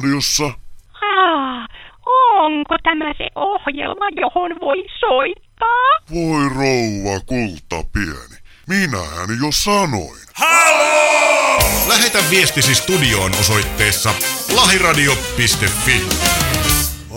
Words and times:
Lähiradiossa. 0.00 0.44
Ah, 1.02 1.68
onko 2.36 2.76
tämä 2.82 3.12
se 3.18 3.28
ohjelma, 3.34 4.06
johon 4.20 4.50
voi 4.60 4.84
soittaa? 5.00 5.90
Voi 6.14 6.48
rouva 6.48 7.20
kulta 7.26 7.88
pieni. 7.92 8.36
Minähän 8.68 9.30
jo 9.42 9.52
sanoin. 9.52 10.20
Halo! 10.34 11.58
Lähetä 11.88 12.18
viestisi 12.30 12.74
studioon 12.74 13.32
osoitteessa 13.40 14.10
lahiradio.fi. 14.54 16.39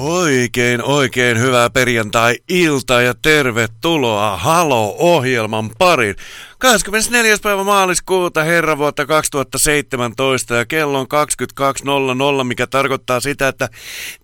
Oikein, 0.04 0.83
oikein 0.83 1.39
hyvää 1.39 1.69
perjantai-iltaa 1.69 3.01
ja 3.01 3.13
tervetuloa 3.21 4.37
Halo-ohjelman 4.37 5.69
pariin. 5.77 6.15
24. 6.59 7.37
päivä 7.43 7.64
maaliskuuta 7.64 8.43
herra 8.43 8.78
vuotta 8.78 9.05
2017 9.05 10.55
ja 10.55 10.65
kello 10.65 11.00
on 11.00 11.07
22.00, 12.39 12.43
mikä 12.43 12.68
tarkoittaa 12.68 13.19
sitä, 13.19 13.47
että 13.47 13.69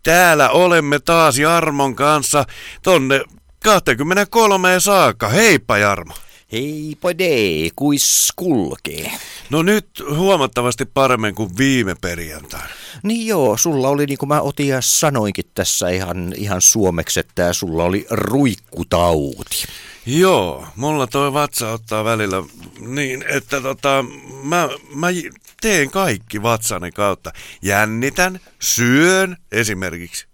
täällä 0.03 0.49
olemme 0.49 0.99
taas 0.99 1.37
Jarmon 1.37 1.95
kanssa 1.95 2.45
tonne 2.83 3.21
23 3.63 4.79
saakka. 4.79 5.29
Heippa 5.29 5.77
Jarmo. 5.77 6.13
Heippa 6.51 7.17
dee, 7.17 7.69
kuis 7.75 8.33
kulkee. 8.35 9.11
No 9.49 9.63
nyt 9.63 9.87
huomattavasti 10.15 10.85
paremmin 10.85 11.35
kuin 11.35 11.57
viime 11.57 11.95
perjantaina. 12.01 12.69
Niin 13.03 13.27
joo, 13.27 13.57
sulla 13.57 13.89
oli 13.89 14.05
niin 14.05 14.17
kuin 14.17 14.29
mä 14.29 14.41
otin 14.41 14.67
ja 14.67 14.81
sanoinkin 14.81 15.45
tässä 15.55 15.89
ihan, 15.89 16.33
ihan 16.37 16.61
suomeksi, 16.61 17.19
että 17.19 17.53
sulla 17.53 17.83
oli 17.83 18.05
ruikkutauti. 18.09 19.65
Joo, 20.05 20.67
mulla 20.75 21.07
toi 21.07 21.33
vatsa 21.33 21.71
ottaa 21.71 22.03
välillä 22.03 22.43
niin, 22.79 23.25
että 23.27 23.61
tota, 23.61 24.05
mä, 24.43 24.69
mä 24.95 25.07
teen 25.61 25.89
kaikki 25.89 26.41
vatsani 26.41 26.91
kautta. 26.91 27.31
Jännitän, 27.61 28.39
syön 28.59 29.37
esimerkiksi. 29.51 30.28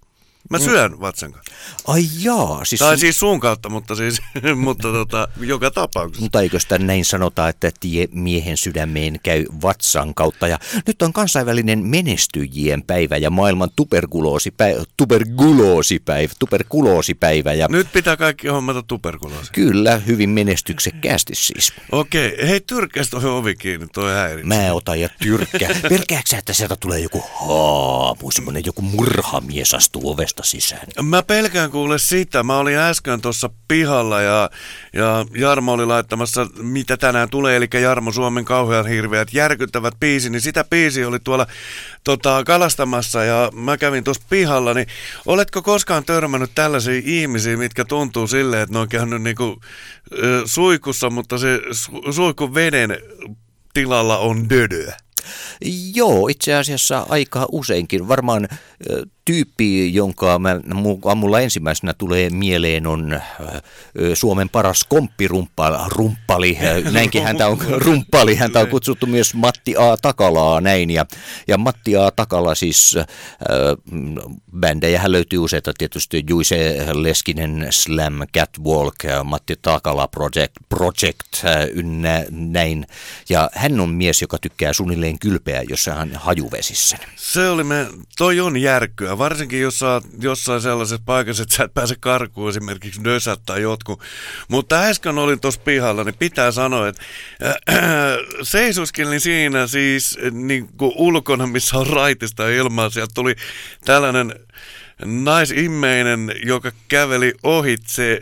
Mä 0.50 0.60
syön 0.60 0.92
mm. 0.92 1.00
vatsan 1.00 1.32
kautta. 1.32 1.52
Ai 1.88 2.04
jaa. 2.20 2.66
Siis 2.66 2.80
tai 2.80 2.98
siis 2.98 3.20
suun 3.20 3.40
kautta, 3.40 3.70
mutta 3.70 3.96
siis 3.96 4.22
mutta 4.56 4.92
tota, 4.92 5.28
joka 5.40 5.72
tapauksessa. 5.72 6.22
Mutta 6.22 6.42
eikö 6.42 6.60
sitä 6.60 6.78
näin 6.78 7.06
sanota, 7.06 7.50
että 7.50 7.72
tie 7.80 8.08
miehen 8.12 8.58
sydämeen 8.58 9.20
käy 9.24 9.46
vatsan 9.62 10.14
kautta. 10.14 10.48
Ja 10.48 10.60
nyt 10.88 11.02
on 11.02 11.14
kansainvälinen 11.14 11.86
menestyjien 11.86 12.84
päivä 12.84 13.18
ja 13.18 13.30
maailman 13.30 13.70
tuberkuloosipäivä, 13.76 14.84
tuberkuloosipäivä, 14.98 16.34
tuberkuloosipäivä. 16.40 17.54
Ja... 17.54 17.68
Nyt 17.70 17.88
pitää 17.94 18.18
kaikki 18.18 18.48
hommata 18.48 18.84
tuberkuloosi. 18.84 19.52
Kyllä, 19.52 19.98
hyvin 19.98 20.30
menestyksekkäästi 20.30 21.36
siis. 21.36 21.74
Okei, 21.92 22.34
okay. 22.34 22.48
hei 22.48 22.62
tyrkkäs 22.62 23.10
toi 23.10 23.26
ovi 23.26 23.56
kiinni, 23.56 23.88
toi 23.94 24.14
häiritsi. 24.14 24.48
Mä 24.48 24.74
otan 24.74 25.00
ja 25.00 25.10
tyrkkää. 25.22 25.70
Pelkääksä, 25.90 26.38
että 26.38 26.54
sieltä 26.54 26.76
tulee 26.76 27.00
joku 27.00 27.24
haamu, 27.40 28.32
semmonen 28.32 28.66
joku 28.66 28.82
murhamies 28.82 29.74
astuu 29.74 30.10
ovesta 30.10 30.35
ovesta 30.40 30.52
sisään. 30.52 30.88
Mä 31.02 31.24
pelkään 31.24 31.72
kuule 31.72 31.98
sitä. 31.98 32.44
Mä 32.44 32.58
olin 32.58 32.78
äsken 32.78 33.22
tuossa 33.22 33.50
pihalla 33.68 34.22
ja, 34.22 34.50
ja 34.94 35.26
Jarmo 35.36 35.74
oli 35.74 35.86
laittamassa, 35.86 36.48
mitä 36.58 36.98
tänään 36.98 37.30
tulee, 37.30 37.56
eli 37.56 37.68
Jarmo 37.82 38.12
Suomen 38.12 38.46
kauhean 38.46 38.88
hirveät 38.88 39.34
järkyttävät 39.34 39.94
biisi, 40.00 40.30
niin 40.30 40.42
sitä 40.42 40.64
biisi 40.64 41.06
oli 41.06 41.20
tuolla 41.20 41.48
tota, 42.04 42.44
kalastamassa 42.44 43.24
ja 43.24 43.52
mä 43.54 43.78
kävin 43.78 44.04
tuossa 44.04 44.24
pihalla, 44.30 44.74
niin 44.74 44.88
oletko 45.26 45.62
koskaan 45.62 46.06
törmännyt 46.06 46.52
tällaisia 46.56 47.02
ihmisiä, 47.06 47.58
mitkä 47.58 47.86
tuntuu 47.86 48.28
silleen, 48.28 48.64
että 48.64 48.74
ne 48.74 48.80
on 48.80 48.90
käynyt 48.90 49.22
niinku, 49.22 49.60
suikussa, 50.46 51.10
mutta 51.10 51.38
se 51.38 51.62
su, 51.72 52.12
suikun 52.12 52.54
veden 52.54 52.98
tilalla 53.74 54.18
on 54.18 54.50
dödöä? 54.50 54.98
Joo, 55.94 56.28
itse 56.28 56.54
asiassa 56.54 57.06
aika 57.10 57.46
useinkin. 57.52 58.08
Varmaan 58.08 58.48
tyyppi, 59.26 59.94
jonka 59.94 60.40
mä, 60.40 60.60
mulla 61.16 61.40
ensimmäisenä 61.40 61.94
tulee 61.94 62.30
mieleen, 62.30 62.88
on 62.88 63.20
Suomen 64.14 64.50
paras 64.50 64.84
komppirumppali. 64.90 66.58
Näinkin 66.92 67.24
häntä 67.24 67.48
on, 67.48 67.58
rumppali, 67.70 68.36
häntä 68.36 68.60
on 68.60 68.68
kutsuttu 68.68 69.06
myös 69.06 69.34
Matti 69.34 69.78
A. 69.78 69.98
Takalaa 70.02 70.62
näin. 70.62 70.90
Ja, 70.90 71.06
ja 71.48 71.58
Matti 71.58 71.98
A. 71.98 72.12
Takala 72.12 72.56
siis, 72.56 72.98
äh, 72.98 73.06
bändejä 74.60 75.02
löytyy 75.06 75.40
useita 75.40 75.72
tietysti, 75.78 76.24
Juise 76.30 76.86
Leskinen, 76.94 77.68
Slam, 77.70 78.14
Catwalk, 78.38 78.96
Matti 79.24 79.56
Takala 79.62 80.08
Project, 80.08 80.54
Project 80.70 81.44
ynnä 81.74 82.26
näin. 82.30 82.88
Ja 83.30 83.50
hän 83.54 83.80
on 83.80 83.90
mies, 83.90 84.22
joka 84.22 84.38
tykkää 84.38 84.74
suunnilleen 84.74 85.20
kylpeä 85.20 85.64
jossain 85.70 86.16
hajuvesissä. 86.16 86.98
Se 87.16 87.50
oli 87.50 87.64
me, 87.64 87.88
toi 88.18 88.40
on 88.40 88.58
järkkyä 88.58 89.15
varsinkin 89.18 89.62
jos 89.62 89.80
sä 89.80 89.92
oot 89.92 90.04
jossain 90.20 90.62
sellaisessa 90.62 91.04
paikassa, 91.06 91.44
että 91.44 91.56
sä 91.56 91.64
et 91.64 91.74
pääse 91.74 91.96
karkuun 92.00 92.50
esimerkiksi 92.50 93.02
nösät 93.02 93.42
tai 93.46 93.62
jotkut. 93.62 94.02
Mutta 94.48 94.82
äsken 94.82 95.18
olin 95.18 95.40
tuossa 95.40 95.62
pihalla, 95.62 96.04
niin 96.04 96.16
pitää 96.20 96.52
sanoa, 96.52 96.88
että 96.88 97.04
äh, 97.70 97.78
seisuskelin 98.42 99.22
siinä 99.22 99.68
siis 99.68 100.18
niin 100.32 100.68
kuin 100.78 100.92
ulkona, 100.96 101.48
missä 101.48 101.78
on 101.78 101.88
raitista 101.88 102.50
ilmaa. 102.50 102.90
Sieltä 102.90 103.12
tuli 103.16 103.36
tällainen 103.86 104.34
naisimmeinen, 105.06 106.32
joka 106.44 106.72
käveli 106.88 107.34
ohitse. 107.44 108.22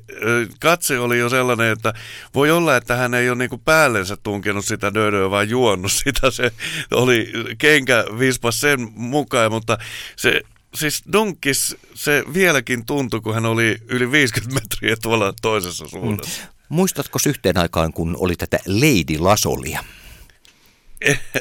Katse 0.60 1.00
oli 1.00 1.20
jo 1.20 1.30
sellainen, 1.30 1.72
että 1.72 1.94
voi 2.36 2.52
olla, 2.52 2.76
että 2.76 2.96
hän 2.96 3.14
ei 3.14 3.30
ole 3.30 3.38
niinku 3.38 3.58
päällensä 3.58 4.18
tunkenut 4.18 4.66
sitä 4.66 4.94
dödöä, 4.94 5.30
vaan 5.30 5.50
juonut 5.50 5.92
sitä. 6.04 6.32
Se 6.32 6.52
oli 6.92 7.32
kenkä 7.58 8.06
vispas 8.20 8.60
sen 8.60 8.80
mukaan, 8.96 9.52
mutta 9.52 9.78
se 10.16 10.42
siis 10.76 11.04
Dunkis 11.14 11.76
se 11.96 12.24
vieläkin 12.34 12.86
tuntui, 12.86 13.22
kun 13.22 13.34
hän 13.34 13.46
oli 13.46 13.78
yli 13.88 14.12
50 14.12 14.54
metriä 14.54 14.96
tuolla 15.02 15.34
toisessa 15.42 15.88
suunnassa. 15.88 16.42
Mm. 16.42 16.48
Muistatko 16.70 17.20
yhteen 17.28 17.58
aikaan, 17.58 17.94
kun 17.94 18.18
oli 18.20 18.36
tätä 18.36 18.60
Lady 18.66 19.18
Lasolia? 19.20 19.84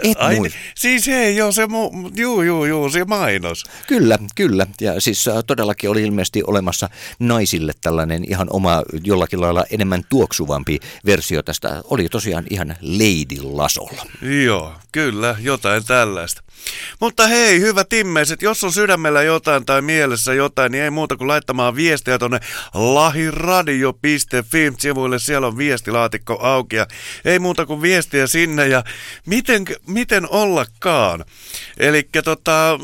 Et 0.03 0.17
Ai, 0.19 0.37
siis 0.75 1.09
ei, 1.09 1.37
joo, 1.37 1.53
se, 1.53 1.67
mu, 1.67 1.91
juu, 2.17 2.43
juu, 2.43 2.65
juu, 2.65 2.91
se 2.91 3.05
mainos. 3.05 3.65
Kyllä, 3.87 4.19
kyllä. 4.35 4.67
Ja 4.81 5.01
siis 5.01 5.29
äh, 5.29 5.35
todellakin 5.47 5.91
oli 5.91 6.03
ilmeisesti 6.03 6.43
olemassa 6.47 6.89
naisille 7.19 7.73
tällainen 7.81 8.25
ihan 8.29 8.49
oma, 8.51 8.83
jollakin 9.05 9.41
lailla 9.41 9.65
enemmän 9.71 10.03
tuoksuvampi 10.09 10.79
versio 11.07 11.43
tästä. 11.43 11.83
Oli 11.85 12.09
tosiaan 12.09 12.45
ihan 12.51 12.77
Lady 12.81 13.43
Lasolla. 13.43 14.07
Joo, 14.45 14.75
kyllä, 14.93 15.37
jotain 15.41 15.85
tällaista. 15.85 16.43
Mutta 17.01 17.27
hei, 17.27 17.61
hyvä 17.61 17.85
timmeiset, 17.85 18.43
jos 18.43 18.65
on 18.65 18.73
sydämellä 18.73 19.23
jotain 19.23 19.67
tai 19.67 19.83
mielessä 19.83 20.35
jotain, 20.35 20.73
niin 20.73 20.85
ei 20.85 20.91
muuta 20.91 21.17
kuin 21.17 21.29
laittamaan 21.29 21.77
viestiä 21.77 22.19
tuonne 22.19 22.41
lahiradio.fi 22.75 24.73
sivuille. 24.79 25.19
Siellä 25.19 25.47
on 25.47 25.59
viestilaatikko 25.59 26.39
auki 26.41 26.77
ja 26.77 26.87
ei 27.25 27.39
muuta 27.39 27.67
kuin 27.67 27.83
viestiä 27.83 28.27
sinne 28.27 28.69
ja 28.69 28.85
miten, 29.27 29.65
miten 29.87 30.31
ollakaan. 30.31 31.25
Eli 31.79 32.09
tota, 32.25 32.79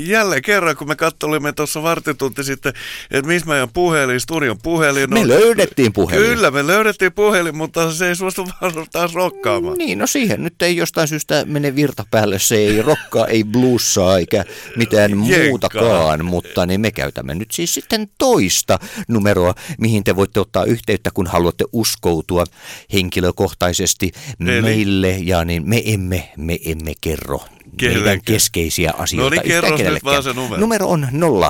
jälleen 0.00 0.42
kerran, 0.42 0.76
kun 0.76 0.88
me 0.88 0.96
katsolimme 0.96 1.52
tuossa 1.52 1.82
vartitunti 1.82 2.44
sitten, 2.44 2.72
että 3.10 3.28
missä 3.28 3.48
meidän 3.48 3.68
puhelin, 3.72 4.20
studion 4.20 4.58
puhelin 4.62 5.14
on. 5.14 5.20
Me 5.20 5.28
löydettiin 5.28 5.92
puhelin. 5.92 6.24
Kyllä, 6.24 6.50
me 6.50 6.66
löydettiin 6.66 7.12
puhelin, 7.12 7.56
mutta 7.56 7.92
se 7.92 8.08
ei 8.08 8.16
suostu 8.16 8.48
taas 8.92 9.14
rokkaamaan. 9.14 9.78
Niin, 9.78 9.98
no 9.98 10.06
siihen 10.06 10.42
nyt 10.42 10.62
ei 10.62 10.76
jostain 10.76 11.08
syystä 11.08 11.44
mene 11.48 11.74
virta 11.74 12.04
päälle, 12.10 12.38
se 12.38 12.56
ei 12.56 12.82
rokkaa 12.82 13.26
ei 13.26 13.44
blussaa 13.44 14.18
eikä 14.18 14.44
mitään 14.76 15.10
Jekka. 15.10 15.48
muutakaan, 15.48 16.24
mutta 16.24 16.66
niin 16.66 16.80
me 16.80 16.90
käytämme 16.90 17.34
nyt 17.34 17.50
siis 17.50 17.74
sitten 17.74 18.08
toista 18.18 18.78
numeroa, 19.08 19.54
mihin 19.78 20.04
te 20.04 20.16
voitte 20.16 20.40
ottaa 20.40 20.64
yhteyttä, 20.64 21.10
kun 21.14 21.26
haluatte 21.26 21.64
uskoutua 21.72 22.44
henkilökohtaisesti 22.92 24.12
Eli? 24.40 24.62
meille 24.62 25.10
ja 25.10 25.44
niin 25.44 25.68
me 25.68 25.82
emme, 25.84 26.28
me 26.36 26.58
emme 26.64 26.92
kerro 27.00 27.40
Kelleke. 27.76 28.00
meidän 28.04 28.22
keskeisiä 28.24 28.92
asioita. 28.98 29.36
No 29.36 29.42
niin, 29.42 29.50
kerro 29.50 29.76
nyt 29.76 30.04
vaan 30.04 30.22
se 30.22 30.32
numero. 30.32 30.60
Numero 30.60 30.88
on 30.88 31.08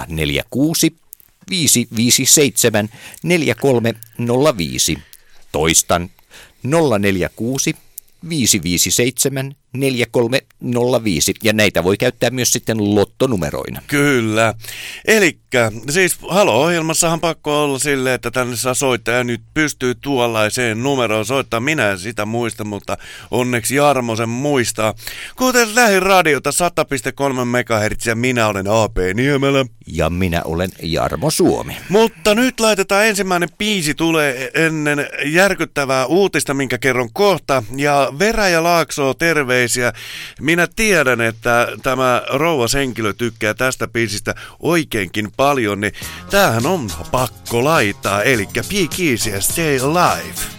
046 0.08 0.96
557 1.50 2.88
4305. 3.22 4.98
Toistan 5.52 6.10
046 6.98 7.76
557 8.28 9.56
4305 9.72 11.34
ja 11.42 11.52
näitä 11.52 11.84
voi 11.84 11.96
käyttää 11.96 12.30
myös 12.30 12.52
sitten 12.52 12.94
lottonumeroina. 12.94 13.82
Kyllä. 13.86 14.54
Eli 15.04 15.38
siis 15.90 16.18
Halo-ohjelmassahan 16.28 17.20
pakko 17.20 17.64
olla 17.64 17.78
silleen, 17.78 18.14
että 18.14 18.30
tänne 18.30 18.56
saa 18.56 18.74
soittaa 18.74 19.14
ja 19.14 19.24
nyt 19.24 19.40
pystyy 19.54 19.94
tuollaiseen 19.94 20.82
numeroon 20.82 21.26
soittaa. 21.26 21.60
Minä 21.60 21.90
en 21.90 21.98
sitä 21.98 22.26
muista, 22.26 22.64
mutta 22.64 22.96
onneksi 23.30 23.74
Jarmo 23.74 24.16
sen 24.16 24.28
muistaa. 24.28 24.94
Kuten 25.36 25.74
lähin 25.74 26.02
radiota 26.02 26.50
100,3 26.50 27.44
MHz 27.44 28.06
ja 28.06 28.14
minä 28.14 28.46
olen 28.46 28.66
AP 28.68 28.96
Niemelä. 29.14 29.64
Ja 29.86 30.10
minä 30.10 30.42
olen 30.44 30.70
Jarmo 30.82 31.30
Suomi. 31.30 31.76
Mutta 31.88 32.34
nyt 32.34 32.60
laitetaan 32.60 33.06
ensimmäinen 33.06 33.48
biisi 33.58 33.94
tulee 33.94 34.50
ennen 34.54 35.06
järkyttävää 35.24 36.06
uutista, 36.06 36.54
minkä 36.54 36.78
kerron 36.78 37.12
kohta. 37.12 37.62
Ja 37.76 38.12
Verä 38.18 38.48
ja 38.48 38.62
Laakso, 38.62 39.14
terve 39.14 39.57
terveisiä. 39.58 39.92
Minä 40.40 40.68
tiedän, 40.76 41.20
että 41.20 41.68
tämä 41.82 42.22
rouva 42.28 42.66
henkilö 42.74 43.12
tykkää 43.12 43.54
tästä 43.54 43.88
biisistä 43.88 44.34
oikeinkin 44.60 45.32
paljon, 45.36 45.80
niin 45.80 45.92
tämähän 46.30 46.66
on 46.66 46.90
pakko 47.10 47.64
laittaa, 47.64 48.22
eli 48.22 48.46
P. 48.46 48.96
Keys 48.96 49.28
Stay 49.40 49.78
Alive. 49.78 50.57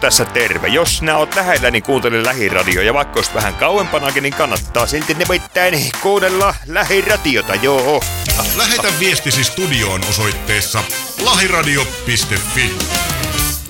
tässä 0.00 0.24
terve. 0.24 0.68
Jos 0.68 1.02
nää 1.02 1.16
oot 1.18 1.34
lähellä, 1.34 1.70
niin 1.70 1.82
kuuntele 1.82 2.24
lähiradio. 2.24 2.82
Ja 2.82 2.94
vaikka 2.94 3.18
olisi 3.18 3.34
vähän 3.34 3.54
kauempanakin, 3.54 4.22
niin 4.22 4.34
kannattaa 4.34 4.86
silti 4.86 5.14
nimittäin 5.14 5.90
kuunnella 6.02 6.54
lähiradiota, 6.66 7.54
joo. 7.54 8.02
Lähetä 8.56 8.88
viestisi 9.00 9.44
studioon 9.44 10.00
osoitteessa 10.08 10.82
lahiradio.fi. 11.22 12.72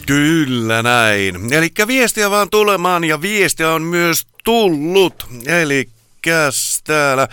Kyllä 0.06 0.82
näin. 0.82 1.54
Eli 1.54 1.70
viestiä 1.87 2.30
vaan 2.30 2.50
tulemaan 2.50 3.04
ja 3.04 3.20
viestiä 3.20 3.70
on 3.70 3.82
myös 3.82 4.26
tullut. 4.44 5.26
Eli 5.46 5.88
täällä 6.84 7.28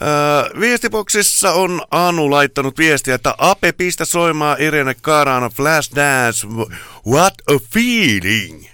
Öö, 0.00 0.60
viestiboksissa 0.60 1.52
on 1.52 1.82
Anu 1.90 2.30
laittanut 2.30 2.78
viestiä, 2.78 3.14
että 3.14 3.34
Ape 3.38 3.72
pistä 3.72 4.04
soimaan 4.04 4.62
Irene 4.62 4.94
Karana 4.94 5.50
Flashdance, 5.50 6.46
What 7.06 7.34
a 7.50 7.58
Feeling. 7.72 8.64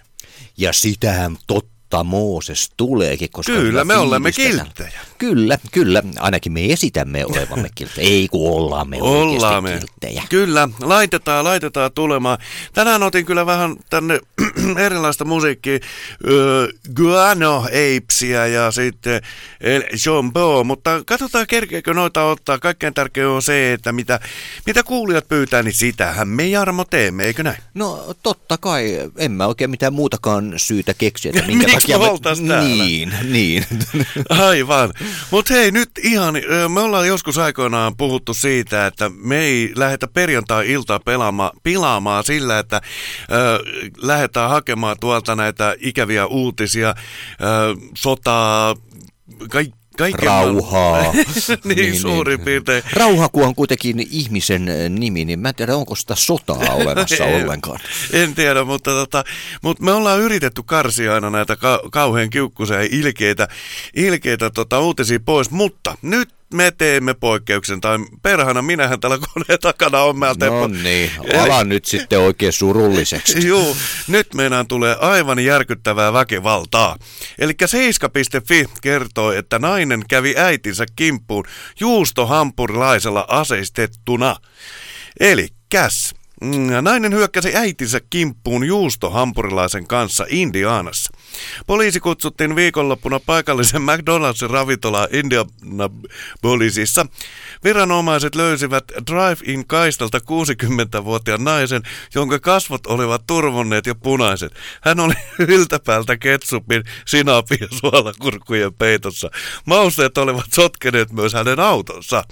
Ja 0.57 0.73
sitähän 0.73 1.37
totta 1.47 1.78
totta 1.91 2.05
Mooses 2.05 2.71
tuleekin. 2.77 3.29
Koska 3.33 3.53
Kyllä, 3.53 3.85
me 3.85 3.97
olemme 3.97 4.33
kilttejä. 4.33 5.01
Kyllä, 5.19 5.59
kyllä. 5.73 6.03
Ainakin 6.19 6.53
me 6.53 6.73
esitämme 6.73 7.27
olevamme 7.27 7.69
kilttejä. 7.75 8.09
Ei 8.09 8.29
kun 8.31 8.53
ollaan 8.53 8.89
me 8.89 8.97
Ollaan 9.03 9.63
me. 9.65 9.79
kilttejä. 9.79 10.23
Kyllä, 10.29 10.69
laitetaan, 10.81 11.45
laitetaan 11.45 11.93
tulemaan. 11.93 12.39
Tänään 12.75 13.03
otin 13.03 13.27
kyllä 13.27 13.47
vähän 13.47 13.77
tänne 13.91 14.21
erilaista 14.87 15.25
musiikkia. 15.25 15.79
Öö, 16.29 16.69
Guano 16.97 17.57
Apesia 17.67 18.47
ja 18.47 18.71
sitten 18.71 19.23
El 19.61 19.83
Jumbo, 20.07 20.65
mutta 20.65 21.03
katsotaan 21.07 21.47
kerkeekö 21.47 21.95
noita 21.95 22.25
ottaa. 22.25 22.59
Kaikkein 22.59 22.95
tärkein 22.95 23.27
on 23.27 23.43
se, 23.43 23.73
että 23.73 23.93
mitä, 23.93 24.21
mitä 24.67 24.83
kuulijat 24.83 25.29
pyytää, 25.29 25.63
niin 25.63 25.75
sitähän 25.75 26.29
me 26.29 26.47
Jarmo 26.49 26.85
teemme, 26.85 27.25
eikö 27.25 27.43
näin? 27.43 27.57
No 27.75 28.15
totta 28.23 28.59
kai, 28.59 29.11
en 29.19 29.33
mä 29.33 29.47
oikein 29.47 29.71
mitään 29.71 29.93
muutakaan 29.93 30.55
syytä 30.57 30.95
keksiä, 30.95 31.33
että 31.35 31.47
minkä 31.47 31.67
takia 31.81 31.99
me 31.99 32.11
oltais 32.11 32.41
täällä? 32.41 32.85
Niin, 32.85 33.13
niin. 33.25 33.65
Aivan. 34.29 34.93
Mutta 35.31 35.55
hei, 35.55 35.71
nyt 35.71 35.91
ihan, 36.03 36.35
me 36.69 36.81
ollaan 36.81 37.09
joskus 37.09 37.39
aikoinaan 37.39 37.97
puhuttu 37.97 38.35
siitä, 38.35 38.87
että 38.87 39.11
me 39.23 39.39
ei 39.39 39.73
lähdetä 39.77 40.09
perjantai-iltaa 40.09 41.01
pelaamaan, 41.01 41.51
pilaamaan 41.63 42.25
sillä, 42.25 42.59
että 42.59 42.81
ö, 43.33 43.65
lähdetään 43.97 44.51
hakemaan 44.51 44.97
tuolta 45.01 45.37
näitä 45.37 45.75
ikäviä 45.81 46.27
uutisia, 46.27 46.89
ö, 46.89 46.95
sotaa, 47.95 48.77
kaik, 49.51 49.71
kaiken 49.99 50.27
Rauhaa. 50.27 51.13
niin, 51.13 51.77
niin, 51.77 52.01
suurin 52.01 52.41
piirtein. 52.41 52.83
Rauha, 52.93 53.29
kun 53.29 53.45
on 53.45 53.55
kuitenkin 53.55 54.07
ihmisen 54.11 54.69
äh, 54.69 54.75
nimi, 54.91 55.25
niin 55.25 55.41
mä 55.41 55.49
en 55.49 55.55
tiedä, 55.55 55.77
onko 55.77 55.95
sitä 55.95 56.15
sotaa 56.15 56.75
olemassa 56.75 57.25
En- 57.25 57.43
ollenkaan. 57.45 57.81
En 58.13 58.35
tiedä, 58.35 58.65
mutta, 58.65 58.91
tota, 58.91 59.25
mutta 59.63 59.85
me 59.85 59.93
ollaan 59.93 60.21
yritetty 60.21 60.63
karsia 60.63 61.15
aina 61.15 61.31
näitä 61.31 61.57
ka- 61.57 61.81
kauhean 61.93 62.31
kiukkuisia 62.31 62.83
ja 62.83 62.89
ilkeitä, 62.91 63.49
ilkeitä 63.95 64.51
tota, 64.51 64.81
uutisia 64.81 65.21
pois, 65.21 65.51
mutta 65.51 65.95
nyt 66.03 66.38
me 66.55 66.71
teemme 66.79 67.15
poikkeuksen, 67.15 67.81
tai 67.81 67.99
perhana 68.23 68.63
minähän 68.63 69.01
tällä 69.01 69.19
koneen 69.19 69.61
takana 69.61 70.03
on 70.03 70.19
mä 70.19 70.35
No 70.41 70.67
niin, 70.67 71.11
ala 71.41 71.65
nyt 71.65 71.85
sitten 71.85 72.19
oikein 72.19 72.53
surulliseksi. 72.53 73.47
Juu, 73.49 73.77
nyt 74.09 74.35
meidän 74.35 74.67
tulee 74.67 74.97
aivan 75.01 75.39
järkyttävää 75.39 76.13
väkivaltaa. 76.13 76.97
Eli 77.39 77.55
seiska.fi 77.67 78.65
kertoo, 78.81 79.33
että 79.33 79.59
nainen 79.59 80.05
kävi 80.09 80.35
äitinsä 80.37 80.87
kimppuun 80.97 81.45
juustohampurilaisella 81.81 83.25
aseistettuna. 83.29 84.37
Eli 85.21 85.49
käs. 85.69 86.15
Mm, 86.41 86.85
Nainen 86.85 87.15
hyökkäsi 87.15 87.57
äitinsä 87.57 88.01
kimppuun 88.11 88.65
juustohampurilaisen 88.65 89.87
kanssa 89.87 90.27
Indianassa. 90.29 91.13
Poliisi 91.67 92.01
kutsuttiin 92.01 92.57
viikonloppuna 92.57 93.21
paikallisen 93.21 93.83
McDonald'sin 93.89 94.51
ravintolaan 94.51 95.09
Indianapolisissa. 95.13 97.07
Viranomaiset 97.65 98.35
löysivät 98.35 98.85
drive-in 99.07 99.67
kaistalta 99.67 100.19
60-vuotiaan 100.19 101.45
naisen, 101.45 101.83
jonka 102.15 102.39
kasvot 102.39 102.87
olivat 102.87 103.27
turvonneet 103.27 103.87
ja 103.87 103.95
punaiset. 103.95 104.53
Hän 104.81 105.01
oli 105.01 105.15
yltäpäältä 105.49 106.17
ketsupin, 106.17 106.85
sinapin 107.07 107.59
ja 107.61 107.69
suolakurkkujen 107.71 108.75
peitossa. 108.75 109.31
Mausteet 109.65 110.19
olivat 110.19 110.53
sotkeneet 110.53 111.13
myös 111.13 111.33
hänen 111.33 111.61
autonsa. 111.61 112.25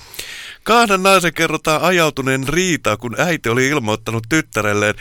Kahden 0.62 1.02
naisen 1.02 1.34
kerrotaan 1.34 1.82
ajautuneen 1.82 2.48
riitaa, 2.48 2.96
kun 2.96 3.20
äiti 3.20 3.48
oli 3.48 3.68
ilmoittanut 3.68 3.95
tyttärelleen, 4.28 4.94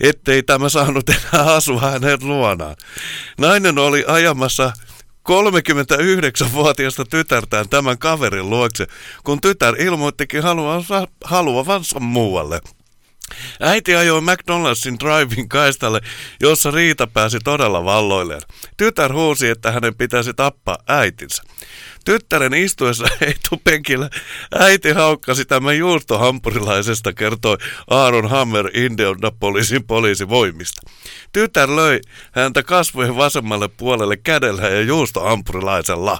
ettei 0.00 0.42
tämä 0.42 0.68
saanut 0.68 1.08
enää 1.08 1.54
asua 1.54 1.80
hänen 1.80 2.18
luonaan. 2.22 2.76
Nainen 3.38 3.78
oli 3.78 4.04
ajamassa 4.06 4.72
39-vuotiaasta 5.28 7.04
tytärtään 7.04 7.68
tämän 7.68 7.98
kaverin 7.98 8.50
luokse, 8.50 8.86
kun 9.24 9.40
tytär 9.40 9.82
ilmoittikin 9.82 10.42
haluavansa, 10.42 11.08
haluavansa 11.24 12.00
muualle. 12.00 12.60
Äiti 13.60 13.96
ajoi 13.96 14.20
McDonald'sin 14.20 14.96
driving 15.00 15.48
kaistalle, 15.48 16.00
jossa 16.40 16.70
Riita 16.70 17.06
pääsi 17.06 17.38
todella 17.44 17.84
valloilleen. 17.84 18.40
Tytär 18.76 19.12
huusi, 19.12 19.48
että 19.48 19.70
hänen 19.70 19.94
pitäisi 19.94 20.34
tappaa 20.34 20.78
äitinsä. 20.88 21.42
Tyttären 22.06 22.54
istuessa 22.54 23.04
etupenkillä 23.20 24.10
äiti 24.58 24.92
haukkasi 24.92 25.44
tämän 25.44 25.78
juustohampurilaisesta, 25.78 27.12
kertoi 27.12 27.56
Aaron 27.90 28.30
Hammer 28.30 28.70
Indianapolisin 28.74 29.84
poliisivoimista. 29.84 30.80
Tytär 31.32 31.76
löi 31.76 32.00
häntä 32.32 32.62
kasvojen 32.62 33.16
vasemmalle 33.16 33.68
puolelle 33.68 34.16
kädellä 34.16 34.62
ja 34.62 34.82
juustohampurilaisella. 34.82 36.18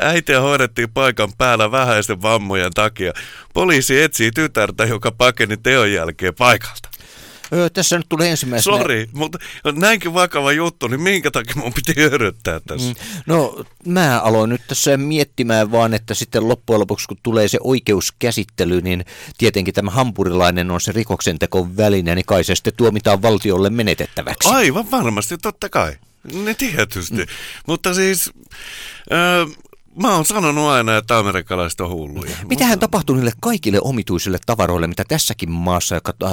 Äitiä 0.00 0.40
hoidettiin 0.40 0.92
paikan 0.92 1.32
päällä 1.38 1.70
vähäisten 1.70 2.22
vammojen 2.22 2.72
takia. 2.72 3.12
Poliisi 3.54 4.02
etsii 4.02 4.30
tytärtä, 4.30 4.84
joka 4.84 5.12
pakeni 5.12 5.56
teon 5.56 5.92
jälkeen 5.92 6.34
paikalta. 6.34 6.91
Öö, 7.54 7.70
tässä 7.70 7.96
nyt 7.96 8.06
tulee 8.08 8.30
ensimmäisenä... 8.30 8.76
Sori, 8.76 9.08
mutta 9.12 9.38
näinkin 9.72 10.14
vakava 10.14 10.52
juttu, 10.52 10.88
niin 10.88 11.00
minkä 11.00 11.30
takia 11.30 11.54
mun 11.56 11.72
piti 11.72 12.00
yrittää 12.00 12.60
tässä? 12.60 12.88
Mm. 12.88 12.94
No 13.26 13.64
mä 13.86 14.20
aloin 14.20 14.50
nyt 14.50 14.62
tässä 14.68 14.96
miettimään 14.96 15.70
vaan, 15.72 15.94
että 15.94 16.14
sitten 16.14 16.48
loppujen 16.48 16.80
lopuksi 16.80 17.08
kun 17.08 17.16
tulee 17.22 17.48
se 17.48 17.58
oikeuskäsittely, 17.60 18.80
niin 18.80 19.04
tietenkin 19.38 19.74
tämä 19.74 19.90
hampurilainen 19.90 20.70
on 20.70 20.80
se 20.80 20.92
rikoksentekon 20.92 21.76
väline, 21.76 22.14
niin 22.14 22.26
kai 22.26 22.44
se 22.44 22.54
sitten 22.54 22.72
tuomitaan 22.76 23.22
valtiolle 23.22 23.70
menetettäväksi. 23.70 24.48
Aivan 24.48 24.90
varmasti, 24.90 25.38
totta 25.38 25.68
kai. 25.68 25.96
Ne 26.32 26.54
tietysti. 26.54 27.16
Mm. 27.16 27.26
Mutta 27.66 27.94
siis, 27.94 28.30
äh, 29.12 29.56
mä 29.96 30.14
oon 30.14 30.24
sanonut 30.24 30.68
aina, 30.68 30.96
että 30.96 31.18
amerikkalaiset 31.18 31.80
on 31.80 31.90
hulluja. 31.90 32.36
Mitähän 32.48 32.78
tapahtuu 32.78 33.16
niille 33.16 33.32
kaikille 33.40 33.78
omituisille 33.80 34.38
tavaroille, 34.46 34.86
mitä 34.86 35.04
tässäkin 35.08 35.50
maassa, 35.50 35.94
joka 35.94 36.12
äh, 36.24 36.30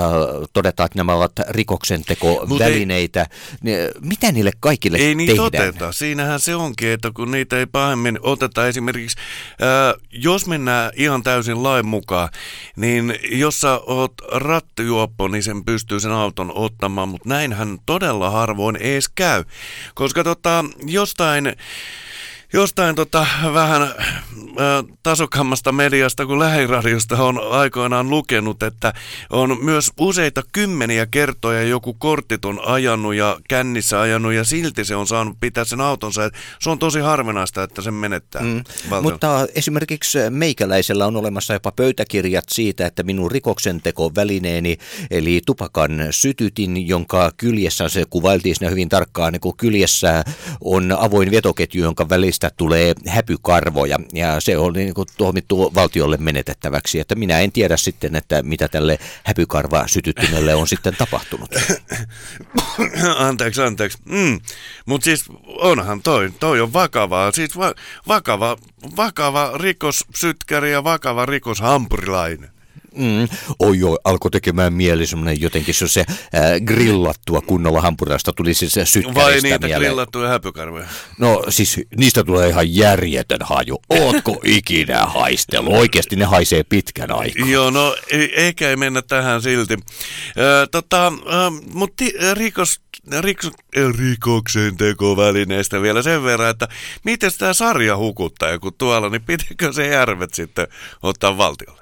todetaan, 0.53 0.85
että 0.85 0.99
nämä 0.99 1.13
ovat 1.13 1.31
rikoksentekovälineitä, 1.49 3.27
ne, 3.63 3.89
mitä 4.01 4.31
niille 4.31 4.51
kaikille 4.59 4.97
Ei 4.97 5.15
niitä 5.15 5.33
tehdään? 5.33 5.69
oteta. 5.69 5.91
Siinähän 5.91 6.39
se 6.39 6.55
onkin, 6.55 6.89
että 6.89 7.11
kun 7.13 7.31
niitä 7.31 7.57
ei 7.57 7.65
pahemmin 7.65 8.19
oteta 8.21 8.67
esimerkiksi, 8.67 9.17
ää, 9.61 9.93
jos 10.11 10.47
mennään 10.47 10.91
ihan 10.95 11.23
täysin 11.23 11.63
lain 11.63 11.87
mukaan, 11.87 12.29
niin 12.75 13.19
jos 13.31 13.61
sä 13.61 13.79
oot 13.87 14.13
rattijuoppo, 14.31 15.27
niin 15.27 15.43
sen 15.43 15.65
pystyy 15.65 15.99
sen 15.99 16.11
auton 16.11 16.51
ottamaan, 16.55 17.09
mutta 17.09 17.29
näinhän 17.29 17.77
todella 17.85 18.29
harvoin 18.29 18.77
ees 18.79 19.09
käy. 19.09 19.43
Koska 19.95 20.23
tota, 20.23 20.65
jostain 20.85 21.55
Jostain 22.53 22.95
tota, 22.95 23.25
vähän 23.53 23.81
äh, 23.81 23.93
tasokammasta 25.03 25.71
mediasta 25.71 26.25
kuin 26.25 26.39
lähiradiosta 26.39 27.23
on 27.23 27.51
aikoinaan 27.51 28.09
lukenut, 28.09 28.63
että 28.63 28.93
on 29.29 29.57
myös 29.61 29.91
useita 29.99 30.43
kymmeniä 30.51 31.05
kertoja 31.05 31.63
joku 31.63 31.93
kortiton 31.93 32.59
ajanut 32.65 33.15
ja 33.15 33.39
kännissä 33.49 34.01
ajanut 34.01 34.33
ja 34.33 34.43
silti 34.43 34.85
se 34.85 34.95
on 34.95 35.07
saanut 35.07 35.37
pitää 35.39 35.63
sen 35.63 35.81
autonsa. 35.81 36.25
Et 36.25 36.33
se 36.59 36.69
on 36.69 36.79
tosi 36.79 36.99
harvinaista, 36.99 37.63
että 37.63 37.81
sen 37.81 37.93
menettää. 37.93 38.41
Mm, 38.41 38.63
Mutta 39.01 39.47
esimerkiksi 39.55 40.17
meikäläisellä 40.29 41.07
on 41.07 41.15
olemassa 41.15 41.53
jopa 41.53 41.71
pöytäkirjat 41.71 42.45
siitä, 42.51 42.85
että 42.85 43.03
minun 43.03 43.31
rikoksentekovälineeni, 43.31 44.77
eli 45.11 45.41
tupakan 45.45 46.07
sytytin, 46.11 46.87
jonka 46.87 47.31
kyljessä, 47.37 47.89
se 47.89 48.05
kuvailtiin 48.09 48.55
siinä 48.55 48.69
hyvin 48.69 48.89
tarkkaan, 48.89 49.33
niin 49.33 49.41
kun 49.41 49.57
kyljessä 49.57 50.23
on 50.61 50.95
avoin 50.99 51.31
vetoketju, 51.31 51.83
jonka 51.83 52.09
välistä 52.09 52.38
tulee 52.57 52.93
häpykarvoja, 53.07 53.99
ja 54.13 54.39
se 54.39 54.57
on 54.57 54.73
niin 54.73 54.93
kuin 54.93 55.07
tuomittu 55.17 55.71
valtiolle 55.75 56.17
menetettäväksi, 56.17 56.99
että 56.99 57.15
minä 57.15 57.39
en 57.39 57.51
tiedä 57.51 57.77
sitten, 57.77 58.15
että 58.15 58.43
mitä 58.43 58.67
tälle 58.67 58.99
häpykarva 59.23 59.87
sytyttimelle 59.87 60.55
on 60.55 60.67
sitten 60.67 60.95
tapahtunut. 60.95 61.49
anteeksi, 63.17 63.61
anteeksi. 63.61 63.97
Mm. 64.05 64.39
Mutta 64.85 65.05
siis 65.05 65.25
onhan 65.45 66.01
toi, 66.01 66.31
toi 66.39 66.61
on 66.61 66.73
vakavaa. 66.73 67.31
Siis 67.31 67.57
va- 67.57 67.73
vakava, 68.07 68.57
vakava 68.97 69.51
rikossytkäri 69.55 70.71
ja 70.71 70.83
vakava 70.83 71.25
rikoshampurilainen. 71.25 72.58
Mm. 72.99 73.27
Oi 73.59 73.83
oi, 73.83 73.97
alkoi 74.03 74.31
tekemään 74.31 74.73
mieli 74.73 75.07
semmoinen 75.07 75.41
jotenkin 75.41 75.73
se, 75.73 75.87
se 75.87 75.99
äh, 76.09 76.15
grillattua 76.65 77.41
kunnolla 77.41 77.81
hampurilaista 77.81 78.33
tuli 78.33 78.53
siis 78.53 78.73
se 78.73 78.85
sytkäristä 78.85 79.21
Vai 79.23 79.33
niitä 79.41 79.59
mieleen. 79.59 79.79
grillattuja 79.81 80.29
häpykarvoja? 80.29 80.87
No 81.17 81.43
siis 81.49 81.81
niistä 81.97 82.23
tulee 82.23 82.49
ihan 82.49 82.75
järjetön 82.75 83.39
haju. 83.43 83.81
Ootko 83.89 84.41
ikinä 84.57 85.05
haistellut? 85.05 85.73
Oikeasti 85.73 86.15
ne 86.15 86.25
haisee 86.25 86.63
pitkän 86.63 87.11
aikaa. 87.11 87.47
Joo, 87.47 87.69
no 87.69 87.95
ei, 88.11 88.33
eikä 88.41 88.69
ei 88.69 88.75
mennä 88.75 89.01
tähän 89.01 89.41
silti. 89.41 89.77
Ö, 90.37 90.67
tota, 90.71 91.13
mutta 91.73 92.03
rikos, 92.33 92.81
rikos, 93.19 93.51
rikoksen 93.97 94.77
tekovälineistä 94.77 95.81
vielä 95.81 96.01
sen 96.01 96.23
verran, 96.23 96.49
että 96.49 96.67
miten 97.03 97.31
tämä 97.37 97.53
sarja 97.53 97.97
hukuttaa 97.97 98.59
kun 98.59 98.73
tuolla, 98.77 99.09
niin 99.09 99.21
pitikö 99.23 99.73
se 99.73 99.87
järvet 99.87 100.33
sitten 100.33 100.67
ottaa 101.03 101.37
valtiolle? 101.37 101.78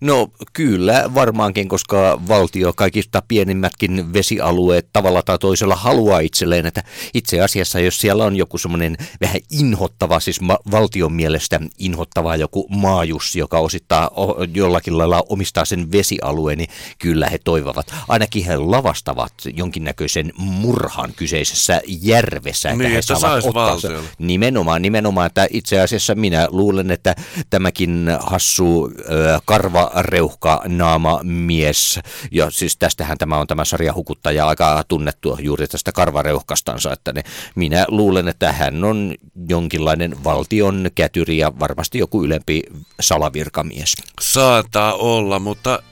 No 0.00 0.28
kyllä, 0.52 1.10
varmaankin, 1.14 1.68
koska 1.68 2.20
valtio 2.28 2.72
kaikista 2.72 3.22
pienimmätkin 3.28 4.12
vesialueet 4.12 4.88
tavalla 4.92 5.22
tai 5.22 5.38
toisella 5.38 5.76
haluaa 5.76 6.20
itselleen, 6.20 6.66
että 6.66 6.82
itse 7.14 7.40
asiassa 7.40 7.80
jos 7.80 8.00
siellä 8.00 8.24
on 8.24 8.36
joku 8.36 8.58
semmoinen 8.58 8.96
vähän 9.20 9.40
inhottava, 9.50 10.20
siis 10.20 10.40
ma- 10.40 10.58
valtion 10.70 11.12
mielestä 11.12 11.60
inhottava 11.78 12.36
joku 12.36 12.66
maajussi, 12.70 13.38
joka 13.38 13.58
osittaa 13.58 14.08
o- 14.08 14.36
jollakin 14.54 14.98
lailla 14.98 15.22
omistaa 15.28 15.64
sen 15.64 15.92
vesialueen, 15.92 16.58
niin 16.58 16.70
kyllä 16.98 17.28
he 17.28 17.38
toivovat. 17.38 17.94
Ainakin 18.08 18.44
he 18.44 18.56
lavastavat 18.56 19.32
jonkinnäköisen 19.54 20.32
murhan 20.36 21.12
kyseisessä 21.16 21.80
järvessä, 21.86 22.70
että 22.70 22.82
Niin, 22.82 22.92
he 22.92 22.98
että 22.98 23.14
saavat 23.18 23.44
ottaa 23.44 23.70
valtiolle. 23.70 24.08
Nimenomaan, 24.18 24.82
nimenomaan, 24.82 25.26
että 25.26 25.46
itse 25.50 25.80
asiassa 25.80 26.14
minä 26.14 26.48
luulen, 26.50 26.90
että 26.90 27.14
tämäkin 27.50 28.06
hassu 28.20 28.90
ö, 29.10 29.40
karvareuhka 29.52 30.62
naama 30.68 31.20
mies, 31.22 32.00
ja 32.30 32.50
siis 32.50 32.76
tästähän 32.76 33.18
tämä 33.18 33.38
on 33.38 33.46
tämä 33.46 33.64
sarja 33.64 33.92
Hukuttaja 33.94 34.48
aika 34.48 34.84
tunnettu 34.88 35.38
juuri 35.40 35.68
tästä 35.68 35.92
karvareuhkastansa, 35.92 36.92
että 36.92 37.12
ne, 37.12 37.22
minä 37.54 37.84
luulen, 37.88 38.28
että 38.28 38.52
hän 38.52 38.84
on 38.84 39.14
jonkinlainen 39.48 40.24
valtion 40.24 40.90
kätyri 40.94 41.38
ja 41.38 41.52
varmasti 41.60 41.98
joku 41.98 42.24
ylempi 42.24 42.62
salavirkamies. 43.00 43.94
Saattaa 44.20 44.94
olla, 44.94 45.38
mutta 45.38 45.82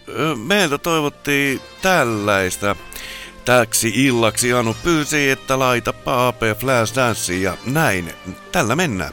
meiltä 0.47 0.79
toivottiin 0.79 1.61
tällaista. 1.83 2.77
Täksi 3.45 3.93
illaksi 4.07 4.53
Anu 4.53 4.77
pyysi, 4.83 5.31
että 5.31 5.59
laita 5.59 5.93
Paape 5.93 6.55
Flash 6.55 6.97
Dance 6.97 7.35
ja 7.35 7.57
näin. 7.67 8.13
Tällä 8.53 8.77
mennään. 8.77 9.13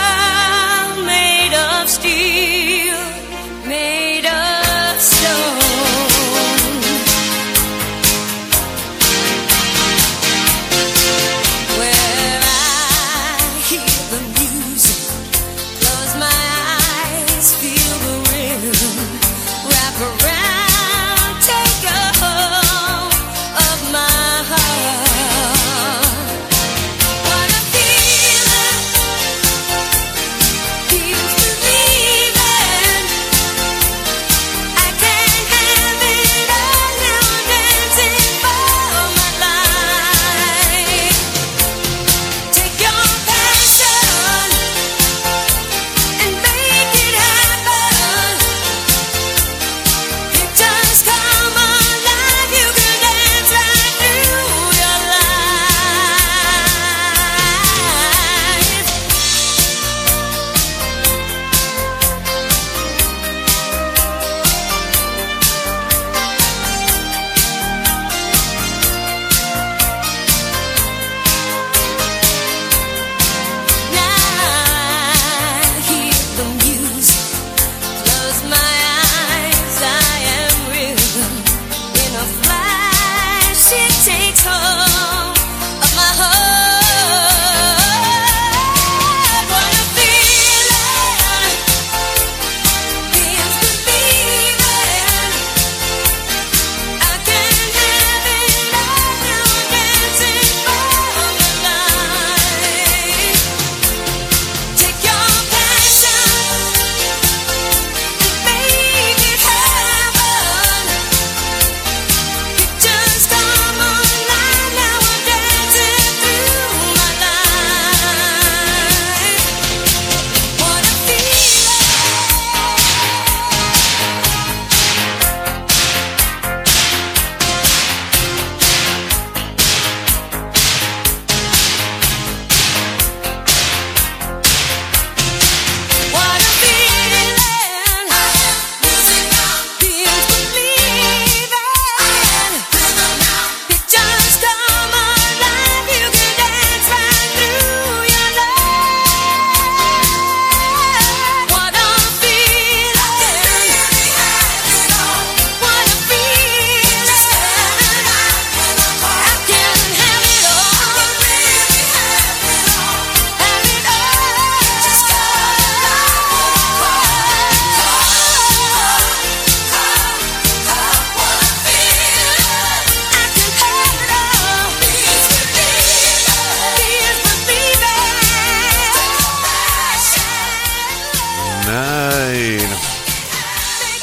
of 1.81 1.89
steel, 1.89 2.99
made 3.67 4.10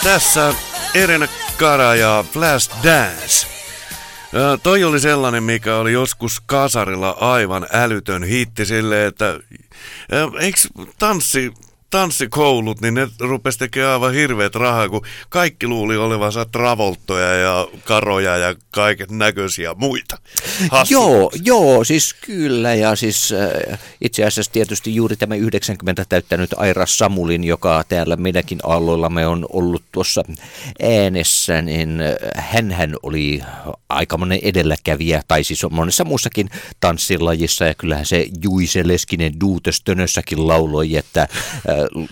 Tässä 0.02 0.54
Erena 0.94 1.28
Kara 1.56 1.94
ja 1.94 2.24
Flash 2.32 2.70
Dance. 2.84 3.46
Ö, 4.34 4.58
toi 4.62 4.84
oli 4.84 5.00
sellainen, 5.00 5.42
mikä 5.42 5.76
oli 5.76 5.92
joskus 5.92 6.40
kasarilla 6.46 7.10
aivan 7.10 7.66
älytön 7.72 8.24
hitti 8.24 8.66
silleen, 8.66 9.08
että 9.08 9.40
eikö 10.40 10.58
tanssi 10.98 11.52
tanssikoulut, 11.90 12.80
niin 12.80 12.94
ne 12.94 13.08
rupesi 13.20 13.58
tekemään 13.58 13.92
aivan 13.92 14.12
hirveät 14.12 14.54
rahaa, 14.54 14.88
kun 14.88 15.06
kaikki 15.28 15.66
luuli 15.66 15.96
olevansa 15.96 16.44
travolttoja 16.44 17.34
ja 17.34 17.68
karoja 17.84 18.36
ja 18.36 18.54
kaiket 18.70 19.10
näköisiä 19.10 19.74
muita. 19.74 20.18
Hassu. 20.70 20.94
Joo, 20.94 21.30
joo, 21.44 21.84
siis 21.84 22.14
kyllä 22.20 22.74
ja 22.74 22.96
siis 22.96 23.32
äh, 23.32 23.78
itse 24.00 24.24
asiassa 24.24 24.52
tietysti 24.52 24.94
juuri 24.94 25.16
tämä 25.16 25.34
90 25.34 26.04
täyttänyt 26.08 26.50
Aira 26.56 26.86
Samulin, 26.86 27.44
joka 27.44 27.84
täällä 27.88 28.16
meidänkin 28.16 28.58
aalloillamme 28.62 29.26
on 29.26 29.46
ollut 29.52 29.82
tuossa 29.92 30.22
äänessä, 30.82 31.62
niin 31.62 32.00
äh, 32.00 32.44
hänhän 32.44 32.96
oli 33.02 33.40
aikamoinen 33.88 34.38
edelläkävijä, 34.42 35.22
tai 35.28 35.44
siis 35.44 35.64
on 35.64 35.74
monessa 35.74 36.04
muussakin 36.04 36.50
tanssilajissa 36.80 37.64
ja 37.64 37.74
kyllähän 37.74 38.06
se 38.06 38.26
Juise 38.42 38.88
Leskinen 38.88 39.40
Duutestönössäkin 39.40 40.48
lauloi, 40.48 40.96
että 40.96 41.22
äh, 41.22 41.28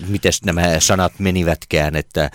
miten 0.08 0.32
nämä 0.44 0.80
sanat 0.80 1.12
menivätkään, 1.18 1.96
että 1.96 2.24
äh, 2.24 2.30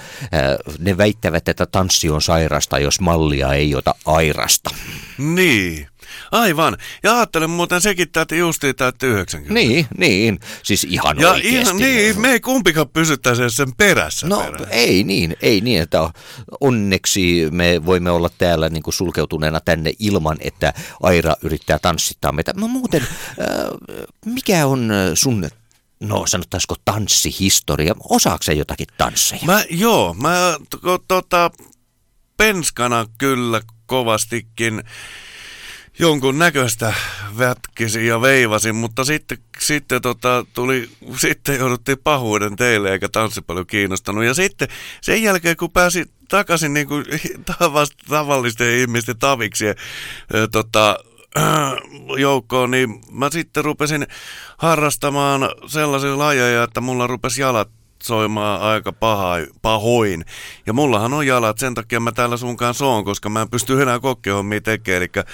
ne 0.79 0.97
väittävät, 0.97 1.47
että 1.49 1.65
tanssi 1.65 2.09
on 2.09 2.21
sairasta, 2.21 2.79
jos 2.79 2.99
mallia 2.99 3.53
ei 3.53 3.75
ota 3.75 3.95
airasta. 4.05 4.69
Niin, 5.17 5.87
aivan. 6.31 6.77
Ja 7.03 7.15
ajattelen 7.17 7.49
muuten 7.49 7.81
sekin 7.81 8.11
täytyy 8.11 8.37
justiin 8.37 8.75
täytyy 8.75 9.13
90. 9.13 9.53
Niin, 9.53 9.87
niin, 9.97 10.39
siis 10.63 10.83
ihan 10.83 11.19
Ja 11.19 11.29
oikeasti. 11.31 11.55
ihan, 11.59 11.77
niin, 11.77 12.21
me 12.21 12.31
ei 12.31 12.39
kumpikaan 12.39 12.89
pysyttäisi 12.89 13.49
sen 13.49 13.75
perässä. 13.75 14.27
No 14.27 14.37
perään. 14.39 14.65
ei 14.71 15.03
niin, 15.03 15.35
ei 15.41 15.61
niin, 15.61 15.81
että 15.81 16.09
onneksi 16.61 17.47
me 17.51 17.85
voimme 17.85 18.11
olla 18.11 18.29
täällä 18.37 18.69
niin 18.69 18.83
kuin 18.83 18.93
sulkeutuneena 18.93 19.59
tänne 19.59 19.93
ilman, 19.99 20.37
että 20.39 20.73
Aira 21.03 21.35
yrittää 21.43 21.79
tanssittaa 21.79 22.31
meitä. 22.31 22.53
No 22.55 22.67
muuten, 22.67 23.01
äh, 23.01 23.47
mikä 24.25 24.65
on 24.67 24.91
äh, 24.91 24.97
sun, 25.13 25.49
no 26.01 26.27
sanottaisiko 26.27 26.75
tanssihistoria? 26.85 27.95
Osaako 28.09 28.43
se 28.43 28.53
jotakin 28.53 28.87
tansseja? 28.97 29.41
Mä, 29.45 29.63
joo, 29.69 30.13
mä 30.13 30.57
to, 30.69 30.97
tota, 31.07 31.51
penskana 32.37 33.05
kyllä 33.17 33.61
kovastikin 33.85 34.83
jonkun 35.99 36.39
näköistä 36.39 36.93
vätkisin 37.37 38.07
ja 38.07 38.21
veivasin, 38.21 38.75
mutta 38.75 39.03
sitten, 39.03 39.37
sitten 39.59 40.01
tota, 40.01 40.45
tuli, 40.53 40.89
sitten 41.17 41.59
jouduttiin 41.59 41.97
pahuuden 42.03 42.55
teille 42.55 42.91
eikä 42.91 43.09
tanssi 43.09 43.41
paljon 43.41 43.67
kiinnostanut. 43.67 44.23
Ja 44.23 44.33
sitten 44.33 44.67
sen 45.01 45.23
jälkeen, 45.23 45.57
kun 45.57 45.71
pääsin 45.71 46.05
takaisin 46.29 46.73
niin 46.73 46.87
kuin 46.87 47.05
tavallisten 48.09 48.77
ihmisten 48.77 49.17
taviksi 49.17 49.65
ö, 49.65 49.75
tota, 50.51 50.97
joukkoon, 52.17 52.71
niin 52.71 53.01
mä 53.11 53.29
sitten 53.29 53.65
rupesin 53.65 54.07
harrastamaan 54.57 55.41
sellaisia 55.67 56.17
lajeja, 56.17 56.63
että 56.63 56.81
mulla 56.81 57.07
rupesi 57.07 57.41
jalat 57.41 57.80
soimaan 58.03 58.61
aika 58.61 58.91
paha, 58.91 59.35
pahoin. 59.61 60.25
Ja 60.65 60.73
mullahan 60.73 61.13
on 61.13 61.27
jalat, 61.27 61.57
sen 61.57 61.73
takia 61.73 61.99
mä 61.99 62.11
täällä 62.11 62.37
sun 62.37 62.57
kanssa 62.57 62.85
oon, 62.85 63.05
koska 63.05 63.29
mä 63.29 63.41
en 63.41 63.49
pysty 63.49 63.81
enää 63.81 63.99
kokkehommia 63.99 64.61
tekemään. 64.61 65.01
Eli 65.01 65.25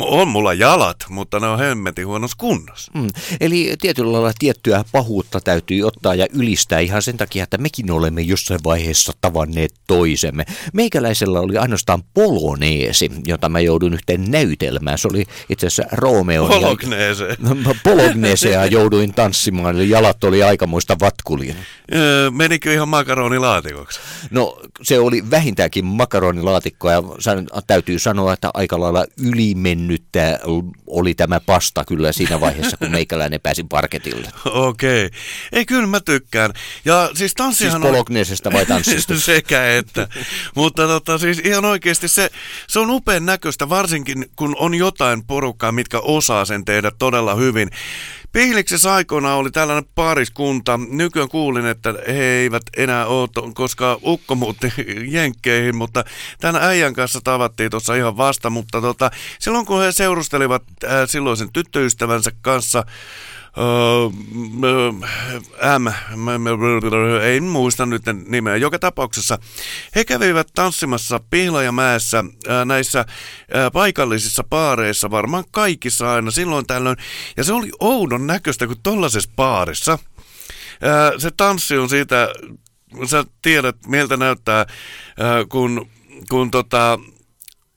on 0.00 0.28
mulla 0.28 0.54
jalat, 0.54 0.96
mutta 1.08 1.40
ne 1.40 1.46
on 1.46 1.58
hemmetin 1.58 2.06
huonossa 2.06 2.36
kunnossa. 2.40 2.92
Mm. 2.94 3.08
Eli 3.40 3.74
tietyllä 3.80 4.12
lailla 4.12 4.32
tiettyä 4.38 4.84
pahuutta 4.92 5.40
täytyy 5.40 5.82
ottaa 5.82 6.14
ja 6.14 6.26
ylistää 6.32 6.80
ihan 6.80 7.02
sen 7.02 7.16
takia, 7.16 7.44
että 7.44 7.58
mekin 7.58 7.90
olemme 7.90 8.20
jossain 8.20 8.60
vaiheessa 8.64 9.12
tavanneet 9.20 9.74
toisemme. 9.86 10.44
Meikäläisellä 10.72 11.40
oli 11.40 11.56
ainoastaan 11.56 12.02
poloneesi, 12.14 13.10
jota 13.26 13.48
mä 13.48 13.60
joudun 13.60 13.94
yhteen 13.94 14.30
näytelmään. 14.30 14.98
Se 14.98 15.08
oli 15.08 15.24
itse 15.48 15.66
asiassa 15.66 15.96
Romeo. 15.96 16.46
Pologneese. 16.46 17.36
Pologneesea 17.84 18.66
jouduin 18.66 19.14
tanssimaan, 19.14 19.76
eli 19.76 19.90
jalat 19.90 20.24
oli 20.24 20.42
aikamoista 20.42 20.96
vatkulia. 21.00 21.54
Öö, 22.12 22.30
menikö 22.30 22.72
ihan 22.72 22.88
makaronilaatikoksi? 22.88 24.00
No 24.30 24.60
se 24.82 24.98
oli 24.98 25.30
vähintäänkin 25.30 25.84
makaronilaatikko 25.84 26.90
ja 26.90 27.02
san- 27.18 27.48
täytyy 27.66 27.98
sanoa, 27.98 28.32
että 28.32 28.50
aika 28.54 28.80
lailla 28.80 29.04
ylimennyttä 29.16 30.40
oli 30.86 31.14
tämä 31.14 31.40
pasta 31.40 31.84
kyllä 31.84 32.12
siinä 32.12 32.40
vaiheessa, 32.40 32.76
kun 32.76 32.90
meikäläinen 32.90 33.40
pääsi 33.40 33.64
parketille. 33.64 34.28
Okei. 34.44 35.10
Ei, 35.52 35.66
kyllä 35.66 35.86
mä 35.86 36.00
tykkään. 36.00 36.52
Ja 36.84 37.10
siis 37.14 37.32
Siis 37.32 37.34
tanssihan 37.34 37.82
on... 37.82 37.90
pologneesesta 37.90 38.52
vai 38.52 38.66
tanssista? 38.66 39.18
Sekä 39.32 39.76
että. 39.76 40.08
Mutta 40.54 40.86
tota, 40.86 41.18
siis 41.18 41.38
ihan 41.38 41.64
oikeasti 41.64 42.08
se, 42.08 42.30
se 42.68 42.78
on 42.78 42.90
upean 42.90 43.26
näköistä, 43.26 43.68
varsinkin 43.68 44.26
kun 44.36 44.56
on 44.58 44.74
jotain 44.74 45.24
porukkaa, 45.24 45.72
mitkä 45.72 46.00
osaa 46.00 46.44
sen 46.44 46.64
tehdä 46.64 46.90
todella 46.98 47.34
hyvin. 47.34 47.70
Pihliksessä 48.32 48.94
aikoina 48.94 49.34
oli 49.34 49.50
tällainen 49.50 49.90
pariskunta. 49.94 50.80
Nykyään 50.88 51.28
kuulin, 51.28 51.66
että 51.66 51.94
he 52.08 52.24
eivät 52.24 52.62
enää 52.76 53.06
ole, 53.06 53.52
koska 53.54 53.98
ukko 54.02 54.34
muutti 54.34 54.72
jenkkeihin, 55.16 55.76
mutta 55.76 56.04
tämän 56.40 56.62
äijän 56.62 56.94
kanssa 56.94 57.20
tavattiin 57.24 57.70
tuossa 57.70 57.94
ihan 57.94 58.16
vasta. 58.16 58.50
Mutta 58.50 58.80
tota, 58.80 59.10
silloin 59.38 59.66
kun 59.66 59.82
he 59.82 59.92
seurustelivat 59.92 60.62
äh, 60.84 60.90
silloisen 61.06 61.52
tyttöystävänsä 61.52 62.30
kanssa, 62.40 62.84
M, 65.78 66.36
ei 67.22 67.40
muista 67.40 67.86
nyt 67.86 68.02
nimeä. 68.26 68.56
Joka 68.56 68.78
tapauksessa 68.78 69.38
he 69.96 70.04
kävivät 70.04 70.48
tanssimassa 70.54 71.20
Pihlajamäessä 71.30 72.24
näissä 72.64 73.04
paikallisissa 73.72 74.44
paareissa, 74.50 75.10
varmaan 75.10 75.44
kaikissa 75.50 76.12
aina 76.12 76.30
silloin 76.30 76.66
tällöin. 76.66 76.96
Ja 77.36 77.44
se 77.44 77.52
oli 77.52 77.70
oudon 77.80 78.26
näköistä, 78.26 78.66
kun 78.66 78.76
tollaisessa 78.82 79.30
baarissa 79.36 79.98
ää, 80.82 81.18
se 81.18 81.30
tanssi 81.36 81.78
on 81.78 81.88
siitä, 81.88 82.28
sä 83.06 83.24
tiedät 83.42 83.76
miltä 83.86 84.16
näyttää, 84.16 84.56
ää, 84.56 84.66
kun, 85.48 85.90
kun 86.30 86.50
tota, 86.50 86.98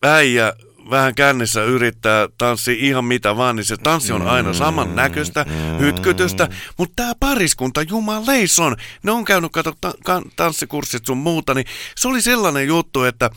äijä 0.04 0.54
vähän 0.90 1.16
kännissä 1.16 1.64
yrittää 1.64 2.28
tanssia 2.38 2.76
ihan 2.78 3.06
mitä 3.06 3.38
vaan, 3.38 3.56
niin 3.56 3.66
se 3.66 3.78
tanssi 3.78 4.14
on 4.14 4.28
aina 4.28 4.54
saman 4.54 4.96
näköistä, 4.96 5.46
hytkytystä. 5.80 6.48
Mutta 6.78 6.94
tämä 6.96 7.14
pariskunta, 7.20 7.82
jumaleison, 7.82 8.76
ne 9.04 9.12
on 9.12 9.26
käynyt 9.26 9.52
kato 9.52 9.74
ta- 9.82 10.22
tanssikurssit 10.36 11.06
sun 11.06 11.18
muuta, 11.18 11.54
niin 11.54 11.66
se 11.96 12.08
oli 12.08 12.22
sellainen 12.22 12.68
juttu, 12.68 13.04
että 13.04 13.26
äh, 13.26 13.32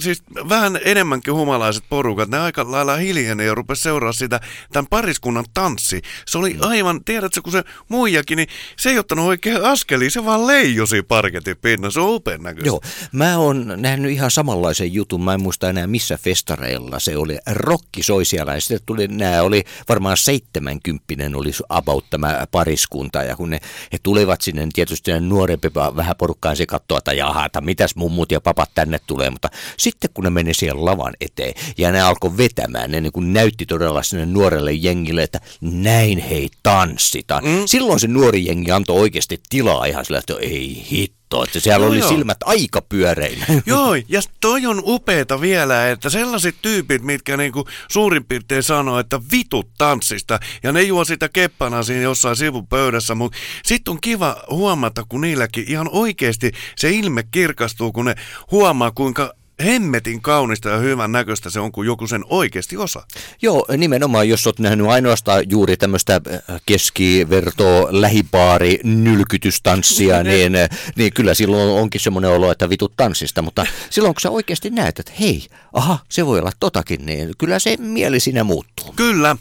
siis 0.00 0.22
vähän 0.48 0.78
enemmänkin 0.84 1.34
humalaiset 1.34 1.84
porukat, 1.88 2.28
ne 2.28 2.38
aika 2.38 2.70
lailla 2.70 2.96
hiljeni 2.96 3.46
ja 3.46 3.54
rupesi 3.54 3.82
seuraa 3.82 4.12
sitä 4.12 4.40
tämän 4.72 4.86
pariskunnan 4.90 5.44
tanssi. 5.54 6.02
Se 6.26 6.38
oli 6.38 6.56
aivan, 6.60 7.04
tiedätkö, 7.04 7.42
kun 7.42 7.52
se 7.52 7.64
muijakin, 7.88 8.36
niin 8.36 8.48
se 8.76 8.90
ei 8.90 8.98
ottanut 8.98 9.26
oikein 9.26 9.64
askeliin, 9.64 10.10
se 10.10 10.24
vaan 10.24 10.46
leijosi 10.46 11.02
parketin 11.02 11.56
pinnan, 11.56 11.92
se 11.92 12.00
on 12.00 12.14
upean 12.14 12.42
näköistä. 12.42 12.68
Joo, 12.68 12.80
mä 13.12 13.38
oon 13.38 13.72
nähnyt 13.76 14.12
ihan 14.12 14.30
samanlaisen 14.30 14.94
jutun, 14.94 15.24
mä 15.24 15.34
en 15.34 15.42
muista 15.42 15.70
enää 15.70 15.86
missä 15.86 16.18
festareilla 16.18 16.73
se 16.98 17.16
oli. 17.16 17.38
Rokki 17.46 18.02
soi 18.02 18.24
siellä 18.24 18.54
ja 18.54 18.60
sitten 18.60 18.80
tuli, 18.86 19.08
nämä 19.08 19.42
oli 19.42 19.64
varmaan 19.88 20.16
70 20.16 21.24
oli 21.34 21.50
about 21.68 22.04
tämä 22.10 22.46
pariskunta 22.50 23.22
ja 23.22 23.36
kun 23.36 23.50
ne, 23.50 23.60
he 23.92 23.98
tulivat 24.02 24.40
sinne, 24.40 24.62
niin 24.62 24.72
tietysti 24.72 25.12
ne 25.12 25.20
nuorempi 25.20 25.68
vähän 25.74 26.16
porukkaan 26.18 26.56
se 26.56 26.66
katsoi, 26.66 26.98
että 26.98 27.12
jaha, 27.12 27.46
että 27.46 27.60
mitäs 27.60 27.96
mummut 27.96 28.32
ja 28.32 28.40
papat 28.40 28.70
tänne 28.74 28.98
tulee, 29.06 29.30
mutta 29.30 29.48
sitten 29.78 30.10
kun 30.14 30.24
ne 30.24 30.30
meni 30.30 30.54
siihen 30.54 30.84
lavan 30.84 31.14
eteen 31.20 31.54
ja 31.78 31.92
ne 31.92 32.02
alkoi 32.02 32.36
vetämään, 32.36 32.90
ne 32.90 33.00
niin 33.00 33.12
kuin 33.12 33.32
näytti 33.32 33.66
todella 33.66 34.02
sinne 34.02 34.26
nuorelle 34.26 34.72
jengille, 34.72 35.22
että 35.22 35.40
näin 35.60 36.18
hei 36.18 36.48
tanssitaan. 36.62 37.44
Mm. 37.44 37.62
Silloin 37.66 38.00
se 38.00 38.06
nuori 38.06 38.46
jengi 38.46 38.70
antoi 38.70 39.00
oikeasti 39.00 39.40
tilaa 39.48 39.84
ihan 39.84 40.04
sillä, 40.04 40.18
että 40.18 40.34
ei 40.40 40.86
hitto, 40.90 41.23
että 41.42 41.60
siellä 41.60 41.84
Joo, 41.84 41.90
oli 41.90 41.98
joo. 41.98 42.08
silmät 42.08 42.38
aika 42.44 42.82
pyöreinä. 42.82 43.46
Joo, 43.66 43.94
ja 44.08 44.20
toi 44.40 44.66
on 44.66 44.82
upeeta 44.84 45.40
vielä, 45.40 45.90
että 45.90 46.10
sellaiset 46.10 46.54
tyypit, 46.62 47.02
mitkä 47.02 47.36
niinku 47.36 47.68
suurin 47.90 48.24
piirtein 48.24 48.62
sanoo, 48.62 48.98
että 48.98 49.20
vitut 49.32 49.68
tanssista, 49.78 50.40
ja 50.62 50.72
ne 50.72 50.82
juo 50.82 51.04
sitä 51.04 51.28
keppana 51.28 51.82
siinä 51.82 52.02
jossain 52.02 52.36
sivupöydässä, 52.36 53.14
mutta 53.14 53.38
sitten 53.64 53.92
on 53.92 54.00
kiva 54.00 54.36
huomata, 54.50 55.04
kun 55.08 55.20
niilläkin 55.20 55.64
ihan 55.68 55.88
oikeasti 55.92 56.52
se 56.76 56.90
ilme 56.90 57.22
kirkastuu, 57.30 57.92
kun 57.92 58.04
ne 58.04 58.14
huomaa, 58.50 58.90
kuinka 58.90 59.34
hemmetin 59.64 60.22
kaunista 60.22 60.68
ja 60.68 60.76
hyvän 60.76 61.12
näköistä 61.12 61.50
se 61.50 61.60
on, 61.60 61.72
kun 61.72 61.86
joku 61.86 62.06
sen 62.06 62.24
oikeasti 62.28 62.76
osaa. 62.76 63.06
Joo, 63.42 63.66
nimenomaan, 63.76 64.28
jos 64.28 64.46
olet 64.46 64.58
nähnyt 64.58 64.86
ainoastaan 64.86 65.42
juuri 65.50 65.76
tämmöistä 65.76 66.14
äh, 66.14 66.60
keskivertoa 66.66 67.88
lähipaari 67.90 68.80
nylkytystanssia, 68.84 70.22
niin, 70.32 70.56
äh, 70.56 70.68
niin 70.96 71.12
kyllä 71.12 71.34
silloin 71.34 71.80
onkin 71.80 72.00
semmoinen 72.00 72.30
olo, 72.30 72.50
että 72.50 72.68
vitut 72.68 72.92
tanssista, 72.96 73.42
mutta 73.42 73.66
silloin 73.90 74.14
kun 74.14 74.20
sä 74.20 74.30
oikeasti 74.30 74.70
näet, 74.70 74.98
että 74.98 75.12
hei, 75.20 75.46
aha, 75.72 75.98
se 76.08 76.26
voi 76.26 76.38
olla 76.38 76.52
totakin, 76.60 77.06
niin 77.06 77.32
kyllä 77.38 77.58
se 77.58 77.76
mieli 77.76 78.20
siinä 78.20 78.44
muuttuu. 78.44 78.92
Kyllä. 78.96 79.36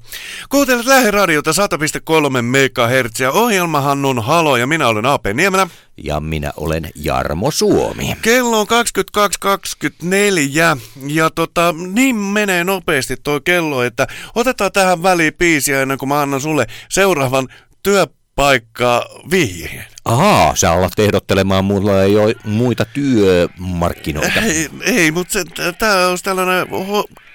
Kuuntelet 0.50 0.86
Lähiradiota 0.86 1.52
100,3 1.52 2.42
MHz. 2.42 3.22
Ohjelmahan 3.34 4.06
on 4.06 4.24
Halo 4.24 4.58
ja 4.58 4.68
minä 4.68 4.88
olen 4.88 5.06
AP 5.06 5.26
Niemelä. 5.34 5.68
Ja 5.98 6.20
minä 6.20 6.52
olen 6.58 6.90
Jarmo 6.96 7.52
Suomi. 7.52 8.16
Kello 8.22 8.60
on 8.60 8.68
22.24 10.76 10.82
ja 11.08 11.30
tota, 11.30 11.76
niin 11.94 12.16
menee 12.16 12.64
nopeasti 12.64 13.18
tuo 13.24 13.40
kello, 13.42 13.84
että 13.84 14.08
otetaan 14.36 14.72
tähän 14.72 15.04
väliin 15.04 15.34
biisiä 15.34 15.82
ennen 15.82 15.98
kuin 15.98 16.10
mä 16.10 16.22
annan 16.22 16.42
sulle 16.42 16.68
seuraavan 16.90 17.48
työ 17.84 18.08
paikka 18.36 19.06
vihjeen. 19.32 19.86
Ahaa, 20.06 20.56
sä 20.56 20.72
alat 20.72 21.00
ehdottelemaan 21.00 21.66
mulla 21.66 22.04
ei 22.04 22.18
ole 22.18 22.36
muita 22.44 22.86
työmarkkinoita. 22.86 24.40
Ei, 24.40 24.70
ei 24.82 25.12
mutta 25.12 25.40
tää 25.80 26.08
olisi 26.08 26.24
tällainen 26.24 26.68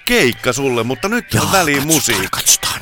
keikka 0.05 0.53
sulle, 0.53 0.83
mutta 0.83 1.09
nyt 1.09 1.25
on 1.41 1.51
väliin 1.51 1.87
musiikki. 1.87 2.27
Katsotaan. 2.31 2.81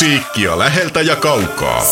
Musiikkia 0.00 0.58
läheltä 0.58 1.00
ja 1.00 1.16
kaukaa. 1.16 1.82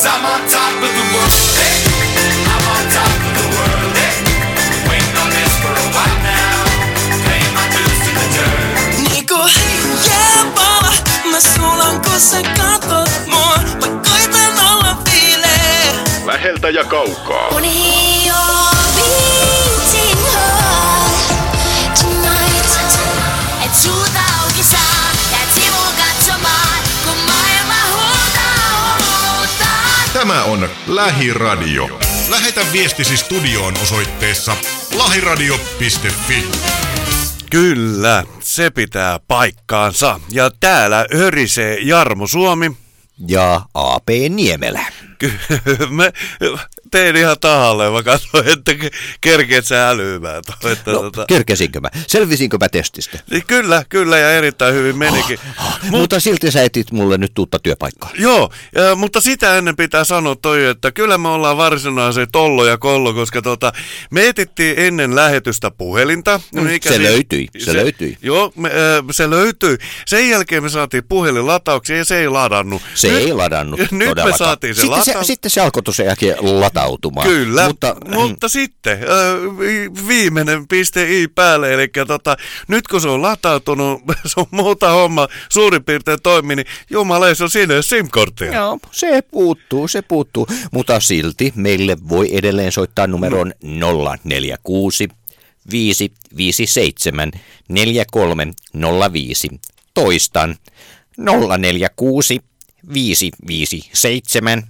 Niinku 8.99 9.35
jääpala, 10.09 10.93
mä 11.31 11.41
sulan 11.41 12.01
kun 12.01 12.21
sä 12.21 12.43
katot 12.43 13.27
mua. 13.27 13.57
Mä 13.57 14.01
koitan 14.11 14.67
olla. 14.73 14.97
Läheltä 16.25 16.71
ja 16.71 16.85
kaukaa. 16.85 17.51
Wanna 17.51 18.78
Tämä 30.29 30.45
on 30.45 30.69
Lähiradio. 30.87 32.01
Lähetä 32.29 32.61
viestisi 32.73 33.17
studioon 33.17 33.75
osoitteessa 33.83 34.57
lahiradio.fi. 34.95 36.49
Kyllä, 37.51 38.25
se 38.41 38.71
pitää 38.71 39.21
paikkaansa. 39.29 40.21
Ja 40.31 40.51
täällä 40.61 41.07
hörisee 41.19 41.79
Jarmo 41.81 42.27
Suomi. 42.27 42.77
Ja 43.29 43.61
AP 43.75 44.09
Niemelä. 44.29 44.87
Kyllä, 45.19 45.39
mä 45.91 46.13
tein 46.91 47.17
ihan 47.17 47.37
tahalleen. 47.41 47.93
Mä 47.93 48.03
katsoin, 48.03 48.49
että 48.49 48.73
ke- 48.73 48.91
kerkeet 49.21 49.67
sä 49.67 49.89
Että, 50.73 50.91
No, 50.93 50.99
tota, 51.03 51.25
kerkesinkö 51.29 51.81
mä? 51.81 51.89
Selvisinkö 52.07 52.57
mä 52.61 52.69
testistä? 52.69 53.19
niin 53.31 53.43
kyllä, 53.47 53.83
kyllä 53.89 54.19
ja 54.19 54.31
erittäin 54.33 54.75
hyvin 54.75 54.99
menikin. 54.99 55.39
Mut, 55.83 56.01
Mutta 56.01 56.21
silti 56.21 56.51
sä 56.51 56.63
etit 56.63 56.93
mulle 56.93 57.19
nyt 57.19 57.39
uutta 57.39 57.59
työpaikkaa. 57.59 58.11
Joo, 58.19 58.53
ja, 58.75 58.95
mutta 58.95 59.21
sitä 59.21 59.57
ennen 59.59 59.77
pitää 59.77 60.05
sanoa 60.05 60.37
toi, 60.37 60.65
että 60.65 60.93
kyllä 60.93 61.19
me 61.19 61.29
ollaan 61.29 61.57
varsinaisen 61.57 62.27
tollo 62.33 62.65
ja 62.67 62.79
kollo, 62.79 63.15
koska 63.15 63.43
tota, 63.43 63.73
me 64.11 64.29
etittiin 64.29 64.75
ennen 64.79 65.17
lähetystä 65.17 65.71
puhelinta. 65.71 66.41
Mm, 66.55 66.69
se 66.83 66.93
si- 66.95 67.03
löytyi, 67.03 67.47
se 67.59 67.73
löytyi. 67.75 68.17
Joo, 68.23 68.53
me, 68.57 68.69
äh, 68.69 68.75
se 69.11 69.31
löytyi. 69.31 69.77
Sen 70.07 70.31
jälkeen 70.31 70.63
me 70.63 70.69
saatiin 70.69 71.05
puhelin 71.09 71.47
latauksia 71.47 71.97
ja 71.97 72.05
se 72.05 72.19
ei 72.19 72.29
ladannut. 72.29 72.83
Se 72.95 73.09
Nyt- 73.09 73.17
ei 73.19 73.33
ladannut 73.33 73.81
Nyt 73.91 74.15
me 74.25 74.37
saatiin 74.39 74.75
se 74.75 74.81
sitten, 74.81 75.05
se, 75.05 75.15
sitten 75.23 75.51
se 75.51 75.61
alkoi 75.61 75.83
tosiaan 75.83 76.09
latautumaan. 76.79 77.27
Kyllä, 77.29 77.67
Mutta, 77.69 77.95
mutta, 77.95 78.17
mutta 78.19 78.49
sitten 78.49 78.99
vi- 79.59 80.09
viimeinen 80.09 80.69
piste 80.69 81.21
i 81.23 81.29
päälle, 81.29 81.75
eli 81.75 81.89
tota, 82.07 82.37
nyt 82.69 82.89
kun 82.89 83.01
se 83.01 83.09
on 83.09 83.23
latautunut, 83.23 84.03
se 84.27 84.41
on 84.41 84.47
muuta 84.51 84.91
homma 84.91 85.29
suurin 85.49 85.85
piirtein 85.85 86.23
toimi, 86.23 86.57
niin 86.57 86.67
jumaleissa 86.91 87.45
on 87.45 87.51
siinä 87.51 87.75
SIM-korttia. 87.83 88.55
Joo, 88.55 88.79
se 88.93 89.23
puuttuu, 89.23 89.89
se 89.89 90.03
puuttuu. 90.03 90.47
Mutta 90.73 91.01
silti 91.01 91.53
meille 91.57 91.97
voi 92.09 92.29
edelleen 92.37 92.73
soittaa 92.73 93.07
numeron 93.07 93.53
046 94.25 95.09
557 95.71 97.31
4305. 97.69 99.49
Toistan 99.95 100.57
046 101.59 102.41
557 102.95 104.63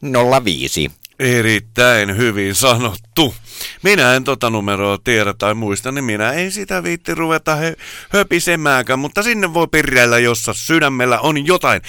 4305. 0.00 0.90
Erittäin 1.18 2.16
hyvin 2.16 2.54
sanottu. 2.54 3.34
Minä 3.82 4.14
en 4.14 4.24
tota 4.24 4.50
numeroa 4.50 4.98
tiedä 5.04 5.34
tai 5.34 5.54
muista, 5.54 5.92
niin 5.92 6.04
minä 6.04 6.32
ei 6.32 6.50
sitä 6.50 6.82
viitti 6.82 7.14
ruveta 7.14 7.54
he, 7.56 7.76
höpisemäänkään, 8.08 8.98
mutta 8.98 9.22
sinne 9.22 9.54
voi 9.54 9.66
pirreillä, 9.70 10.18
jossa 10.18 10.54
sydämellä 10.54 11.20
on 11.20 11.46
jotain. 11.46 11.82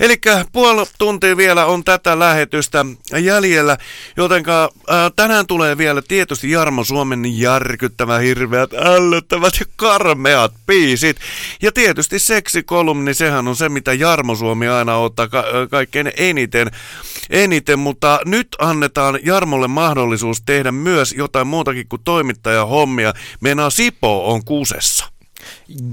Eli 0.00 0.20
puoli 0.52 0.86
tuntia 0.98 1.36
vielä 1.36 1.66
on 1.66 1.84
tätä 1.84 2.18
lähetystä 2.18 2.84
jäljellä, 3.20 3.78
jotenka 4.16 4.70
ää, 4.88 5.10
tänään 5.16 5.46
tulee 5.46 5.78
vielä 5.78 6.02
tietysti 6.02 6.50
Jarmo 6.50 6.84
Suomen 6.84 7.38
järkyttävä, 7.38 8.18
hirveät, 8.18 8.70
ällöttävät 8.74 9.54
ja 9.60 9.66
karmeat 9.76 10.52
biisit. 10.66 11.16
Ja 11.62 11.72
tietysti 11.72 12.18
seksikolumni, 12.18 13.14
sehän 13.14 13.48
on 13.48 13.56
se, 13.56 13.68
mitä 13.68 13.92
Jarmo 13.92 14.34
Suomi 14.34 14.68
aina 14.68 14.96
ottaa 14.96 15.28
ka- 15.28 15.44
kaikkein 15.70 16.12
eniten, 16.16 16.70
eniten, 17.30 17.78
mutta 17.78 18.20
nyt 18.24 18.48
annetaan 18.58 19.18
Jarmolle 19.22 19.68
mahdollisuus 19.68 20.42
tehdä 20.42 20.72
myös 20.72 21.07
jotain 21.16 21.46
muutakin 21.46 21.88
kuin 21.88 22.02
toimittajahommia. 22.04 23.12
Meinaa 23.40 23.70
Sipo 23.70 24.32
on 24.32 24.44
kusessa. 24.44 25.06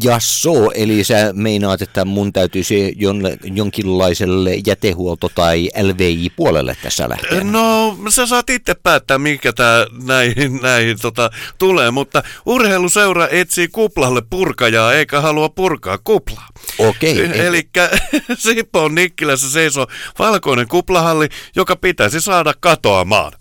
Ja 0.03 0.19
so, 0.19 0.71
eli 0.71 1.03
sä 1.03 1.33
meinaat, 1.33 1.81
että 1.81 2.05
mun 2.05 2.33
täytyisi 2.33 2.93
jonne, 2.97 3.37
jonkinlaiselle 3.43 4.55
jätehuolto- 4.55 5.29
tai 5.35 5.69
LVI-puolelle 5.81 6.77
tässä 6.83 7.09
lähteä? 7.09 7.43
No, 7.43 7.97
sä 8.09 8.25
saat 8.25 8.49
itse 8.49 8.75
päättää, 8.75 9.17
mikä 9.17 9.53
tää 9.53 9.85
näihin, 10.05 10.59
näihin 10.61 10.97
tota, 11.01 11.29
tulee, 11.57 11.91
mutta 11.91 12.23
urheiluseura 12.45 13.27
etsii 13.31 13.67
kuplalle 13.67 14.21
purkajaa 14.29 14.93
eikä 14.93 15.21
halua 15.21 15.49
purkaa 15.49 15.97
kuplaa. 16.03 16.47
Okei. 16.77 17.29
Eli 17.33 17.69
Sipoon 18.37 18.95
Nikkilässä 18.95 19.49
seisoo 19.49 19.87
valkoinen 20.19 20.67
kuplahalli, 20.67 21.29
joka 21.55 21.75
pitäisi 21.75 22.21
saada 22.21 22.53
katoamaan. 22.59 23.31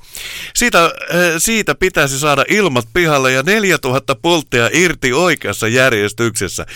Siitä, 0.54 0.84
eh, 0.84 1.34
siitä 1.38 1.74
pitäisi 1.74 2.18
saada 2.18 2.44
ilmat 2.48 2.88
pihalle 2.92 3.32
ja 3.32 3.42
4000 3.42 4.14
pulttia 4.14 4.70
irti 4.72 5.12
oikeassa 5.12 5.68
järjestyksessä. 5.68 6.66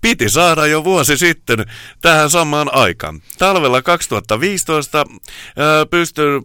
Piti 0.00 0.28
saada 0.28 0.66
jo 0.66 0.84
vuosi 0.84 1.16
sitten 1.16 1.66
tähän 2.00 2.30
samaan 2.30 2.74
aikaan. 2.74 3.22
Talvella 3.38 3.82
2015 3.82 5.04
pystyn 5.90 6.42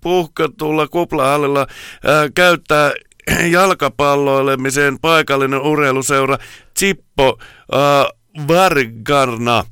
puhkatulla 0.00 0.88
kuplahallilla 0.88 1.66
ää, 2.04 2.28
käyttää 2.34 2.92
jalkapalloilemiseen 3.50 4.98
paikallinen 4.98 5.60
urheiluseura 5.60 6.38
Zippo 6.80 7.38
ää, 7.72 8.04
Vargarna. 8.48 9.64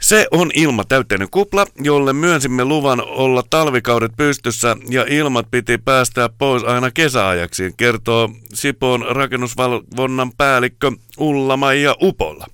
Se 0.00 0.26
on 0.30 0.50
ilmatäytteinen 0.54 1.28
kupla, 1.30 1.66
jolle 1.80 2.12
myönsimme 2.12 2.64
luvan 2.64 3.02
olla 3.06 3.42
talvikaudet 3.50 4.12
pystyssä 4.16 4.76
ja 4.88 5.04
ilmat 5.08 5.46
piti 5.50 5.78
päästää 5.78 6.28
pois 6.28 6.64
aina 6.64 6.90
kesäajaksi, 6.90 7.74
kertoo 7.76 8.30
Sipoon 8.54 9.06
rakennusvalvonnan 9.10 10.32
päällikkö 10.36 10.92
Ulla-Maija 11.18 11.94
Upolla. 12.02 12.46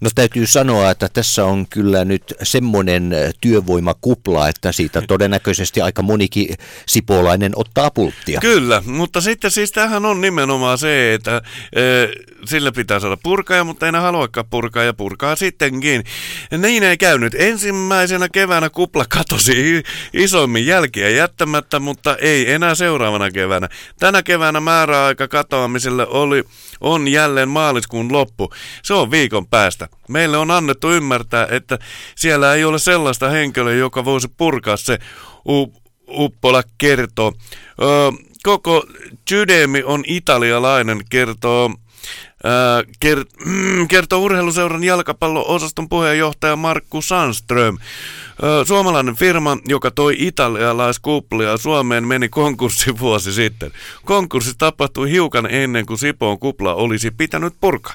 No 0.00 0.10
täytyy 0.14 0.46
sanoa, 0.46 0.90
että 0.90 1.08
tässä 1.12 1.44
on 1.44 1.66
kyllä 1.70 2.04
nyt 2.04 2.34
semmoinen 2.42 3.14
työvoimakupla, 3.40 4.48
että 4.48 4.72
siitä 4.72 5.02
todennäköisesti 5.08 5.80
aika 5.80 6.02
monikin 6.02 6.54
sipolainen 6.86 7.52
ottaa 7.56 7.90
pulttia. 7.90 8.40
Kyllä, 8.40 8.82
mutta 8.86 9.20
sitten 9.20 9.50
siis 9.50 9.72
tämähän 9.72 10.04
on 10.04 10.20
nimenomaan 10.20 10.78
se, 10.78 11.14
että 11.14 11.42
e, 11.72 11.82
sille 12.44 12.72
pitää 12.72 13.00
saada 13.00 13.16
purkaja, 13.22 13.64
mutta 13.64 13.86
ei 13.86 13.92
haluakaan 13.92 14.46
purkaa 14.50 14.82
ja 14.82 14.94
purkaa 14.94 15.36
sittenkin. 15.36 16.04
Niin 16.58 16.82
ei 16.82 16.96
käynyt. 16.96 17.34
Ensimmäisenä 17.38 18.28
keväänä 18.28 18.70
kupla 18.70 19.04
katosi 19.08 19.82
isoimmin 20.12 20.66
jälkiä 20.66 21.08
jättämättä, 21.08 21.78
mutta 21.78 22.16
ei 22.16 22.52
enää 22.52 22.74
seuraavana 22.74 23.30
keväänä. 23.30 23.68
Tänä 23.98 24.22
keväänä 24.22 24.60
määräaika 24.60 25.28
katoamiselle 25.28 26.06
oli, 26.06 26.44
on 26.80 27.08
jälleen 27.08 27.48
maaliskuun 27.48 28.12
loppu. 28.12 28.52
Se 28.82 28.94
on 28.94 29.10
viikon 29.10 29.46
päästä. 29.46 29.89
Meille 30.08 30.36
on 30.38 30.50
annettu 30.50 30.90
ymmärtää, 30.90 31.48
että 31.50 31.78
siellä 32.16 32.54
ei 32.54 32.64
ole 32.64 32.78
sellaista 32.78 33.30
henkilöä, 33.30 33.74
joka 33.74 34.04
voisi 34.04 34.28
purkaa 34.36 34.76
se 34.76 34.98
U- 35.48 35.74
Uppola 36.08 36.62
kertoo. 36.78 37.32
Öö, 37.82 37.88
koko 38.42 38.84
Jydemi 39.30 39.82
on 39.82 40.04
italialainen, 40.06 41.00
kertoo 41.10 41.70
Ää, 42.44 42.82
ker- 43.04 43.44
mm, 43.46 43.88
kertoo 43.88 44.18
urheiluseuran 44.20 44.84
jalkapallo-osaston 44.84 45.88
puheenjohtaja 45.88 46.56
Markku 46.56 47.02
Sandström. 47.02 47.78
Suomalainen 48.66 49.14
firma, 49.14 49.58
joka 49.68 49.90
toi 49.90 50.14
italialaiskuplia 50.18 51.56
Suomeen, 51.56 52.06
meni 52.06 52.28
konkurssi 52.28 52.98
vuosi 52.98 53.32
sitten. 53.32 53.70
Konkurssi 54.04 54.54
tapahtui 54.58 55.10
hiukan 55.10 55.46
ennen 55.50 55.86
kuin 55.86 55.98
Sipoon 55.98 56.38
kupla 56.38 56.74
olisi 56.74 57.10
pitänyt 57.10 57.54
purkaa. 57.60 57.94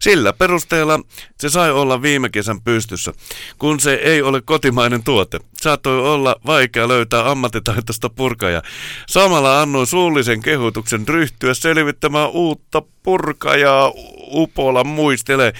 Sillä 0.00 0.32
perusteella 0.32 1.00
se 1.40 1.48
sai 1.48 1.72
olla 1.72 2.02
viime 2.02 2.28
kesän 2.28 2.60
pystyssä, 2.60 3.12
kun 3.58 3.80
se 3.80 3.94
ei 3.94 4.22
ole 4.22 4.40
kotimainen 4.40 5.02
tuote. 5.02 5.40
Saattoi 5.60 6.08
olla 6.08 6.36
vaikea 6.46 6.88
löytää 6.88 7.30
ammattitaitoista 7.30 8.10
purkajaa. 8.10 8.62
Samalla 9.08 9.60
annoin 9.60 9.86
suullisen 9.86 10.42
kehotuksen 10.42 11.08
ryhtyä 11.08 11.54
selvittämään 11.54 12.30
uutta 12.30 12.82
purkajaa 13.02 13.92
Upola 14.30 14.84
muistelee. 14.84 15.52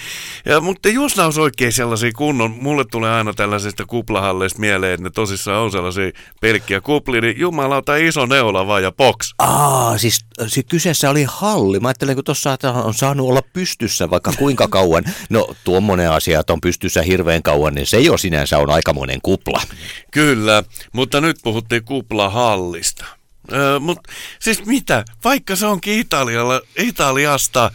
Ja, 0.44 0.60
mutta 0.60 0.88
jos 0.88 1.16
nämä 1.16 1.24
olisi 1.24 1.40
oikein 1.40 1.72
sellaisia 1.72 2.12
kunnon, 2.16 2.50
mulle 2.50 2.84
tulee 2.84 3.10
aina 3.10 3.32
tällaisista 3.32 3.84
kuplahalleista 3.86 4.60
mieleen, 4.60 4.92
että 4.92 5.04
ne 5.04 5.10
tosissaan 5.10 5.62
on 5.62 5.70
sellaisia 5.70 6.10
pelkkiä 6.40 6.80
kuplia, 6.80 7.20
niin 7.20 7.40
jumalauta 7.40 7.96
iso 7.96 8.26
neula 8.26 8.66
vaan 8.66 8.82
ja 8.82 8.92
box. 8.92 9.34
Aa, 9.38 9.98
siis, 9.98 10.24
siis 10.46 10.66
kyseessä 10.70 11.10
oli 11.10 11.24
halli. 11.28 11.80
Mä 11.80 11.88
ajattelin, 11.88 12.14
kun 12.14 12.24
tuossa 12.24 12.56
on 12.84 12.94
saanut 12.94 13.28
olla 13.28 13.42
pystyssä 13.52 14.10
vaikka 14.10 14.32
kuinka 14.38 14.68
kauan. 14.76 15.04
No 15.30 15.48
tuommoinen 15.64 16.10
asia, 16.10 16.40
että 16.40 16.52
on 16.52 16.60
pystyssä 16.60 17.02
hirveän 17.02 17.42
kauan, 17.42 17.74
niin 17.74 17.86
se 17.86 18.00
jo 18.00 18.16
sinänsä 18.16 18.58
on 18.58 18.70
aikamoinen 18.70 19.20
kupla. 19.22 19.62
Kyllä, 20.10 20.62
mutta 20.92 21.20
nyt 21.20 21.36
puhuttiin 21.42 21.84
kuplahallista. 21.84 23.04
Öö, 23.52 23.80
mut 23.80 23.98
siis 24.40 24.66
mitä, 24.66 25.04
vaikka 25.24 25.56
se 25.56 25.66
onkin 25.66 25.98
Italialla, 25.98 26.60
Italiasta, 26.78 27.70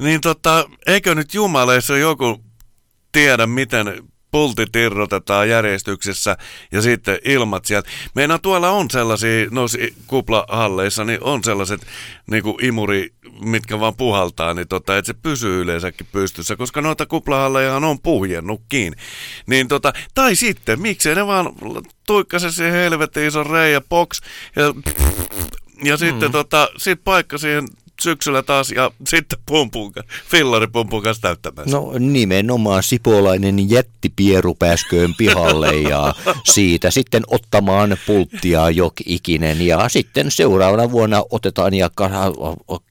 niin 0.00 0.20
tota, 0.20 0.68
eikö 0.86 1.14
nyt 1.14 1.34
jumaleissa 1.34 1.96
joku 1.96 2.44
tiedä, 3.12 3.46
miten 3.46 4.02
pultit 4.30 4.76
irrotetaan 4.76 5.48
järjestyksessä 5.48 6.36
ja 6.72 6.82
sitten 6.82 7.18
ilmat 7.24 7.64
sieltä. 7.64 7.88
Meina 8.14 8.38
tuolla 8.38 8.70
on 8.70 8.90
sellaisia, 8.90 9.46
noissa 9.50 9.78
kuplahalleissa, 10.06 11.04
niin 11.04 11.22
on 11.22 11.44
sellaiset 11.44 11.86
niin 12.30 12.42
kuin 12.42 12.64
imuri, 12.64 13.14
mitkä 13.40 13.80
vaan 13.80 13.96
puhaltaa, 13.96 14.54
niin 14.54 14.68
tota, 14.68 14.98
että 14.98 15.06
se 15.06 15.14
pysyy 15.22 15.60
yleensäkin 15.60 16.06
pystyssä, 16.12 16.56
koska 16.56 16.80
noita 16.80 17.06
kuplahallejahan 17.06 17.84
on 17.84 18.00
puhjennutkin. 18.00 18.94
Niin 19.46 19.68
tota, 19.68 19.92
tai 20.14 20.34
sitten, 20.34 20.80
miksei 20.80 21.14
ne 21.14 21.26
vaan 21.26 21.52
tuikkase 22.06 22.50
siihen 22.50 22.74
helvetin 22.74 23.26
ison 23.26 23.46
reijä 23.46 23.80
box 23.80 24.20
ja, 24.56 24.74
ja 25.84 25.96
sitten 25.96 26.28
Mm. 26.28 26.32
tota, 26.32 26.68
sit 26.76 27.04
paikka 27.04 27.38
siihen 27.38 27.68
syksyllä 28.00 28.42
taas 28.42 28.70
ja 28.70 28.90
sitten 29.06 29.38
pumpun, 29.46 29.92
fillaripumpun 30.28 31.02
kanssa 31.02 31.22
täyttämään. 31.22 31.70
No 31.70 31.92
nimenomaan 31.98 32.82
sipolainen 32.82 33.70
jättipieru 33.70 34.54
pääsköön 34.54 35.14
pihalle 35.14 35.76
ja 35.76 36.14
siitä 36.44 36.90
sitten 36.90 37.22
ottamaan 37.26 37.96
pulttia 38.06 38.70
jok 38.70 38.94
ikinen 39.06 39.66
ja 39.66 39.88
sitten 39.88 40.30
seuraavana 40.30 40.90
vuonna 40.90 41.22
otetaan 41.30 41.74
ja 41.74 41.90
kas- 41.90 42.34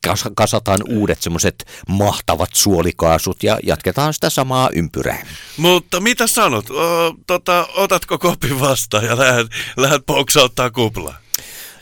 kas- 0.07 0.29
kasataan 0.35 0.79
uudet 0.89 1.21
semmoiset 1.21 1.67
mahtavat 1.87 2.49
suolikaasut 2.53 3.43
ja 3.43 3.59
jatketaan 3.63 4.13
sitä 4.13 4.29
samaa 4.29 4.69
ympyrää. 4.73 5.25
Mutta 5.57 5.99
mitä 5.99 6.27
sanot? 6.27 6.69
O, 6.69 7.15
tota, 7.27 7.67
otatko 7.75 8.17
kopin 8.17 8.59
vastaan 8.59 9.05
ja 9.05 9.17
lähdet, 9.17 9.47
lähdet 9.77 10.05
boksauttaa 10.05 10.71
kuplaa? 10.71 11.17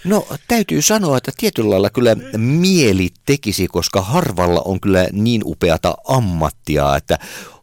No 0.07 0.27
täytyy 0.47 0.81
sanoa, 0.81 1.17
että 1.17 1.31
tietyllä 1.37 1.69
lailla 1.69 1.89
kyllä 1.89 2.15
mieli 2.37 3.09
tekisi, 3.25 3.67
koska 3.67 4.01
harvalla 4.01 4.61
on 4.65 4.79
kyllä 4.81 5.07
niin 5.11 5.41
upeata 5.45 5.95
ammattia, 6.07 6.95
että 6.95 7.19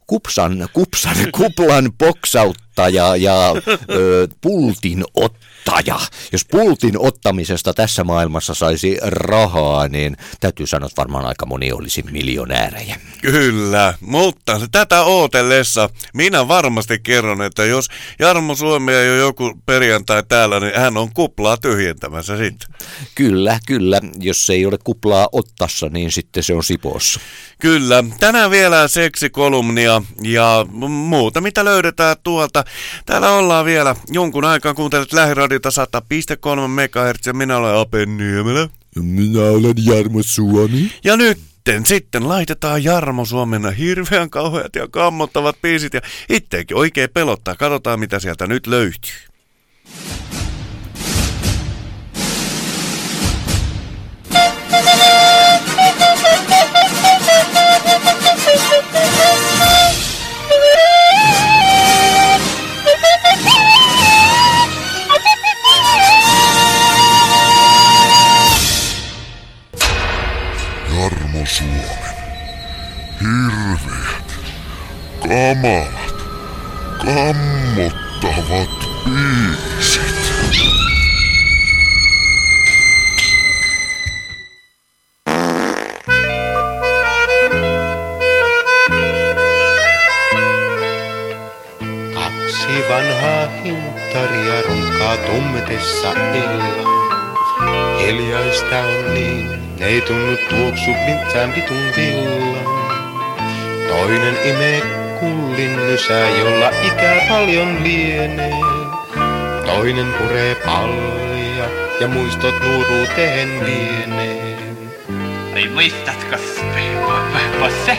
kupsan, 0.06 0.68
kupsan, 0.72 1.16
kuplan 1.38 1.92
boksauttaja 2.74 3.16
ja 3.16 3.54
ö, 3.90 4.28
pultin 4.40 5.04
ottaja. 5.14 6.00
Jos 6.32 6.44
pultin 6.44 6.98
ottamisesta 6.98 7.74
tässä 7.74 8.04
maailmassa 8.04 8.54
saisi 8.54 8.98
rahaa, 9.02 9.88
niin 9.88 10.16
täytyy 10.40 10.66
sanoa, 10.66 10.86
että 10.86 11.00
varmaan 11.00 11.26
aika 11.26 11.46
moni 11.46 11.72
olisi 11.72 12.04
miljonäärejä. 12.10 13.00
Kyllä, 13.22 13.94
mutta 14.00 14.60
tätä 14.72 15.02
ootellessa 15.02 15.90
minä 16.14 16.48
varmasti 16.48 16.98
kerron, 16.98 17.42
että 17.42 17.64
jos 17.64 17.88
Jarmo 18.18 18.54
Suomi 18.54 18.92
ei 18.92 19.10
ole 19.10 19.18
joku 19.18 19.60
perjantai 19.66 20.22
täällä, 20.28 20.60
niin 20.60 20.80
hän 20.80 20.96
on 20.96 21.12
kuplaa 21.14 21.56
tyhjentämässä 21.56 22.36
sitten. 22.36 22.68
Kyllä, 23.14 23.58
kyllä. 23.66 24.00
Jos 24.20 24.50
ei 24.50 24.66
ole 24.66 24.78
kuplaa 24.84 25.28
ottassa, 25.32 25.88
niin 25.88 26.12
sitten 26.12 26.42
se 26.42 26.54
on 26.54 26.64
Sipoossa. 26.64 27.20
Kyllä, 27.60 28.04
tänään 28.20 28.50
vielä 28.50 28.88
seksikolumnia 28.88 30.02
ja 30.22 30.66
muuta, 30.88 31.40
mitä 31.40 31.64
löydetään 31.64 32.16
tuolta 32.22 32.63
mutta 32.64 33.02
täällä 33.06 33.30
ollaan 33.30 33.64
vielä 33.64 33.96
jonkun 34.08 34.44
aikaa 34.44 34.74
kuuntelet 34.74 35.12
lähiradiota 35.12 35.68
100.3 35.68 36.68
MHz 36.68 37.26
ja 37.26 37.32
minä 37.32 37.56
olen 37.56 37.74
Ape 37.74 38.06
Niemelä. 38.06 38.68
Minä 38.96 39.40
olen 39.40 39.74
Jarmo 39.84 40.22
Suomi. 40.22 40.92
Ja 41.04 41.16
nytten 41.16 41.86
sitten 41.86 42.28
laitetaan 42.28 42.84
Jarmo 42.84 43.24
Suomena 43.24 43.70
hirveän 43.70 44.30
kauheat 44.30 44.76
ja 44.76 44.88
kammottavat 44.88 45.56
biisit 45.62 45.94
ja 45.94 46.00
itteekin 46.28 46.76
oikein 46.76 47.10
pelottaa. 47.14 47.54
Katsotaan 47.54 48.00
mitä 48.00 48.18
sieltä 48.18 48.46
nyt 48.46 48.66
löytyy. 48.66 49.14
Kamalat, 75.34 76.14
kammottavat 77.04 78.74
biisit. 79.04 80.14
Kaksi 92.14 92.88
vanhaa 92.88 93.46
hintaria 93.64 94.62
runkaa 94.68 95.16
tummetessa 95.16 96.12
illan. 96.12 96.84
Hiljaista 98.00 98.78
on 98.78 99.14
niin, 99.14 99.50
ei 99.80 100.00
tunnu 100.00 100.36
tuoksu 100.50 100.90
mitsään 101.06 101.54
vitun 101.54 101.86
villan. 101.96 102.64
Toinen 103.88 104.36
imee 104.44 105.03
kullin 105.24 105.76
nysää, 105.76 106.28
jolla 106.30 106.70
ikää 106.82 107.26
paljon 107.28 107.84
lienee. 107.84 108.54
Toinen 109.66 110.14
puree 110.18 110.54
pallia 110.54 111.64
ja 112.00 112.08
muistot 112.08 112.54
nuoruuteen 112.60 113.64
vienee. 113.66 114.58
Ei 115.54 115.68
muistatko, 115.68 116.36
Posse? 117.60 117.98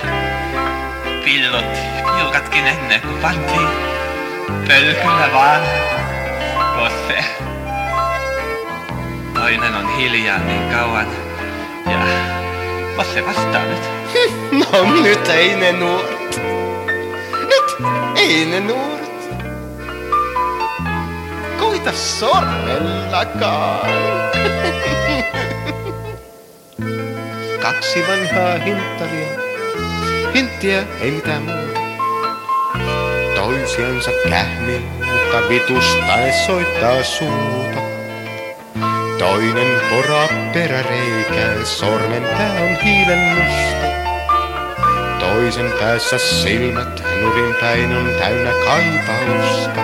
Pillot, 1.24 1.66
piukatkin 2.18 2.68
ennen 2.68 3.02
kuin 3.02 3.18
pantiin 3.22 3.68
pölkyllä 4.68 5.30
vaan. 5.34 5.62
Posse. 6.76 7.26
Toinen 9.34 9.76
on 9.76 9.98
hiljaa 9.98 10.40
niin 10.40 10.74
kauan. 10.74 11.08
Ja 11.86 12.00
Posse 12.96 13.26
vastaa 13.26 13.66
nyt. 13.66 13.82
No 14.72 15.02
nyt 15.04 15.30
ei 15.30 15.56
ne 15.56 15.72
nuoret. 15.72 16.25
Nyt 18.26 18.34
ei 18.34 18.46
ne 18.46 18.60
nuoret. 18.60 19.30
Koita 21.60 21.92
sormellakaan. 21.92 23.90
Kaksi 27.62 28.04
vanhaa 28.08 28.58
hintaria. 28.58 29.28
Hinttiä 30.36 30.84
ei 31.02 31.12
mitään 31.12 31.42
muuta. 31.42 31.80
Toisiansa 33.36 34.12
kähmii, 34.30 34.80
mutta 34.80 35.50
vitustaen 35.50 36.34
soittaa 36.46 37.04
suuta. 37.04 37.82
Toinen 39.18 39.82
poraa 39.90 40.28
peräreikää, 40.54 41.66
sormen 41.66 42.24
pää 42.24 42.62
on 42.62 42.76
hiilen 42.84 43.20
musta. 43.20 44.05
Toisen 45.36 45.72
päässä 45.80 46.18
silmät 46.18 47.04
nurin 47.22 47.56
päin 47.56 47.96
on 47.96 48.10
täynnä 48.20 48.52
kaipausta. 48.66 49.82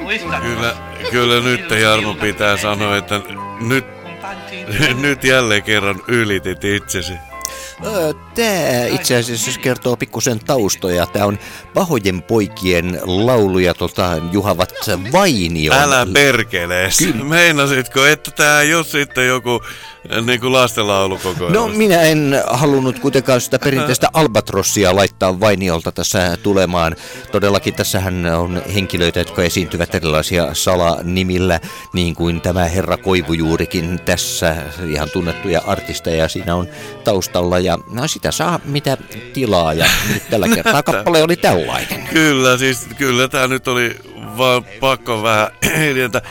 Muistatko? 0.00 0.46
Kyllä, 0.46 0.76
kyllä 1.10 1.40
nyt 1.40 1.70
Jarmo 1.70 2.14
pitää 2.14 2.56
sanoa, 2.56 2.96
että 2.96 3.20
nyt, 3.60 3.84
nyt 5.02 5.24
jälleen 5.24 5.62
kerran 5.62 6.00
ylitit 6.08 6.64
itsesi. 6.64 7.14
Tämä 8.34 8.86
itse 8.90 9.16
asiassa 9.16 9.60
kertoo 9.60 9.96
pikkusen 9.96 10.40
taustoja. 10.40 11.06
Tämä 11.06 11.26
on 11.26 11.38
pahojen 11.74 12.22
poikien 12.22 13.00
lauluja 13.04 13.74
tota, 13.74 14.16
Juhavat 14.32 14.72
Vainio. 15.12 15.72
Älä 15.72 16.06
perkelees. 16.12 16.98
Kyllä. 16.98 17.24
Meinasitko, 17.24 18.06
että 18.06 18.30
tää 18.30 18.60
ei 18.60 18.74
ole 18.74 18.84
sitten 18.84 19.26
joku 19.26 19.62
niin 20.26 20.40
kuin 20.40 20.52
lastenlaulu 20.52 21.18
koko 21.18 21.48
No 21.48 21.68
minä 21.68 22.02
en 22.02 22.42
halunnut 22.46 22.98
kuitenkaan 22.98 23.40
sitä 23.40 23.58
perinteistä 23.58 24.08
albatrossia 24.12 24.96
laittaa 24.96 25.40
Vainiolta 25.40 25.92
tässä 25.92 26.36
tulemaan. 26.42 26.96
Todellakin 27.32 27.74
tässähän 27.74 28.26
on 28.26 28.62
henkilöitä, 28.74 29.20
jotka 29.20 29.42
esiintyvät 29.42 29.94
erilaisia 29.94 30.54
salanimillä, 30.54 31.60
niin 31.92 32.14
kuin 32.14 32.40
tämä 32.40 32.64
herra 32.64 32.96
Koivujuurikin 32.96 34.00
tässä, 34.04 34.56
ihan 34.86 35.10
tunnettuja 35.10 35.62
artisteja 35.66 36.28
siinä 36.28 36.54
on 36.54 36.68
taustalla. 37.04 37.58
Ja 37.62 37.78
no 37.90 38.08
sitä 38.08 38.30
saa 38.30 38.60
mitä 38.64 38.96
tilaa 39.32 39.74
ja 39.74 39.86
nyt 40.12 40.30
tällä 40.30 40.48
kertaa 40.48 40.82
kappale 40.92 41.22
oli 41.22 41.36
tällainen. 41.36 42.02
Kyllä, 42.12 42.58
siis 42.58 42.86
kyllä 42.98 43.28
tää 43.28 43.48
nyt 43.48 43.68
oli 43.68 43.96
vaan 44.38 44.64
pakko 44.80 45.22
vähän 45.22 45.48
hiljentä. 45.78 46.22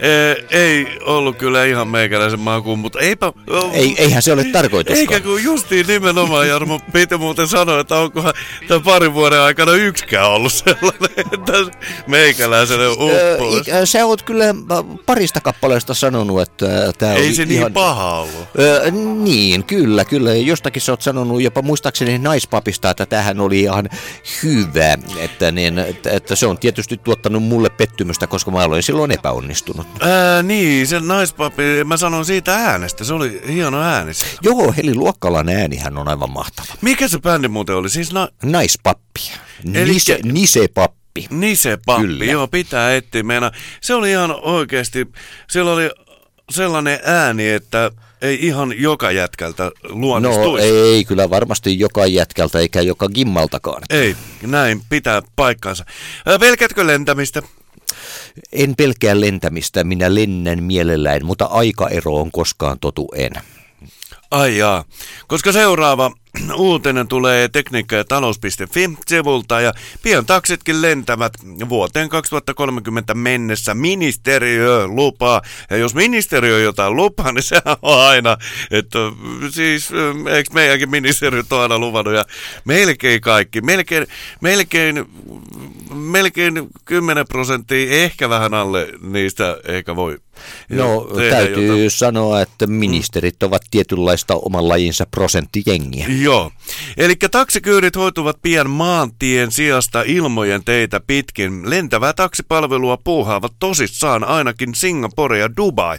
Ee, 0.00 0.44
ei 0.50 0.98
ollut 1.04 1.36
kyllä 1.36 1.64
ihan 1.64 1.88
meikäläisen 1.88 2.40
makuun, 2.40 2.78
mutta 2.78 2.98
eipä... 2.98 3.32
Ei, 3.72 3.94
eihän 3.98 4.22
se 4.22 4.32
ole 4.32 4.44
tarkoituskaan. 4.44 5.00
Eikä 5.00 5.20
kun 5.20 5.42
justiin 5.44 5.86
nimenomaan, 5.86 6.48
Jarmo, 6.48 6.80
piti 6.92 7.16
muuten 7.16 7.48
sanoa, 7.48 7.80
että 7.80 7.96
onkohan 7.96 8.34
tämän 8.68 8.82
parin 8.82 9.14
vuoden 9.14 9.40
aikana 9.40 9.72
yksikään 9.72 10.30
ollut 10.30 10.52
sellainen, 10.52 11.26
että 11.32 11.52
meikäläiselle 12.06 12.88
uppoisi. 12.88 13.70
Sä 13.84 14.06
oot 14.06 14.22
kyllä 14.22 14.44
parista 15.06 15.40
kappaleesta 15.40 15.94
sanonut, 15.94 16.40
että 16.42 16.92
tämä 16.98 17.12
Ei 17.12 17.34
se 17.34 17.44
niin 17.44 17.58
ihan... 17.58 17.72
paha 17.72 18.18
ollut. 18.18 18.48
Ö, 18.58 18.90
niin, 18.90 19.64
kyllä, 19.64 20.04
kyllä. 20.04 20.34
Jostakin 20.34 20.82
sä 20.82 20.92
oot 20.92 21.02
sanonut 21.02 21.42
jopa 21.42 21.62
muistaakseni 21.62 22.18
naispapista, 22.18 22.90
että 22.90 23.06
tähän 23.06 23.40
oli 23.40 23.60
ihan 23.60 23.88
hyvä. 24.42 24.98
Että, 25.18 25.52
niin, 25.52 25.78
että, 25.78 26.10
että 26.10 26.36
se 26.36 26.46
on 26.46 26.58
tietysti 26.58 26.96
tuottanut 26.96 27.42
mulle 27.42 27.70
pettymystä, 27.70 28.26
koska 28.26 28.50
mä 28.50 28.64
olen 28.64 28.82
silloin 28.82 29.10
epäonnistunut. 29.10 29.85
Ää, 30.00 30.42
niin, 30.42 30.86
se 30.86 31.00
naispapi, 31.00 31.62
mä 31.84 31.96
sanon 31.96 32.24
siitä 32.24 32.54
äänestä, 32.56 33.04
se 33.04 33.14
oli 33.14 33.42
hieno 33.48 33.80
ääni. 33.82 34.12
Joo, 34.42 34.74
Heli 34.76 34.94
Luokkalan 34.94 35.48
äänihän 35.48 35.98
on 35.98 36.08
aivan 36.08 36.30
mahtava. 36.30 36.66
Mikä 36.80 37.08
se 37.08 37.18
bändi 37.18 37.48
muuten 37.48 37.76
oli? 37.76 37.90
Siis 37.90 38.12
na- 38.12 38.28
Naispappi. 38.44 39.20
Elikkä- 39.74 39.92
Nise, 39.92 40.18
nisepappi. 40.24 41.26
Nise 41.30 41.78
Pappi, 41.86 42.06
Kyllä. 42.06 42.24
joo, 42.24 42.48
pitää 42.48 42.96
etsiä. 42.96 43.22
Meina, 43.22 43.50
se 43.80 43.94
oli 43.94 44.10
ihan 44.10 44.34
oikeasti, 44.42 45.06
sillä 45.50 45.72
oli 45.72 45.90
sellainen 46.50 46.98
ääni, 47.04 47.48
että 47.48 47.90
ei 48.22 48.46
ihan 48.46 48.74
joka 48.80 49.10
jätkältä 49.10 49.64
No 49.64 49.70
luonnistuisi. 49.88 50.66
ei 50.66 51.04
kyllä 51.04 51.30
varmasti 51.30 51.78
joka 51.78 52.06
jätkältä 52.06 52.58
eikä 52.58 52.80
joka 52.80 53.08
gimmaltakaan. 53.08 53.82
ei, 53.90 54.16
näin 54.42 54.80
pitää 54.88 55.22
paikkansa. 55.36 55.84
Ää, 56.26 56.38
Pelkäätkö 56.38 56.86
lentämistä? 56.86 57.42
En 58.52 58.76
pelkää 58.76 59.20
lentämistä, 59.20 59.84
minä 59.84 60.14
lennän 60.14 60.62
mielelläni, 60.62 61.24
mutta 61.24 61.44
aikaero 61.44 62.14
on 62.14 62.30
koskaan 62.30 62.78
totu 62.78 63.08
en. 63.16 63.32
Ai 64.30 64.58
jaa, 64.58 64.84
koska 65.26 65.52
seuraava 65.52 66.12
uutinen 66.54 67.08
tulee 67.08 67.48
tekniikka- 67.48 67.96
ja 67.96 68.04
talous.fi-sivulta 68.04 69.60
ja 69.60 69.72
pian 70.02 70.26
taksitkin 70.26 70.82
lentävät 70.82 71.32
vuoteen 71.68 72.08
2030 72.08 73.14
mennessä 73.14 73.74
ministeriö 73.74 74.86
lupaa. 74.86 75.42
Ja 75.70 75.76
jos 75.76 75.94
ministeriö 75.94 76.60
jotain 76.60 76.96
lupaa, 76.96 77.32
niin 77.32 77.42
sehän 77.42 77.76
on 77.82 77.98
aina, 77.98 78.36
että 78.70 78.98
siis 79.50 79.90
eikö 80.30 80.50
meidänkin 80.52 80.90
ministeriöt 80.90 81.52
ole 81.52 81.62
aina 81.62 81.78
luvannut 81.78 82.14
ja 82.14 82.24
melkein 82.64 83.20
kaikki, 83.20 83.60
melkein, 83.60 84.06
melkein 84.40 85.06
melkein 85.94 86.68
10 86.84 87.26
prosenttia, 87.28 87.90
ehkä 87.90 88.28
vähän 88.28 88.54
alle 88.54 88.88
niistä 89.00 89.58
ehkä 89.64 89.96
voi 89.96 90.18
No 90.68 91.00
tehdä 91.16 91.30
täytyy 91.30 91.66
jotain. 91.66 91.90
sanoa, 91.90 92.40
että 92.40 92.66
ministerit 92.66 93.42
ovat 93.42 93.62
tietynlaista 93.70 94.34
oman 94.34 94.68
lajinsa 94.68 95.06
prosenttijengiä. 95.10 96.06
Joo. 96.08 96.52
Eli 96.96 97.14
taksikyydit 97.30 97.96
hoituvat 97.96 98.36
pian 98.42 98.70
maantien 98.70 99.52
sijasta 99.52 100.02
ilmojen 100.06 100.64
teitä 100.64 101.00
pitkin. 101.06 101.70
Lentävää 101.70 102.12
taksipalvelua 102.12 102.96
puuhaavat 102.96 103.52
tosissaan 103.58 104.24
ainakin 104.24 104.74
Singapore 104.74 105.38
ja 105.38 105.56
Dubai. 105.56 105.98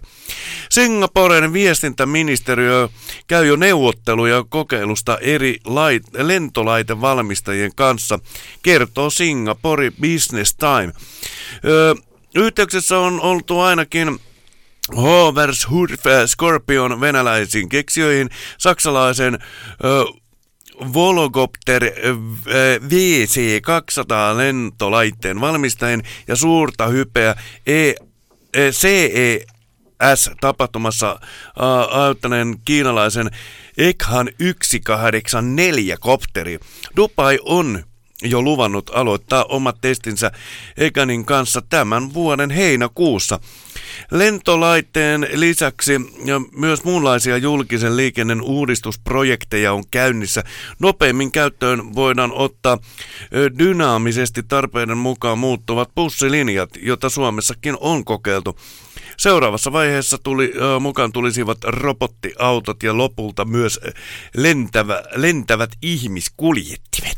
Singaporen 0.69 1.53
viestintäministeriö 1.53 2.89
käy 3.27 3.45
jo 3.47 3.55
neuvotteluja 3.55 4.43
kokeilusta 4.49 5.17
eri 5.17 5.57
lait- 5.67 6.23
lentolaitevalmistajien 6.23 7.71
kanssa, 7.75 8.19
kertoo 8.63 9.09
Singapore 9.09 9.91
Business 10.01 10.55
Time. 10.55 10.93
Öö, 11.65 11.95
yhteyksessä 12.35 12.99
on 12.99 13.21
oltu 13.21 13.59
ainakin 13.59 14.19
Hovers 14.95 15.69
Hurf 15.69 16.01
Scorpion 16.25 17.01
venäläisiin 17.01 17.69
keksijöihin, 17.69 18.29
saksalaisen 18.57 19.33
ö, 19.33 19.38
Vologopter 20.93 21.83
ö, 21.83 21.89
VC-200 22.79 24.38
lentolaitteen 24.38 25.41
valmistajien 25.41 26.03
ja 26.27 26.35
suurta 26.35 26.88
hypeä 26.88 27.35
e, 27.65 27.89
e, 27.89 27.95
CES-tapahtumassa 28.71 31.19
auttaneen 31.91 32.55
kiinalaisen 32.65 33.29
Ekhan 33.77 34.29
184 34.61 35.97
kopteri. 35.97 36.59
Dubai 36.95 37.39
on 37.45 37.83
jo 38.21 38.41
luvannut 38.41 38.91
aloittaa 38.93 39.43
omat 39.43 39.81
testinsä 39.81 40.31
Ekanin 40.77 41.25
kanssa 41.25 41.61
tämän 41.61 42.13
vuoden 42.13 42.49
heinäkuussa. 42.49 43.39
Lentolaitteen 44.11 45.27
lisäksi 45.33 46.01
ja 46.25 46.41
myös 46.51 46.83
muunlaisia 46.83 47.38
julkisen 47.38 47.97
liikenteen 47.97 48.41
uudistusprojekteja 48.41 49.73
on 49.73 49.83
käynnissä. 49.91 50.43
Nopeimmin 50.79 51.31
käyttöön 51.31 51.95
voidaan 51.95 52.31
ottaa 52.31 52.77
dynaamisesti 53.59 54.43
tarpeiden 54.43 54.97
mukaan 54.97 55.39
muuttuvat 55.39 55.89
bussilinjat, 55.95 56.69
jota 56.81 57.09
Suomessakin 57.09 57.77
on 57.79 58.05
kokeiltu. 58.05 58.59
Seuraavassa 59.17 59.71
vaiheessa 59.71 60.17
tuli, 60.17 60.53
mukaan 60.79 61.11
tulisivat 61.11 61.57
robottiautot 61.63 62.83
ja 62.83 62.97
lopulta 62.97 63.45
myös 63.45 63.79
lentävä, 64.35 65.03
lentävät 65.15 65.69
ihmiskuljettimet. 65.81 67.16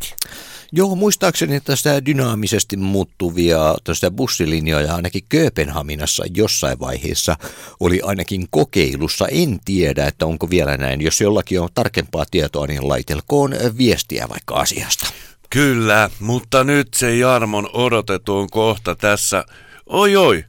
Joo, 0.72 0.96
muistaakseni 0.96 1.60
tästä 1.60 2.06
dynaamisesti 2.06 2.78
muuttuvia 2.78 3.76
tästä 3.84 4.12
bussilinjoja 4.12 4.96
ainakin 4.96 5.24
Kööpenhaminassa 5.30 6.24
jossain 6.36 6.80
vaiheessa 6.80 7.36
oli 7.80 8.02
ainakin 8.04 8.48
kokeilussa. 8.50 9.28
En 9.28 9.60
tiedä, 9.66 10.08
että 10.08 10.26
onko 10.26 10.50
vielä 10.50 10.78
näin. 10.78 11.02
Jos 11.02 11.22
jollakin 11.22 11.62
on 11.62 11.70
tarkempaa 11.74 12.26
tietoa, 12.32 12.68
niin 12.68 12.88
laitelkoon 12.88 13.56
viestiä 13.78 14.30
vaikka 14.30 14.56
asiasta. 14.56 15.08
Kyllä, 15.50 16.10
mutta 16.20 16.64
nyt 16.64 16.94
se 16.94 17.16
Jarmon 17.16 17.70
odotetuun 17.74 18.50
kohta 18.50 18.96
tässä. 18.96 19.46
Oi 19.86 20.16
oi, 20.16 20.46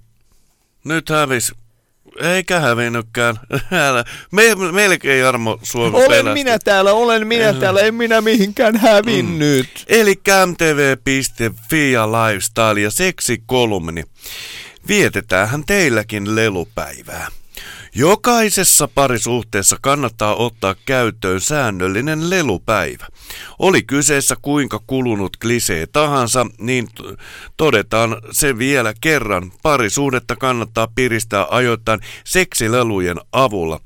nyt 0.85 1.09
hävis. 1.09 1.53
Eikä 2.21 2.61
hävinnytkään. 2.61 3.37
Me, 4.33 4.43
melkein 4.73 5.21
Jarmo 5.21 5.59
Suomi 5.63 5.97
Olen 5.97 6.09
pelästyi. 6.09 6.33
minä 6.35 6.59
täällä, 6.59 6.93
olen 6.93 7.27
minä 7.27 7.53
täällä, 7.53 7.81
en 7.81 7.95
minä 7.95 8.21
mihinkään 8.21 8.77
hävinnyt. 8.77 9.67
Mm. 9.67 9.85
Eli 9.89 10.15
mtv.fi 10.47 11.93
ja 11.93 12.09
lifestyle 12.13 12.81
ja 12.81 12.91
seksikolumni. 12.91 14.05
Vietetäänhän 14.89 15.65
teilläkin 15.67 16.37
lelupäivää. 16.37 17.29
Jokaisessa 17.95 18.89
parisuhteessa 18.89 19.77
kannattaa 19.83 20.35
ottaa 20.35 20.75
käyttöön 20.87 21.41
säännöllinen 21.41 22.31
lelupäivä. 22.31 23.07
Oli 23.59 23.83
kyseessä 23.83 24.37
kuinka 24.43 24.81
kulunut 24.87 25.37
klisee 25.37 25.87
tahansa, 25.87 26.47
niin 26.59 26.89
todetaan 27.57 28.17
se 28.31 28.59
vielä 28.59 28.95
kerran. 29.01 29.53
Parisuhdetta 29.63 30.37
kannattaa 30.37 30.89
piristää 30.95 31.47
ajoittain 31.51 32.01
seksilelujen 32.25 33.17
avulla. 33.33 33.81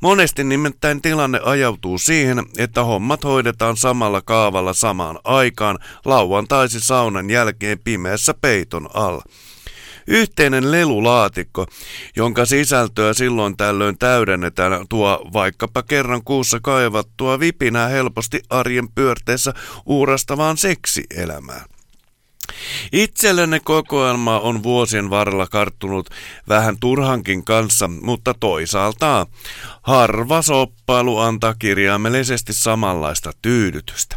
Monesti 0.00 0.44
nimittäin 0.44 1.02
tilanne 1.02 1.40
ajautuu 1.44 1.98
siihen, 1.98 2.46
että 2.58 2.84
hommat 2.84 3.24
hoidetaan 3.24 3.76
samalla 3.76 4.22
kaavalla 4.22 4.72
samaan 4.72 5.18
aikaan 5.24 5.78
lauantaisi 6.04 6.80
saunan 6.80 7.30
jälkeen 7.30 7.78
pimeässä 7.78 8.34
peiton 8.40 8.88
alla. 8.94 9.22
Yhteinen 10.06 10.70
lelulaatikko, 10.70 11.66
jonka 12.16 12.46
sisältöä 12.46 13.14
silloin 13.14 13.56
tällöin 13.56 13.98
täydennetään, 13.98 14.88
tuo 14.88 15.28
vaikkapa 15.32 15.82
kerran 15.82 16.24
kuussa 16.24 16.60
kaivattua 16.62 17.40
vipinää 17.40 17.88
helposti 17.88 18.40
arjen 18.50 18.88
pyörteessä 18.88 19.54
uurastavaan 19.86 20.56
seksielämään. 20.56 21.64
Itsellenne 22.92 23.60
kokoelma 23.60 24.40
on 24.40 24.62
vuosien 24.62 25.10
varrella 25.10 25.46
karttunut 25.46 26.10
vähän 26.48 26.76
turhankin 26.80 27.44
kanssa, 27.44 27.88
mutta 27.88 28.34
toisaalta 28.34 29.26
harva 29.82 30.42
soppailu 30.42 31.18
antaa 31.18 31.54
kirjaimellisesti 31.58 32.52
samanlaista 32.52 33.32
tyydytystä. 33.42 34.16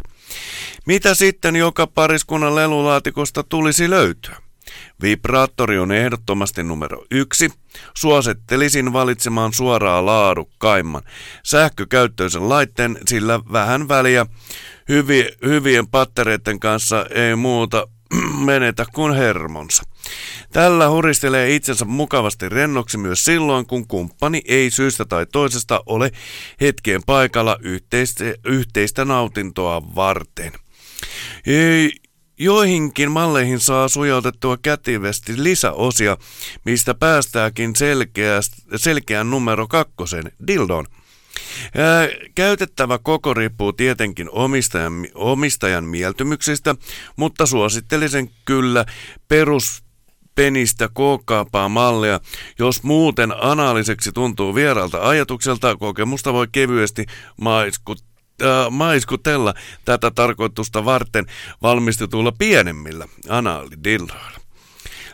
Mitä 0.86 1.14
sitten 1.14 1.56
joka 1.56 1.86
pariskunnan 1.86 2.54
lelulaatikosta 2.54 3.42
tulisi 3.42 3.90
löytyä? 3.90 4.36
Vibraattori 5.02 5.78
on 5.78 5.92
ehdottomasti 5.92 6.62
numero 6.62 7.04
yksi. 7.10 7.50
Suosittelisin 7.96 8.92
valitsemaan 8.92 9.52
suoraan 9.52 10.06
laadukkaimman 10.06 11.02
sähkökäyttöisen 11.44 12.48
laitteen, 12.48 12.98
sillä 13.08 13.40
vähän 13.52 13.88
väliä 13.88 14.26
hyvi, 14.88 15.28
hyvien 15.44 15.86
pattereiden 15.88 16.60
kanssa 16.60 17.06
ei 17.14 17.36
muuta 17.36 17.86
menetä 18.44 18.86
kuin 18.92 19.14
hermonsa. 19.14 19.82
Tällä 20.52 20.88
huristelee 20.88 21.54
itsensä 21.54 21.84
mukavasti 21.84 22.48
rennoksi 22.48 22.98
myös 22.98 23.24
silloin, 23.24 23.66
kun 23.66 23.86
kumppani 23.86 24.42
ei 24.48 24.70
syystä 24.70 25.04
tai 25.04 25.26
toisesta 25.32 25.82
ole 25.86 26.10
hetkeen 26.60 27.00
paikalla 27.06 27.56
yhteistä, 27.60 28.24
yhteistä 28.44 29.04
nautintoa 29.04 29.82
varten. 29.94 30.52
Ei, 31.46 31.92
Joihinkin 32.42 33.10
malleihin 33.10 33.60
saa 33.60 33.88
sujautettua 33.88 34.58
kätivästi 34.62 35.32
lisäosia, 35.42 36.16
mistä 36.64 36.94
päästäänkin 36.94 37.76
selkeäst, 37.76 38.52
selkeän 38.76 39.30
numero 39.30 39.68
kakkosen, 39.68 40.32
dildon. 40.46 40.86
Ää, 41.76 42.08
käytettävä 42.34 42.98
koko 42.98 43.34
riippuu 43.34 43.72
tietenkin 43.72 44.30
omistajan, 44.30 45.06
omistajan 45.14 45.84
mieltymyksistä, 45.84 46.74
mutta 47.16 47.46
suosittelisin 47.46 48.30
kyllä 48.44 48.84
perus 49.28 49.82
penistä 50.34 50.88
kookkaampaa 50.92 51.68
mallia. 51.68 52.20
Jos 52.58 52.82
muuten 52.82 53.32
anaaliseksi 53.40 54.12
tuntuu 54.12 54.54
vieraalta 54.54 55.08
ajatukselta, 55.08 55.76
kokemusta 55.76 56.32
voi 56.32 56.46
kevyesti 56.52 57.06
maiskuttaa 57.40 58.09
äh, 58.42 58.70
maiskutella 58.70 59.54
tätä 59.84 60.10
tarkoitusta 60.10 60.84
varten 60.84 61.26
valmistetuilla 61.62 62.32
pienemmillä 62.32 63.08
anaalidildoilla. 63.28 64.40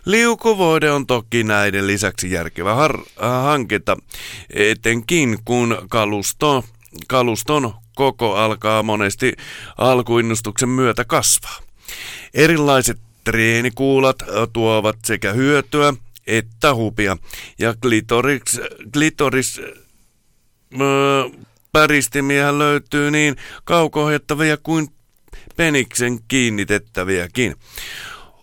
Liukuvoide 0.05 0.91
on 0.91 1.07
toki 1.07 1.45
näiden 1.45 1.87
lisäksi 1.87 2.31
järkevä 2.31 2.74
har- 2.74 3.07
äh, 3.22 3.43
hankinta, 3.43 3.97
etenkin 4.51 5.39
kun 5.45 5.77
kalusto, 5.89 6.64
kaluston 7.09 7.74
koko 7.95 8.35
alkaa 8.37 8.83
monesti 8.83 9.33
alkuinnostuksen 9.79 10.68
myötä 10.68 11.05
kasvaa. 11.05 11.59
Erilaiset 12.35 12.99
treenikuulat 13.24 14.22
äh, 14.22 14.29
tuovat 14.53 14.97
sekä 15.05 15.33
hyötyä 15.33 15.95
että 16.27 16.74
hupia, 16.74 17.16
ja 17.59 17.74
klitoris, 17.83 18.61
klitoris 18.93 19.61
öö, 20.81 21.24
päristimiä 21.77 22.59
löytyy 22.59 23.11
niin 23.11 23.37
kaukohjattavia 23.64 24.57
kuin 24.57 24.89
peniksen 25.57 26.18
kiinnitettäviäkin. 26.29 27.55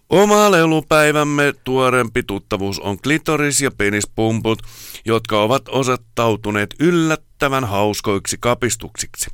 Oma 0.09 0.51
lelupäivämme 0.51 1.53
tuorempi 1.63 2.23
tuttavuus 2.23 2.79
on 2.79 2.97
klitoris- 2.97 3.63
ja 3.63 3.71
penispumput, 3.71 4.61
jotka 5.05 5.41
ovat 5.41 5.69
osoittautuneet 5.69 6.75
yllättävän 6.79 7.63
hauskoiksi 7.63 8.37
kapistuksiksi. 8.39 9.29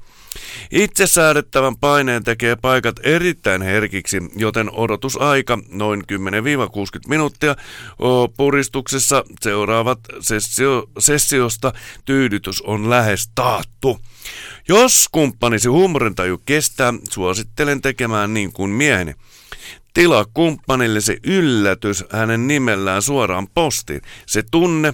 Itse 0.72 1.08
säädettävän 1.08 1.78
paineen 1.78 2.24
tekee 2.24 2.56
paikat 2.56 2.96
erittäin 3.04 3.62
herkiksi, 3.62 4.18
joten 4.36 4.72
odotusaika 4.72 5.60
noin 5.72 6.02
10-60 6.02 6.06
minuuttia 7.08 7.56
puristuksessa 8.38 9.24
seuraavat 9.42 10.00
sessio, 10.20 10.90
sessiosta 11.00 11.74
tyydytys 12.06 12.62
on 12.62 12.90
lähes 12.90 13.32
taattu. 13.36 14.00
Jos 14.68 15.08
kumppanisi 15.12 15.68
huumorintaju 15.68 16.42
kestää, 16.46 16.94
suosittelen 17.10 17.82
tekemään 17.82 18.34
niin 18.34 18.54
kuin 18.54 18.72
mieheni. 18.72 19.14
Tilaa 19.94 20.26
kumppanillesi 20.34 21.20
yllätys 21.24 22.06
hänen 22.12 22.48
nimellään 22.48 23.02
suoraan 23.02 23.48
postiin. 23.48 24.02
Se 24.26 24.44
tunne, 24.52 24.94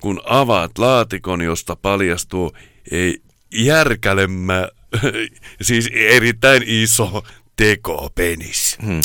kun 0.00 0.20
avaat 0.24 0.78
laatikon, 0.78 1.40
josta 1.40 1.76
paljastuu 1.76 2.52
ei 2.90 3.22
järkälemmä, 3.54 4.68
siis 5.60 5.90
erittäin 5.92 6.62
iso 6.66 7.24
tekopenis. 7.60 8.78
Hmm. 8.86 9.00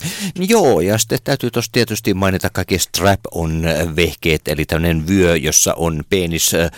Joo, 0.47 0.82
ja 0.82 0.97
sitten 0.97 1.20
täytyy 1.24 1.51
tuossa 1.51 1.72
tietysti 1.72 2.14
mainita 2.14 2.49
kaikki 2.49 2.80
strap-on-vehkeet, 2.80 4.47
eli 4.47 4.66
tämmöinen 4.66 5.08
vyö, 5.08 5.36
jossa 5.36 5.74
on 5.74 6.03
penis, 6.10 6.53
äh, 6.53 6.72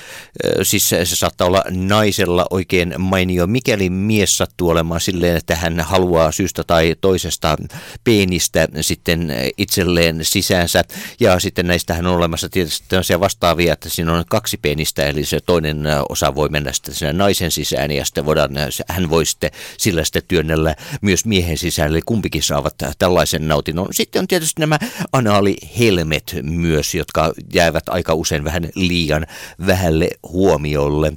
siis 0.64 0.90
se 0.90 1.06
saattaa 1.06 1.48
olla 1.48 1.64
naisella 1.70 2.46
oikein 2.50 2.94
mainio, 2.98 3.48
mikäli 3.48 3.90
mies 3.90 4.38
sattuu 4.38 4.70
olemaan 4.70 5.02
silleen, 5.02 5.38
että 5.38 5.56
hän 5.56 5.80
haluaa 5.80 6.32
syystä 6.32 6.64
tai 6.64 6.96
toisesta 7.02 7.58
penistä 8.04 8.68
sitten 8.82 9.34
itselleen 9.58 10.20
sisäänsä, 10.22 10.84
ja 11.20 11.40
sitten 11.40 11.68
näistähän 11.68 12.08
on 12.08 12.16
olemassa 12.16 12.50
tietysti 12.50 12.86
tämmöisiä 12.90 13.20
vastaavia, 13.20 13.74
että 13.74 13.90
siinä 13.90 14.14
on 14.14 14.24
kaksi 14.30 14.58
penistä, 14.58 15.04
eli 15.04 15.26
se 15.26 15.40
toinen 15.46 15.84
osa 16.10 16.36
voi 16.36 16.50
mennä 16.50 16.74
sitten 16.74 16.94
sinne 16.96 17.14
naisen 17.14 17.52
sisään, 17.52 17.92
ja 17.92 18.06
sitten 18.06 18.26
voidaan, 18.26 18.52
hän 18.90 19.10
voi 19.10 19.26
sitten 19.26 19.52
sillä 19.78 20.04
sitten 20.04 20.24
työnnellä 20.28 20.76
myös 21.02 21.26
miehen 21.26 21.58
sisään, 21.58 21.67
eli 21.86 22.02
kumpikin 22.06 22.44
saavat 22.44 22.76
tällaisen 23.00 23.48
nautinnon. 23.48 23.88
Sitten 23.92 24.20
on 24.20 24.28
tietysti 24.28 24.62
nämä 24.62 24.80
anaalihelmet 25.12 26.36
myös, 26.44 26.96
jotka 26.96 27.34
jäävät 27.54 27.90
aika 27.90 28.14
usein 28.14 28.44
vähän 28.44 28.70
liian 28.76 29.28
vähälle 29.68 30.10
huomiolle. 30.24 31.14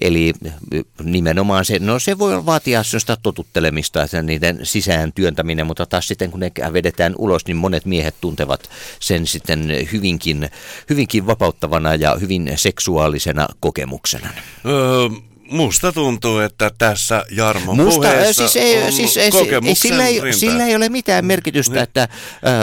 Eli 0.00 0.32
nimenomaan 1.02 1.64
se, 1.64 1.78
no 1.78 1.98
se 1.98 2.18
voi 2.18 2.46
vaatia 2.46 2.82
sellaista 2.82 3.16
totuttelemista, 3.16 4.06
niiden 4.22 4.60
sisään 4.62 5.12
työntäminen, 5.12 5.66
mutta 5.66 5.86
taas 5.86 6.08
sitten 6.08 6.30
kun 6.30 6.40
ne 6.40 6.52
vedetään 6.72 7.14
ulos, 7.18 7.46
niin 7.46 7.56
monet 7.56 7.84
miehet 7.84 8.14
tuntevat 8.20 8.70
sen 9.00 9.26
sitten 9.26 9.68
hyvinkin, 9.92 10.50
hyvinkin 10.90 11.26
vapauttavana 11.26 11.94
ja 11.94 12.16
hyvin 12.20 12.52
seksuaalisena 12.56 13.48
kokemuksena. 13.60 14.28
Öö, 14.66 15.08
musta 15.50 15.92
tuntuu, 15.92 16.38
että 16.38 16.70
tässä 16.78 17.24
Jarmo 17.30 17.74
Musta, 17.74 18.00
puheessa 18.00 18.48
siis 18.48 18.56
ei, 18.56 18.82
on 18.82 18.92
siis, 18.92 19.16
ei, 19.16 19.30
kokemuksen 19.30 19.68
ei, 19.68 19.74
sillä, 19.74 20.06
ei, 20.06 20.20
rinta. 20.20 20.38
sillä 20.38 20.66
ei 20.66 20.76
ole 20.76 20.88
mitään 20.88 21.24
merkitystä, 21.24 21.82
että 21.82 22.02
äh, 22.02 22.08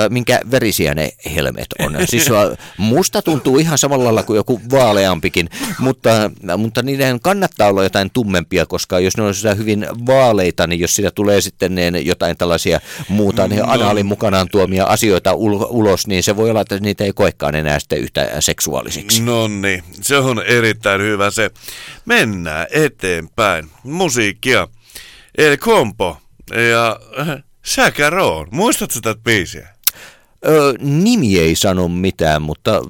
minkä 0.09 0.39
verisiä 0.51 0.93
ne 0.95 1.11
helmet 1.35 1.67
on. 1.79 1.95
Siis 2.09 2.27
äh, 2.31 2.57
musta 2.77 3.21
tuntuu 3.21 3.57
ihan 3.57 3.77
samalla 3.77 4.03
lailla 4.03 4.23
kuin 4.23 4.37
joku 4.37 4.61
vaaleampikin, 4.71 5.49
mutta, 5.79 6.31
mutta 6.57 6.81
niiden 6.81 7.19
kannattaa 7.19 7.67
olla 7.67 7.83
jotain 7.83 8.11
tummempia, 8.13 8.65
koska 8.65 8.99
jos 8.99 9.17
ne 9.17 9.23
on 9.23 9.35
sitä 9.35 9.55
hyvin 9.55 9.87
vaaleita, 10.05 10.67
niin 10.67 10.79
jos 10.79 10.95
siitä 10.95 11.11
tulee 11.11 11.41
sitten 11.41 11.75
ne 11.75 11.99
jotain 11.99 12.37
tällaisia 12.37 12.79
muuta, 13.09 13.47
niin 13.47 13.65
anaalin 13.65 14.05
mukanaan 14.05 14.47
tuomia 14.51 14.85
asioita 14.85 15.31
ul- 15.31 15.67
ulos, 15.69 16.07
niin 16.07 16.23
se 16.23 16.35
voi 16.35 16.49
olla, 16.49 16.61
että 16.61 16.79
niitä 16.79 17.03
ei 17.03 17.13
koekaan 17.13 17.55
enää 17.55 17.79
sitten 17.79 17.99
yhtä 17.99 18.29
seksuaalisiksi. 18.39 19.21
No 19.23 19.47
niin, 19.47 19.83
se 20.01 20.17
on 20.17 20.43
erittäin 20.45 21.01
hyvä 21.01 21.31
se. 21.31 21.51
Mennään 22.05 22.67
eteenpäin. 22.85 23.69
Musiikkia. 23.83 24.67
El 25.37 25.57
Compo 25.57 26.17
ja 26.71 26.99
Chacaron. 27.65 28.47
Muistatko 28.51 28.99
tätä 29.01 29.21
biisiä? 29.23 29.67
Ö, 30.45 30.73
nimi 30.79 31.39
ei 31.39 31.55
sano 31.55 31.87
mitään, 31.87 32.41
mutta 32.41 32.81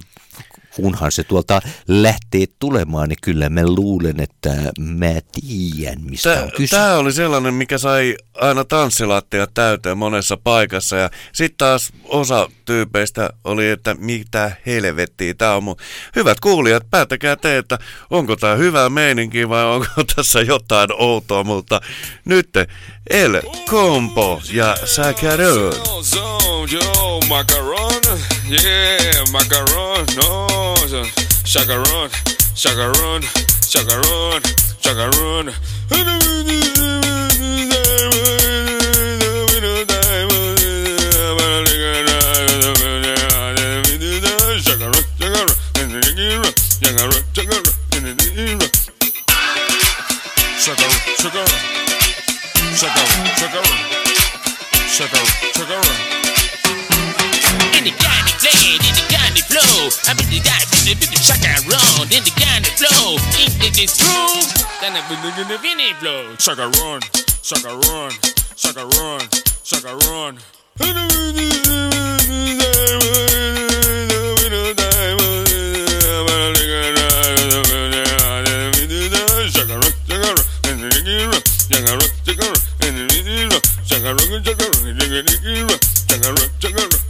kunhan 0.75 1.11
se 1.11 1.23
tuolta 1.23 1.61
lähtee 1.87 2.45
tulemaan, 2.59 3.09
niin 3.09 3.17
kyllä 3.21 3.49
mä 3.49 3.61
luulen, 3.65 4.19
että 4.19 4.49
mä 4.79 5.13
tiedän, 5.31 6.01
mistä 6.01 6.43
on 6.43 6.51
kyse. 6.51 6.75
Tämä 6.75 6.95
oli 6.95 7.13
sellainen, 7.13 7.53
mikä 7.53 7.77
sai 7.77 8.15
aina 8.33 8.63
tanssilattia 8.63 9.47
täyteen 9.47 9.97
monessa 9.97 10.37
paikassa 10.37 10.95
ja 10.95 11.09
sitten 11.33 11.57
taas 11.57 11.93
osa 12.03 12.49
tyypeistä 12.65 13.29
oli, 13.43 13.69
että 13.69 13.95
mitä 13.99 14.51
helvettiä 14.65 15.33
tämä 15.33 15.55
on. 15.55 15.63
Mut 15.63 15.81
hyvät 16.15 16.39
kuulijat, 16.39 16.83
päättäkää 16.91 17.35
te, 17.35 17.57
että 17.57 17.79
onko 18.09 18.35
tämä 18.35 18.55
hyvä 18.55 18.89
meininki 18.89 19.49
vai 19.49 19.65
onko 19.65 19.87
tässä 20.15 20.41
jotain 20.41 20.89
outoa, 20.97 21.43
mutta 21.43 21.81
nyt 22.25 22.49
El 23.09 23.41
Compo 23.69 24.41
ja 24.53 24.75
Sacaron. 24.85 25.73
Yo, 26.71 27.19
macaron, 27.27 28.19
yeah, 28.51 29.23
macaron, 29.31 30.03
no, 30.17 30.75
chacaron, 31.45 32.09
chacaron, 32.53 33.21
chacaron, 33.61 34.41
chacaron. 34.81 35.53
Check 52.81 52.95
out, 52.95 53.07
check 53.37 53.53
out, 53.53 53.65
check 54.89 55.13
out, 55.13 55.27
check 55.53 55.69
out. 55.69 55.87
In 57.77 57.83
the 57.83 57.91
game. 57.91 58.20
I 60.07 60.13
be 60.13 60.23
the 60.23 60.39
guy, 60.39 60.59
be 60.71 60.77
the, 60.87 60.93
be 60.95 61.05
the 61.11 61.19
track 61.19 61.43
I 61.43 61.59
run. 61.67 62.07
Then 62.07 62.23
the 62.23 62.31
guy 62.39 62.57
in 62.57 62.63
the 62.63 62.71
flow, 62.79 63.19
ink 63.35 63.59
it 63.59 63.75
is 63.75 63.97
true. 63.97 64.39
Then 64.79 64.95
I 64.95 65.01
be 65.09 65.15
the, 65.19 65.29
the, 65.35 65.43
the 65.51 65.95
blow. 65.99 66.35
Chuck 66.37 66.59
I 66.59 66.71
run, 66.79 67.01
chuck 67.41 67.65
I 67.65 67.73
run, 67.75 68.11
chuck 68.55 68.77
I 68.77 68.83
run, 68.83 69.21
chuck 69.63 69.85
I 69.85 69.93
run. 70.07 70.37
Chugga 83.91 84.15
rock, 84.15 84.25
chugga 84.43 84.63
rock, 84.63 84.87
chugga 84.95 85.21
rock, 85.67 85.81
chugga 86.07 86.29
rock, 86.31 86.51
chugga 86.59 86.83
rock. 86.91 87.00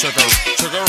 sugar, 0.00 0.28
sugar. 0.56 0.86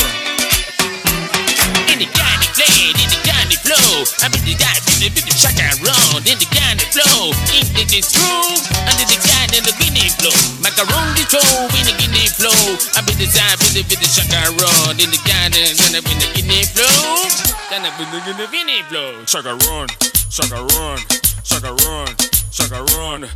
In 1.91 1.99
the 1.99 2.07
candy 2.07 2.47
of 2.55 2.95
in 2.95 3.09
the 3.11 3.19
candy 3.27 3.59
flow, 3.59 4.07
I 4.23 4.31
beat 4.31 4.47
the 4.47 4.55
guys 4.55 4.79
in 4.87 5.03
the 5.03 5.11
beat 5.11 5.27
the 5.27 5.35
shock 5.35 5.59
and 5.59 5.75
roll. 5.83 6.23
In 6.23 6.39
the 6.39 6.47
candy 6.47 6.87
flow, 6.95 7.35
in 7.51 7.67
the 7.91 7.99
groove, 8.07 8.63
under 8.87 9.03
the 9.03 9.19
candy, 9.19 9.59
in 9.59 9.67
the 9.67 9.75
guinea 9.83 10.07
flow. 10.15 10.31
Macaroni 10.63 11.27
toe, 11.27 11.43
in 11.75 11.91
the 11.91 11.95
guinea 11.99 12.31
flow, 12.31 12.55
I 12.95 13.03
beat 13.03 13.19
the 13.19 13.27
side, 13.27 13.59
beat 13.59 13.75
the 13.75 13.83
beat 13.83 13.99
the 13.99 14.07
shock 14.07 14.31
and 14.31 14.55
roll. 14.55 14.95
In 14.95 15.11
the 15.11 15.19
kind 15.27 15.59
of 15.59 15.67
gonna 15.75 15.99
be 15.99 16.15
the 16.15 16.31
guinea 16.31 16.63
flow, 16.71 17.27
gonna 17.67 17.91
be 17.99 18.07
the 18.15 18.47
guinea 18.47 18.79
flow. 18.87 19.27
Sugar 19.27 19.59
run, 19.67 19.91
sugar 20.31 20.63
run, 20.79 21.03
sugar 21.43 21.75
run, 21.83 22.15
sugar 22.47 22.87
run. 22.95 23.27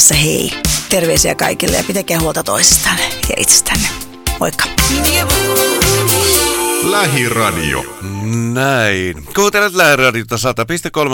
Tässä 0.00 0.14
hei. 0.14 0.50
Terveisiä 0.88 1.34
kaikille 1.34 1.76
ja 1.76 1.84
pitäkää 1.84 2.20
huolta 2.20 2.42
toisistanne 2.42 3.02
ja 3.02 3.34
itsestänne. 3.36 3.99
Lähiradio. 6.90 7.84
Näin. 8.52 9.24
Kuuntelet 9.34 9.74
Lähiradiota 9.74 10.36
100,3 10.36 10.40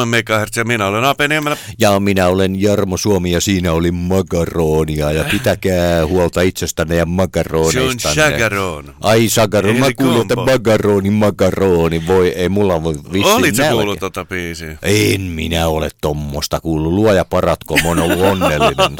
MHz 0.06 0.56
ja 0.56 0.64
minä 0.64 0.86
olen 0.86 1.04
Ape 1.04 1.28
Niemelä. 1.28 1.56
Ja 1.78 2.00
minä 2.00 2.26
olen 2.28 2.62
Jarmo 2.62 2.96
Suomi 2.96 3.32
ja 3.32 3.40
siinä 3.40 3.72
oli 3.72 3.90
makaronia 3.90 5.12
ja 5.12 5.24
pitäkää 5.24 6.06
huolta 6.06 6.40
itsestänne 6.40 6.94
ja 6.94 6.98
Se 6.98 7.02
on 7.02 7.10
makaroneistanne. 7.10 8.22
chagaron. 8.30 8.94
Ai 9.00 9.28
sagaron, 9.28 9.76
mä 9.76 9.86
kuulin, 9.96 10.20
että 10.20 10.36
makaroni, 10.36 11.10
makaroni, 11.10 12.06
voi 12.06 12.28
ei, 12.28 12.48
mulla 12.48 12.82
voi 12.82 12.94
vissi 13.12 13.28
Olitko 13.30 13.62
nälkä. 13.62 13.74
kuullut 13.74 13.98
tota 13.98 14.24
biisiä? 14.24 14.78
En 14.82 15.20
minä 15.20 15.68
ole 15.68 15.88
tommosta 16.00 16.60
kuullut. 16.60 16.92
Luoja 16.92 17.24
paratko, 17.24 17.76
mä 17.82 17.88
oon 17.88 17.98
ollut 17.98 18.20
onnellinen. 18.22 18.96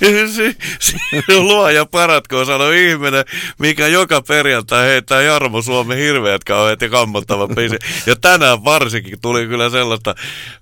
Se, 0.36 0.54
se, 0.80 0.94
luoja 1.38 1.86
paratkoon 1.86 2.46
sanoi 2.46 2.90
ihminen, 2.90 3.24
mikä 3.58 3.86
joka 3.86 4.22
perjantai 4.22 4.86
heittää 4.86 5.22
Jarmo 5.22 5.62
Suomen 5.62 5.98
hirveät 6.16 6.44
kauheat 6.44 6.82
ja 6.82 6.88
kammottavat 6.88 7.50
biisi. 7.54 7.76
Ja 8.06 8.16
tänään 8.16 8.64
varsinkin 8.64 9.20
tuli 9.20 9.46
kyllä 9.46 9.70
sellaista 9.70 10.14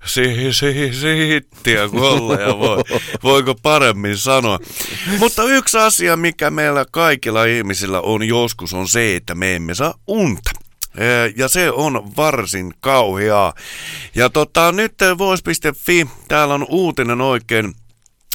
si, 0.05 0.53
si, 0.53 0.93
siittiä 0.93 1.89
kuin 1.89 2.39
ja 2.39 2.59
voi, 2.59 2.83
voiko 3.23 3.55
paremmin 3.55 4.17
sanoa. 4.17 4.59
Mutta 5.19 5.43
yksi 5.43 5.77
asia, 5.77 6.17
mikä 6.17 6.49
meillä 6.49 6.85
kaikilla 6.91 7.45
ihmisillä 7.45 8.01
on 8.01 8.23
joskus, 8.23 8.73
on 8.73 8.87
se, 8.87 9.15
että 9.15 9.35
me 9.35 9.55
emme 9.55 9.75
saa 9.75 9.93
unta. 10.07 10.51
Ja 11.35 11.47
se 11.47 11.71
on 11.71 12.15
varsin 12.17 12.73
kauheaa. 12.79 13.53
Ja 14.15 14.29
tota, 14.29 14.71
nyt 14.71 14.93
vois.fi, 15.17 16.07
täällä 16.27 16.53
on 16.53 16.65
uutinen 16.69 17.21
oikein 17.21 17.73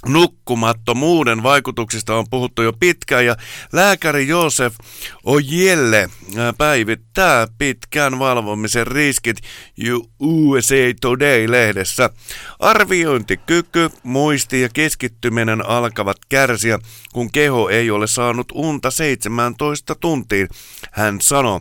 nukkumattomuuden 0.06 1.42
vaikutuksista 1.42 2.16
on 2.16 2.26
puhuttu 2.30 2.62
jo 2.62 2.72
pitkään 2.72 3.26
ja 3.26 3.36
lääkäri 3.72 4.28
Josef 4.28 4.74
Ojelle 5.24 6.08
ää, 6.36 6.52
päivittää 6.52 7.46
pitkään 7.58 8.18
valvomisen 8.18 8.86
riskit 8.86 9.36
USA 10.20 10.74
Today-lehdessä. 11.00 12.10
Arviointikyky, 12.58 13.90
muisti 14.02 14.60
ja 14.60 14.68
keskittyminen 14.68 15.66
alkavat 15.66 16.16
kärsiä, 16.28 16.78
kun 17.12 17.32
keho 17.32 17.68
ei 17.68 17.90
ole 17.90 18.06
saanut 18.06 18.52
unta 18.54 18.90
17 18.90 19.94
tuntiin, 19.94 20.48
hän 20.92 21.20
sanoo. 21.20 21.60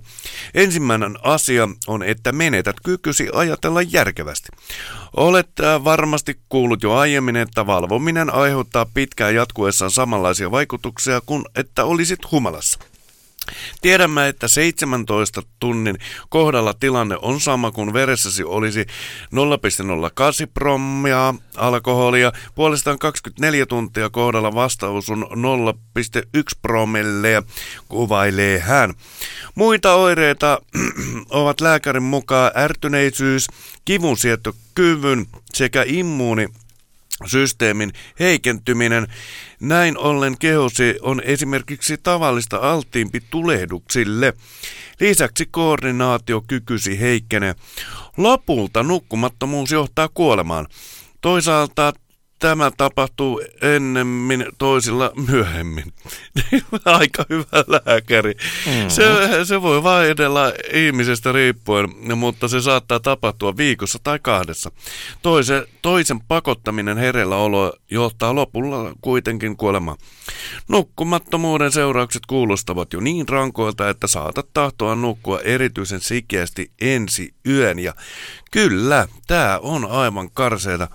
Ensimmäinen 0.53 1.17
asia 1.23 1.67
on, 1.87 2.03
että 2.03 2.31
menetät 2.31 2.75
kykysi 2.83 3.29
ajatella 3.33 3.81
järkevästi. 3.81 4.49
Olet 5.17 5.59
äh, 5.59 5.83
varmasti 5.83 6.39
kuullut 6.49 6.83
jo 6.83 6.93
aiemmin, 6.93 7.35
että 7.35 7.67
valvominen 7.67 8.33
aiheuttaa 8.33 8.85
pitkään 8.93 9.35
jatkuessaan 9.35 9.91
samanlaisia 9.91 10.51
vaikutuksia 10.51 11.21
kuin 11.25 11.45
että 11.55 11.85
olisit 11.85 12.31
humalassa. 12.31 12.79
Tiedämme, 13.81 14.27
että 14.27 14.47
17 14.47 15.41
tunnin 15.59 15.97
kohdalla 16.29 16.73
tilanne 16.73 17.17
on 17.21 17.41
sama 17.41 17.71
kuin 17.71 17.93
veressäsi 17.93 18.43
olisi 18.43 18.85
0,08 18.85 18.87
prommia 20.53 21.33
alkoholia. 21.57 22.31
Puolestaan 22.55 22.99
24 22.99 23.65
tuntia 23.65 24.09
kohdalla 24.09 24.53
vastaus 24.53 25.09
on 25.09 25.27
0,1 25.31 26.41
promilleja, 26.61 27.43
kuvailee 27.87 28.59
hän. 28.59 28.93
Muita 29.55 29.93
oireita 29.93 30.61
ovat 31.29 31.61
lääkärin 31.61 32.03
mukaan 32.03 32.51
ärtyneisyys, 32.55 33.47
kivunsietokyvyn 33.85 35.25
sekä 35.53 35.83
immuuni 35.87 36.47
systeemin 37.25 37.93
heikentyminen. 38.19 39.07
Näin 39.59 39.97
ollen 39.97 40.37
kehosi 40.39 40.95
on 41.01 41.21
esimerkiksi 41.25 41.97
tavallista 41.97 42.57
alttiimpi 42.57 43.21
tulehduksille. 43.29 44.33
Lisäksi 44.99 45.45
koordinaatiokykysi 45.51 46.99
heikkenee. 46.99 47.55
Lopulta 48.17 48.83
nukkumattomuus 48.83 49.71
johtaa 49.71 50.09
kuolemaan. 50.13 50.67
Toisaalta 51.21 51.93
tämä 52.39 52.71
tapahtuu 52.77 53.41
ennemmin 53.61 54.45
toisilla 54.57 55.11
myöhemmin. 55.27 55.93
Aika 56.85 57.25
hyvä 57.29 57.63
lääkäri. 57.67 58.33
Mhm. 58.65 58.87
Se, 58.87 59.03
se 59.45 59.61
voi 59.61 59.83
vaihdella 59.83 60.53
ihmisestä 60.73 61.31
riippuen, 61.31 61.89
mutta 62.15 62.47
se 62.47 62.61
saattaa 62.61 62.99
tapahtua 62.99 63.57
viikossa 63.57 63.99
tai 64.03 64.19
kahdessa. 64.21 64.71
Toise, 65.21 65.67
toisen 65.81 66.21
pakottaminen 66.21 66.97
hereilläolo 66.97 67.73
johtaa 67.91 68.35
lopulla 68.35 68.93
kuitenkin 69.01 69.57
kuolemaan. 69.57 69.97
Nukkumattomuuden 70.67 71.71
seuraukset 71.71 72.25
kuulostavat 72.25 72.93
jo 72.93 72.99
niin 72.99 73.29
rankoilta, 73.29 73.89
että 73.89 74.07
saatat 74.07 74.47
tahtoa 74.53 74.95
nukkua 74.95 75.39
erityisen 75.39 76.01
sikeästi 76.01 76.71
ensi 76.81 77.33
yön. 77.47 77.79
Ja 77.79 77.93
kyllä, 78.51 79.07
tämä 79.27 79.59
on 79.61 79.85
aivan 79.91 80.31
karseeta. 80.31 80.87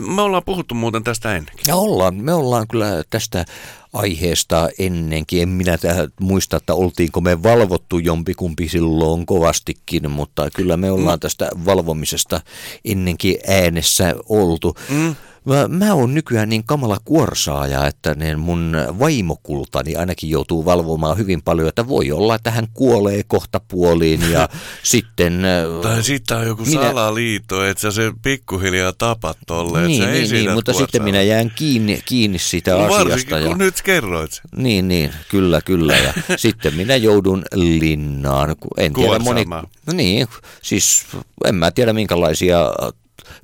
Me 0.00 0.22
ollaan 0.22 0.42
puhuttu 0.44 0.74
muuten 0.74 1.04
tästä 1.04 1.36
ennenkin. 1.36 1.64
Ja 1.66 1.76
ollaan, 1.76 2.14
me 2.14 2.32
ollaan 2.34 2.68
kyllä 2.68 3.02
tästä 3.10 3.44
aiheesta 3.92 4.68
ennenkin. 4.78 5.42
En 5.42 5.48
minä 5.48 5.78
muista, 6.20 6.56
että 6.56 6.74
oltiinko 6.74 7.20
me 7.20 7.42
valvottu 7.42 7.98
jompikumpi 7.98 8.68
silloin 8.68 9.26
kovastikin, 9.26 10.10
mutta 10.10 10.50
kyllä 10.50 10.76
me 10.76 10.90
ollaan 10.90 11.20
tästä 11.20 11.48
valvomisesta 11.64 12.40
ennenkin 12.84 13.36
äänessä 13.46 14.14
oltu. 14.28 14.74
Mm. 14.88 15.14
Mä, 15.48 15.68
mä 15.68 15.94
oon 15.94 16.14
nykyään 16.14 16.48
niin 16.48 16.64
kamala 16.64 16.98
kuorsaaja, 17.04 17.86
että 17.86 18.14
ne 18.14 18.36
mun 18.36 18.76
vaimokultani 18.98 19.96
ainakin 19.96 20.30
joutuu 20.30 20.64
valvomaan 20.64 21.18
hyvin 21.18 21.42
paljon, 21.42 21.68
että 21.68 21.88
voi 21.88 22.12
olla, 22.12 22.34
että 22.34 22.50
hän 22.50 22.66
kuolee 22.74 23.22
kohta 23.26 23.60
puoliin 23.68 24.30
ja 24.32 24.48
sitten... 24.82 25.42
Tai 25.82 26.02
sitten 26.02 26.36
on 26.36 26.46
joku 26.46 26.64
Minä- 26.64 26.82
salaliitto, 26.82 27.64
että 27.64 27.80
sä 27.80 27.90
se 27.90 28.12
pikkuhiljaa 28.22 28.92
tapat 28.92 29.38
tolleen. 29.46 29.86
Niin, 29.86 30.00
niin, 30.02 30.14
esität 30.14 30.42
niin, 30.42 30.52
mutta 30.52 30.72
sitten 30.72 31.02
minä 31.02 31.22
jään 31.22 31.50
kiinni, 31.56 32.00
kiinni 32.04 32.38
siitä 32.38 32.70
No 32.70 32.76
asiasta. 32.84 33.04
varsinkin, 33.10 33.42
kun 33.48 33.58
nyt 33.58 33.82
kerroit 33.82 34.32
sen. 34.32 34.44
Niin, 34.56 34.88
niin, 34.88 35.10
kyllä, 35.28 35.60
kyllä. 35.60 35.96
Ja 35.96 36.12
sitten 36.36 36.74
minä 36.74 36.96
joudun 36.96 37.44
linnaan. 37.54 38.56
En 38.76 38.92
tiedä 38.92 39.18
moni... 39.18 39.44
No 39.86 39.92
niin, 39.92 40.26
siis 40.62 41.06
en 41.44 41.54
mä 41.54 41.70
tiedä 41.70 41.92
minkälaisia 41.92 42.58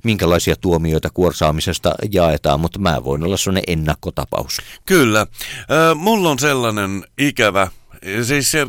minkälaisia 0.03 0.55
tuomioita 0.55 1.09
kuorsaamisesta 1.13 1.95
jaetaan, 2.11 2.59
mutta 2.59 2.79
mä 2.79 3.03
voin 3.03 3.23
olla 3.23 3.37
sellainen 3.37 3.63
ennakkotapaus. 3.67 4.61
Kyllä. 4.85 5.27
Mulla 5.95 6.29
on 6.29 6.39
sellainen 6.39 7.03
ikävä, 7.17 7.67
siis 8.23 8.51
se, 8.51 8.67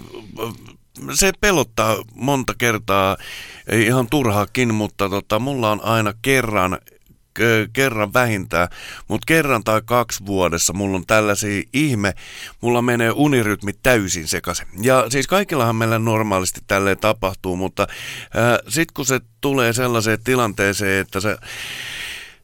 se 1.15 1.33
pelottaa 1.41 1.97
monta 2.15 2.55
kertaa, 2.59 3.17
ihan 3.73 4.07
turhaakin, 4.11 4.75
mutta 4.75 5.09
tota, 5.09 5.39
mulla 5.39 5.71
on 5.71 5.85
aina 5.85 6.15
kerran 6.23 6.79
kerran 7.73 8.13
vähintään, 8.13 8.69
mutta 9.09 9.25
kerran 9.27 9.65
tai 9.65 9.83
kaksi 9.85 10.27
vuodessa 10.27 10.73
mulla 10.73 10.97
on 10.97 11.07
tällaisia 11.07 11.63
ihme, 11.73 12.15
mulla 12.61 12.83
menee 12.83 13.13
unirytmi 13.15 13.73
täysin 13.83 14.29
sekaisin. 14.29 14.67
Ja 14.83 15.07
siis 15.09 15.27
kaikillahan 15.27 15.77
meillä 15.77 15.99
normaalisti 15.99 16.61
tälleen 16.67 16.99
tapahtuu, 16.99 17.57
mutta 17.57 17.87
sitten 18.69 18.95
kun 18.95 19.07
se 19.07 19.21
tulee 19.41 19.73
sellaiseen 19.73 20.19
tilanteeseen, 20.25 21.01
että 21.01 21.21
se 21.21 21.37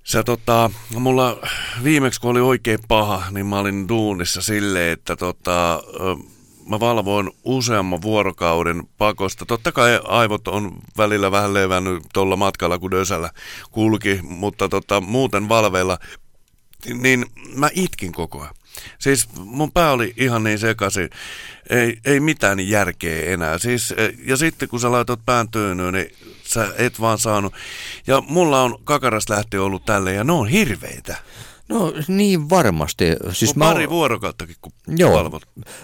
Sä 0.04 0.24
tota, 0.24 0.70
mulla 0.94 1.38
viimeksi 1.84 2.20
kun 2.20 2.30
oli 2.30 2.40
oikein 2.40 2.78
paha, 2.88 3.24
niin 3.30 3.46
mä 3.46 3.58
olin 3.58 3.88
duunissa 3.88 4.42
silleen, 4.42 4.92
että 4.92 5.16
tota, 5.16 5.82
mä 6.68 6.80
valvoin 6.80 7.30
useamman 7.44 8.02
vuorokauden 8.02 8.82
pakosta. 8.98 9.46
Totta 9.46 9.72
kai 9.72 10.00
aivot 10.04 10.48
on 10.48 10.72
välillä 10.98 11.30
vähän 11.30 11.54
levännyt 11.54 12.02
tuolla 12.12 12.36
matkalla, 12.36 12.78
kun 12.78 12.90
Dösällä 12.90 13.30
kulki, 13.70 14.20
mutta 14.22 14.68
tota, 14.68 15.00
muuten 15.00 15.48
valveilla, 15.48 15.98
niin 16.94 17.26
mä 17.54 17.70
itkin 17.74 18.12
koko 18.12 18.40
ajan. 18.40 18.54
Siis 18.98 19.28
mun 19.36 19.72
pää 19.72 19.92
oli 19.92 20.14
ihan 20.16 20.44
niin 20.44 20.58
sekaisin, 20.58 21.10
ei, 21.70 21.98
ei 22.04 22.20
mitään 22.20 22.68
järkeä 22.68 23.32
enää. 23.32 23.58
Siis, 23.58 23.94
eh, 23.96 24.14
ja 24.26 24.36
sitten 24.36 24.68
kun 24.68 24.80
sä 24.80 24.92
laitat 24.92 25.20
pään 25.26 25.48
tyynyyn, 25.48 25.94
niin 25.94 26.10
sä 26.44 26.74
et 26.78 27.00
vaan 27.00 27.18
saanut. 27.18 27.54
Ja 28.06 28.20
mulla 28.20 28.62
on 28.62 28.78
kakarasta 28.84 29.34
lähtien 29.34 29.62
ollut 29.62 29.84
tälle 29.84 30.12
ja 30.12 30.24
ne 30.24 30.32
on 30.32 30.48
hirveitä. 30.48 31.16
No 31.68 31.92
niin 32.08 32.50
varmasti. 32.50 33.04
Siis 33.32 33.50
on 33.50 33.58
mä 33.58 33.64
pari 33.64 33.90
vuorokauttakin, 33.90 34.56
kun 34.62 34.72
Joo, 34.88 35.12
valvot. 35.12 35.42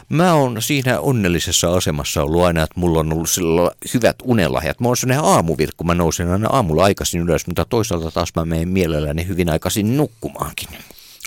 mä 0.08 0.34
oon 0.34 0.62
siinä 0.62 1.00
onnellisessa 1.00 1.74
asemassa 1.74 2.22
ollut 2.22 2.44
aina, 2.44 2.62
että 2.62 2.80
mulla 2.80 3.00
on 3.00 3.12
ollut 3.12 3.30
sillä 3.30 3.70
hyvät 3.94 4.16
unelahjat. 4.22 4.80
Mä 4.80 4.88
oon 4.88 4.96
sellainen 4.96 5.24
aamuvirkku, 5.24 5.84
mä 5.84 5.94
nousen 5.94 6.30
aina 6.30 6.48
aamulla 6.52 6.84
aikaisin 6.84 7.20
ylös, 7.20 7.46
mutta 7.46 7.64
toisaalta 7.64 8.10
taas 8.10 8.28
mä 8.36 8.44
menen 8.44 8.68
mielelläni 8.68 9.26
hyvin 9.26 9.50
aikaisin 9.50 9.96
nukkumaankin. 9.96 10.68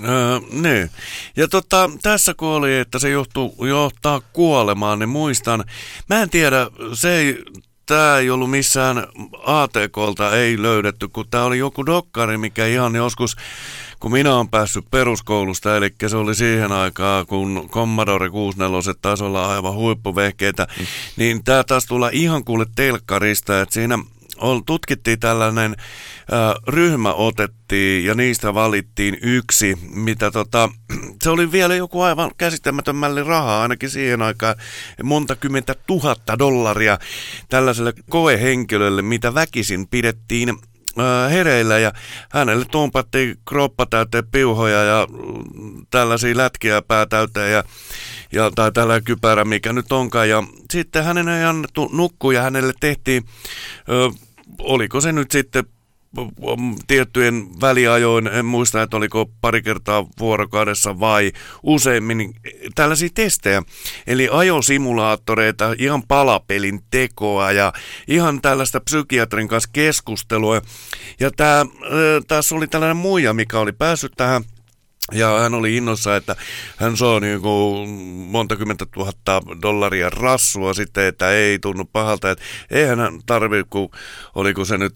Öö, 0.04 0.40
niin. 0.52 0.90
Ja 1.38 1.48
tota, 1.48 1.90
tässä 2.02 2.34
kun 2.34 2.48
oli, 2.48 2.78
että 2.78 3.00
se 3.00 3.10
johtuu, 3.10 3.66
johtaa 3.66 4.22
kuolemaan, 4.34 5.00
niin 5.00 5.10
muistan, 5.10 5.64
mä 6.10 6.22
en 6.22 6.30
tiedä, 6.30 6.68
se 6.94 7.18
ei 7.18 7.44
tämä 7.86 8.18
ei 8.18 8.30
ollut 8.30 8.52
missään 8.52 9.08
ATKlta 9.46 10.36
ei 10.36 10.62
löydetty, 10.62 11.08
kun 11.08 11.26
tämä 11.32 11.44
oli 11.44 11.58
joku 11.58 11.86
dokkari, 11.86 12.38
mikä 12.38 12.66
ihan 12.66 12.96
joskus, 12.96 13.36
kun 14.00 14.12
minä 14.12 14.36
olen 14.36 14.50
päässyt 14.50 14.86
peruskoulusta, 14.92 15.78
eli 15.78 15.94
se 16.08 16.18
oli 16.18 16.36
siihen 16.36 16.72
aikaan, 16.72 17.26
kun 17.26 17.70
Commodore 17.72 18.30
64 18.30 18.94
taisi 19.02 19.24
olla 19.24 19.54
aivan 19.54 19.74
huippuvehkeitä, 19.74 20.68
mm. 20.80 20.86
niin 21.18 21.44
tämä 21.44 21.64
taas 21.64 21.86
tulla 21.86 22.10
ihan 22.14 22.44
kuule 22.44 22.66
telkkarista, 22.76 23.62
että 23.62 23.74
siinä 23.74 24.00
tutkittiin 24.66 25.20
tällainen 25.20 25.76
ryhmä 26.68 27.14
otettiin 27.14 28.06
ja 28.06 28.14
niistä 28.14 28.54
valittiin 28.54 29.18
yksi, 29.22 29.78
mitä 29.94 30.32
tota, 30.32 30.70
se 31.24 31.30
oli 31.30 31.52
vielä 31.52 31.76
joku 31.76 32.02
aivan 32.02 32.32
käsittämätön 32.38 32.96
mälli 32.96 33.24
rahaa 33.24 33.62
ainakin 33.62 33.90
siihen 33.90 34.22
aikaan, 34.22 34.56
monta 35.04 35.36
kymmentä 35.36 35.76
tuhatta 35.88 36.40
dollaria 36.40 36.98
tällaiselle 37.50 37.94
koehenkilölle, 38.10 39.02
mitä 39.02 39.34
väkisin 39.34 39.88
pidettiin 39.88 40.58
hereillä. 41.32 41.80
Ja 41.80 41.92
hänelle 42.32 42.66
tumpattiin 42.66 43.38
kroppa 43.48 43.86
täyteen 43.86 44.28
piuhoja 44.32 44.84
ja 44.84 45.08
mm, 45.10 45.86
tällaisia 45.92 46.38
lätkiä 46.38 46.82
pää 46.82 47.06
täyteen 47.06 47.52
ja, 47.52 47.64
ja, 48.32 48.52
tai 48.56 48.72
tällä 48.72 49.02
kypärä, 49.02 49.46
mikä 49.46 49.74
nyt 49.74 49.92
onkaan. 49.92 50.30
Ja 50.30 50.44
sitten 50.72 51.04
hänen 51.04 51.30
ei 51.30 51.44
annettu 51.44 51.90
nukkua 51.94 52.34
ja 52.34 52.42
hänelle 52.42 52.74
tehtiin, 52.80 53.26
ö, 53.90 54.10
oliko 54.60 55.02
se 55.02 55.12
nyt 55.12 55.32
sitten 55.32 55.64
tiettyjen 56.88 57.62
väliajoin, 57.62 58.28
en 58.28 58.46
muista, 58.46 58.82
että 58.82 58.98
oliko 58.98 59.30
pari 59.42 59.62
kertaa 59.62 60.06
vuorokaudessa 60.20 61.00
vai 61.00 61.32
useimmin, 61.64 62.18
niin 62.18 62.34
tällaisia 62.76 63.10
testejä. 63.14 63.64
Eli 64.08 64.30
ajosimulaattoreita, 64.32 65.76
ihan 65.78 66.04
palapelin 66.08 66.84
tekoa 66.92 67.52
ja 67.52 67.74
ihan 68.08 68.42
tällaista 68.42 68.80
psykiatrin 68.80 69.48
kanssa 69.48 69.70
keskustelua. 69.74 70.62
Ja 71.20 71.32
tää, 71.32 71.66
tässä 72.28 72.56
oli 72.56 72.68
tällainen 72.68 72.98
muija, 72.98 73.34
mikä 73.34 73.60
oli 73.60 73.72
päässyt 73.72 74.14
tähän 74.18 74.44
ja 75.12 75.40
hän 75.40 75.54
oli 75.54 75.78
innossa, 75.78 76.16
että 76.16 76.36
hän 76.78 76.98
saa 76.98 77.20
niin 77.20 77.42
kuin 77.42 77.90
monta 78.30 78.56
kymmentä 78.56 78.86
tuhatta 78.86 79.42
dollaria 79.62 80.10
rassua 80.10 80.74
sitten, 80.74 81.06
että 81.06 81.32
ei 81.32 81.60
tunnu 81.60 81.86
pahalta. 81.86 82.32
Että 82.32 82.44
eihän 82.72 83.00
hän 83.00 83.20
tarvi, 83.26 83.64
kun 83.70 83.90
oliko 84.36 84.66
se 84.66 84.78
nyt 84.78 84.94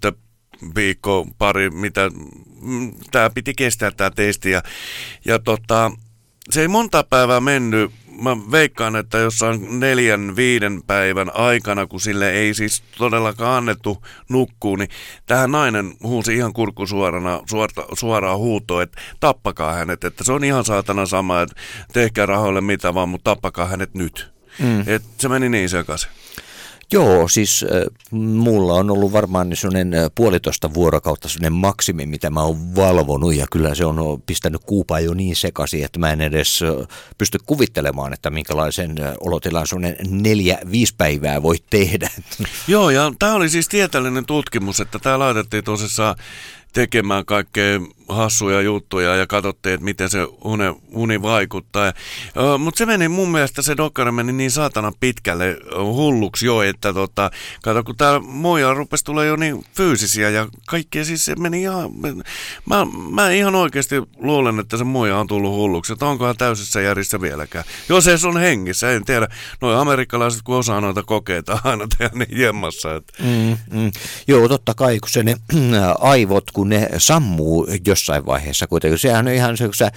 viikko, 0.76 1.28
pari, 1.38 1.70
mitä, 1.70 2.10
mm, 2.62 2.94
tämä 3.12 3.30
piti 3.30 3.54
kestää 3.54 3.92
tämä 3.92 4.10
testi. 4.10 4.52
Ja, 4.52 4.62
ja 5.26 5.40
tota, 5.40 5.92
se 6.50 6.62
ei 6.62 6.68
monta 6.68 7.04
päivää 7.04 7.40
mennyt. 7.40 7.92
Mä 8.22 8.38
veikkaan, 8.52 8.96
että 8.96 9.18
jossain 9.18 9.80
neljän, 9.80 10.36
viiden 10.36 10.84
päivän 10.88 11.36
aikana, 11.36 11.88
kun 11.88 12.02
sille 12.02 12.32
ei 12.32 12.54
siis 12.54 12.84
todellakaan 12.98 13.58
annettu 13.58 14.06
nukkuu, 14.30 14.76
niin 14.76 14.90
tähän 15.26 15.52
nainen 15.52 15.94
huusi 16.04 16.36
ihan 16.36 16.54
kurkku 16.54 16.88
suorana, 16.88 17.42
suorta, 17.50 17.86
suoraan 17.94 18.38
huutoon, 18.38 18.84
että 18.84 19.02
tappakaa 19.20 19.74
hänet, 19.74 20.04
että 20.04 20.24
se 20.24 20.34
on 20.34 20.44
ihan 20.44 20.66
saatana 20.66 21.06
sama, 21.06 21.42
että 21.42 21.56
tehkää 21.94 22.26
rahoille 22.26 22.62
mitä 22.62 22.94
vaan, 22.94 23.10
mutta 23.10 23.32
tappakaa 23.32 23.66
hänet 23.66 23.94
nyt. 23.94 24.32
Mm. 24.60 24.84
Et 24.88 25.04
se 25.18 25.30
meni 25.30 25.50
niin 25.50 25.70
sekaisin. 25.70 26.12
Joo, 26.92 27.28
siis 27.28 27.66
äh, 27.72 27.84
mulla 28.20 28.74
on 28.74 28.92
ollut 28.92 29.12
varmaan 29.12 29.56
sellainen 29.56 29.94
äh, 29.94 30.12
puolitoista 30.16 30.74
vuorokautta 30.74 31.30
sellainen 31.30 31.54
maksimi, 31.54 32.06
mitä 32.06 32.30
mä 32.30 32.44
oon 32.44 32.76
valvonut 32.76 33.36
ja 33.36 33.46
kyllä 33.52 33.76
se 33.76 33.86
on 33.86 34.22
pistänyt 34.26 34.62
kuupaa 34.66 35.00
jo 35.00 35.14
niin 35.14 35.36
sekaisin, 35.36 35.86
että 35.86 36.00
mä 36.00 36.12
en 36.12 36.22
edes 36.22 36.64
äh, 36.64 36.88
pysty 37.18 37.38
kuvittelemaan, 37.46 38.14
että 38.14 38.30
minkälaisen 38.30 38.96
äh, 39.02 39.14
olotilan 39.20 39.68
sellainen 39.68 39.98
neljä, 40.10 40.58
viisi 40.72 40.96
päivää 40.98 41.44
voi 41.44 41.56
tehdä. 41.70 42.10
Joo, 42.68 42.90
ja 42.90 43.14
tämä 43.20 43.34
oli 43.34 43.50
siis 43.50 43.68
tieteellinen 43.68 44.26
tutkimus, 44.26 44.80
että 44.80 45.00
tämä 45.00 45.20
laitettiin 45.20 45.64
tosissaan 45.64 46.16
tekemään 46.76 47.26
kaikkea 47.26 47.80
hassuja 48.10 48.62
juttuja 48.62 49.16
ja 49.16 49.28
katsottiin, 49.28 49.74
että 49.74 49.86
miten 49.86 50.10
se 50.10 50.28
uni, 50.44 50.64
uni 50.92 51.22
vaikuttaa. 51.22 51.94
Mutta 52.60 52.78
se 52.78 52.86
meni 52.86 53.08
mun 53.08 53.32
mielestä, 53.32 53.62
se 53.62 53.78
dokkari 53.78 54.12
meni 54.12 54.34
niin 54.34 54.52
saatana 54.52 54.92
pitkälle 55.00 55.58
hulluksi 55.76 56.46
jo, 56.46 56.62
että 56.62 56.94
tota, 56.94 57.32
kato, 57.64 57.84
kun 57.84 57.98
tää 57.98 58.20
moja 58.20 58.74
rupesi 58.74 59.04
tulla 59.04 59.24
jo 59.24 59.36
niin 59.36 59.66
fyysisiä 59.76 60.30
ja 60.30 60.48
kaikkea, 60.68 61.06
siis 61.06 61.26
se 61.26 61.36
meni 61.36 61.62
ihan, 61.62 61.90
mä, 62.66 62.86
mä 63.12 63.30
ihan 63.30 63.56
oikeasti 63.56 63.96
luulen, 64.18 64.60
että 64.60 64.78
se 64.78 64.84
moja 64.84 65.18
on 65.18 65.28
tullut 65.28 65.52
hulluksi, 65.52 65.94
että 65.94 66.06
onkohan 66.06 66.38
täysissä 66.38 66.82
järjissä 66.82 67.22
vieläkään. 67.22 67.66
Jos 67.90 68.04
se 68.04 68.28
on 68.28 68.38
hengissä, 68.38 68.92
en 68.92 69.06
tiedä. 69.06 69.28
Noi 69.62 69.76
amerikkalaiset, 69.76 70.42
kun 70.42 70.56
osaa 70.56 70.82
noita 70.82 71.04
kokeita 71.04 71.60
aina 71.64 71.88
tehdä 71.98 72.12
niin 72.16 72.40
jemmassa. 72.42 72.96
Että. 72.96 73.14
Mm, 73.24 73.58
mm. 73.80 73.92
Joo, 74.28 74.48
totta 74.48 74.74
kai, 74.74 75.00
kun 75.00 75.10
se 75.10 75.24
ne 75.24 75.36
aivot, 76.00 76.52
kun 76.52 76.65
ne 76.70 76.90
sammuu 76.98 77.68
jossain 77.88 78.26
vaiheessa 78.26 78.68
kuitenkin. 78.68 79.00
Sehän 79.00 79.28
on 79.28 79.34
ihan 79.34 79.58
se, 79.58 79.66
kun 79.66 79.74
sä 79.74 79.92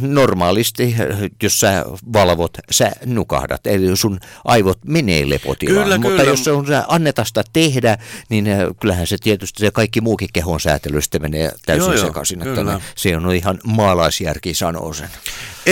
normaalisti, 0.00 0.96
jos 1.42 1.60
sä 1.60 1.84
valvot, 2.12 2.58
sä 2.70 2.92
nukahdat. 3.06 3.66
Eli 3.66 3.96
sun 3.96 4.20
aivot 4.44 4.78
menee 4.86 5.30
lepotilaan. 5.30 5.82
Kyllä, 5.82 5.98
Mutta 5.98 6.16
kyllä. 6.16 6.30
jos 6.30 6.44
se 6.44 6.52
on 6.52 6.66
sä 6.66 6.84
anneta 6.88 7.24
sitä 7.24 7.44
tehdä, 7.52 7.98
niin 8.28 8.48
äh, 8.48 8.58
kyllähän 8.80 9.06
se 9.06 9.16
tietysti 9.22 9.60
se 9.60 9.70
kaikki 9.70 10.00
muukin 10.00 10.28
kehon 10.32 10.60
säätely 10.60 11.02
sitten 11.02 11.22
menee 11.22 11.52
täysin 11.66 11.86
Joo, 11.86 11.94
joo, 11.94 12.06
sekaisin. 12.06 12.42
Että 12.42 12.54
kyllä. 12.54 12.74
ne- 12.74 12.80
se 12.96 13.16
on 13.16 13.34
ihan 13.34 13.58
maalaisjärki 13.64 14.54
sanoo 14.54 14.92
sen. 14.92 15.08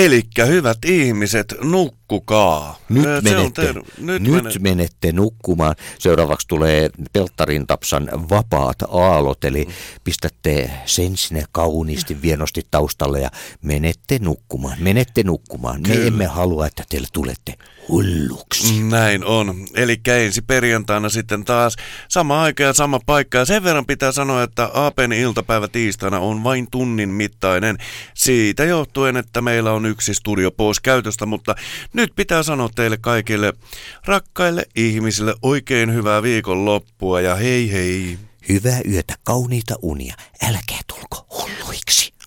Elikkä 0.05 0.44
hyvät 0.44 0.78
ihmiset, 0.84 1.55
nukkukaa. 1.62 2.78
Nyt, 2.88 3.05
Se 3.05 3.20
menette, 3.34 3.62
ter- 3.62 3.74
nyt, 3.74 3.86
nyt 3.99 4.22
nyt 4.22 4.44
menet- 4.44 4.61
menette 4.62 5.12
nukkumaan. 5.12 5.74
Seuraavaksi 5.99 6.49
tulee 6.49 6.90
Pelttarin 7.12 7.66
tapsan 7.66 8.09
vapaat 8.30 8.76
aallot, 8.88 9.44
eli 9.44 9.64
Mm. 9.64 9.72
pistätte 10.05 10.70
sen 10.86 11.16
sinne 11.16 11.44
kauniisti, 11.53 12.22
vienosti 12.22 12.62
taustalle 12.70 13.20
ja 13.20 13.30
menette 13.62 14.18
nukkumaan. 14.22 14.76
Menette 14.80 15.22
nukkumaan. 15.22 15.82
Me 15.82 15.88
Kyllä. 15.94 16.07
emme 16.07 16.26
halua, 16.26 16.66
että 16.66 16.84
te 16.88 16.99
tulette 17.12 17.55
hulluksi. 17.89 18.82
Näin 18.82 19.24
on. 19.24 19.66
Eli 19.74 20.01
ensi 20.09 20.43
perjantaina 20.43 21.09
sitten 21.09 21.45
taas 21.45 21.76
sama 22.09 22.43
aika 22.43 22.62
ja 22.62 22.72
sama 22.72 23.01
paikka. 23.07 23.39
Ja 23.39 23.45
sen 23.45 23.64
verran 23.64 23.86
pitää 23.86 24.12
sanoa, 24.12 24.43
että 24.43 24.70
Aapen 24.74 25.12
iltapäivä 25.12 25.68
tiistaina 25.68 26.18
on 26.18 26.45
vain 26.45 26.70
tunnin 26.70 27.09
mittainen. 27.09 27.76
Siitä 28.14 28.64
johtuen, 28.64 29.16
että 29.16 29.41
meillä 29.41 29.72
on 29.72 29.86
yksi 29.86 30.14
studio 30.14 30.51
pois 30.51 30.80
käytöstä, 30.80 31.26
mutta 31.26 31.55
nyt 31.93 32.12
pitää 32.16 32.43
sanoa 32.43 32.68
teille 32.74 32.97
kaikille 32.97 33.53
rakkaille 34.05 34.66
ihmisille 34.76 35.34
oikein 35.43 35.95
hyvää 35.95 36.22
viikonloppua 36.22 37.20
ja 37.20 37.34
hei 37.34 37.72
hei. 37.72 38.18
Hyvää 38.49 38.80
yötä, 38.91 39.14
kauniita 39.24 39.74
unia. 39.82 40.14
Älkää 40.43 40.80
tulko 40.86 41.26
hulluiksi. 41.30 42.18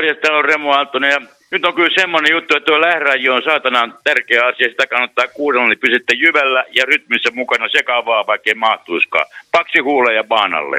Morjes, 0.00 0.18
täällä 0.18 0.38
on 0.38 0.44
Remo 0.44 0.72
Aaltonen 0.72 1.10
ja 1.10 1.20
nyt 1.50 1.64
on 1.64 1.74
kyllä 1.74 2.00
semmoinen 2.00 2.32
juttu, 2.32 2.56
että 2.56 2.66
tuo 2.66 2.80
lähiradio 2.80 3.34
on 3.34 3.42
saatanan 3.42 3.94
tärkeä 4.04 4.46
asia, 4.46 4.68
sitä 4.68 4.86
kannattaa 4.86 5.28
kuunnella, 5.28 5.68
niin 5.68 5.78
pysytte 5.78 6.14
jyvällä 6.14 6.64
ja 6.70 6.84
rytmissä 6.84 7.30
mukana 7.34 7.68
sekavaa, 7.68 8.26
vaikka 8.26 8.50
ei 8.50 8.54
mahtuiskaan. 8.54 9.26
Paksi 9.52 9.78
huuleja 9.78 10.24
baanalle. 10.24 10.78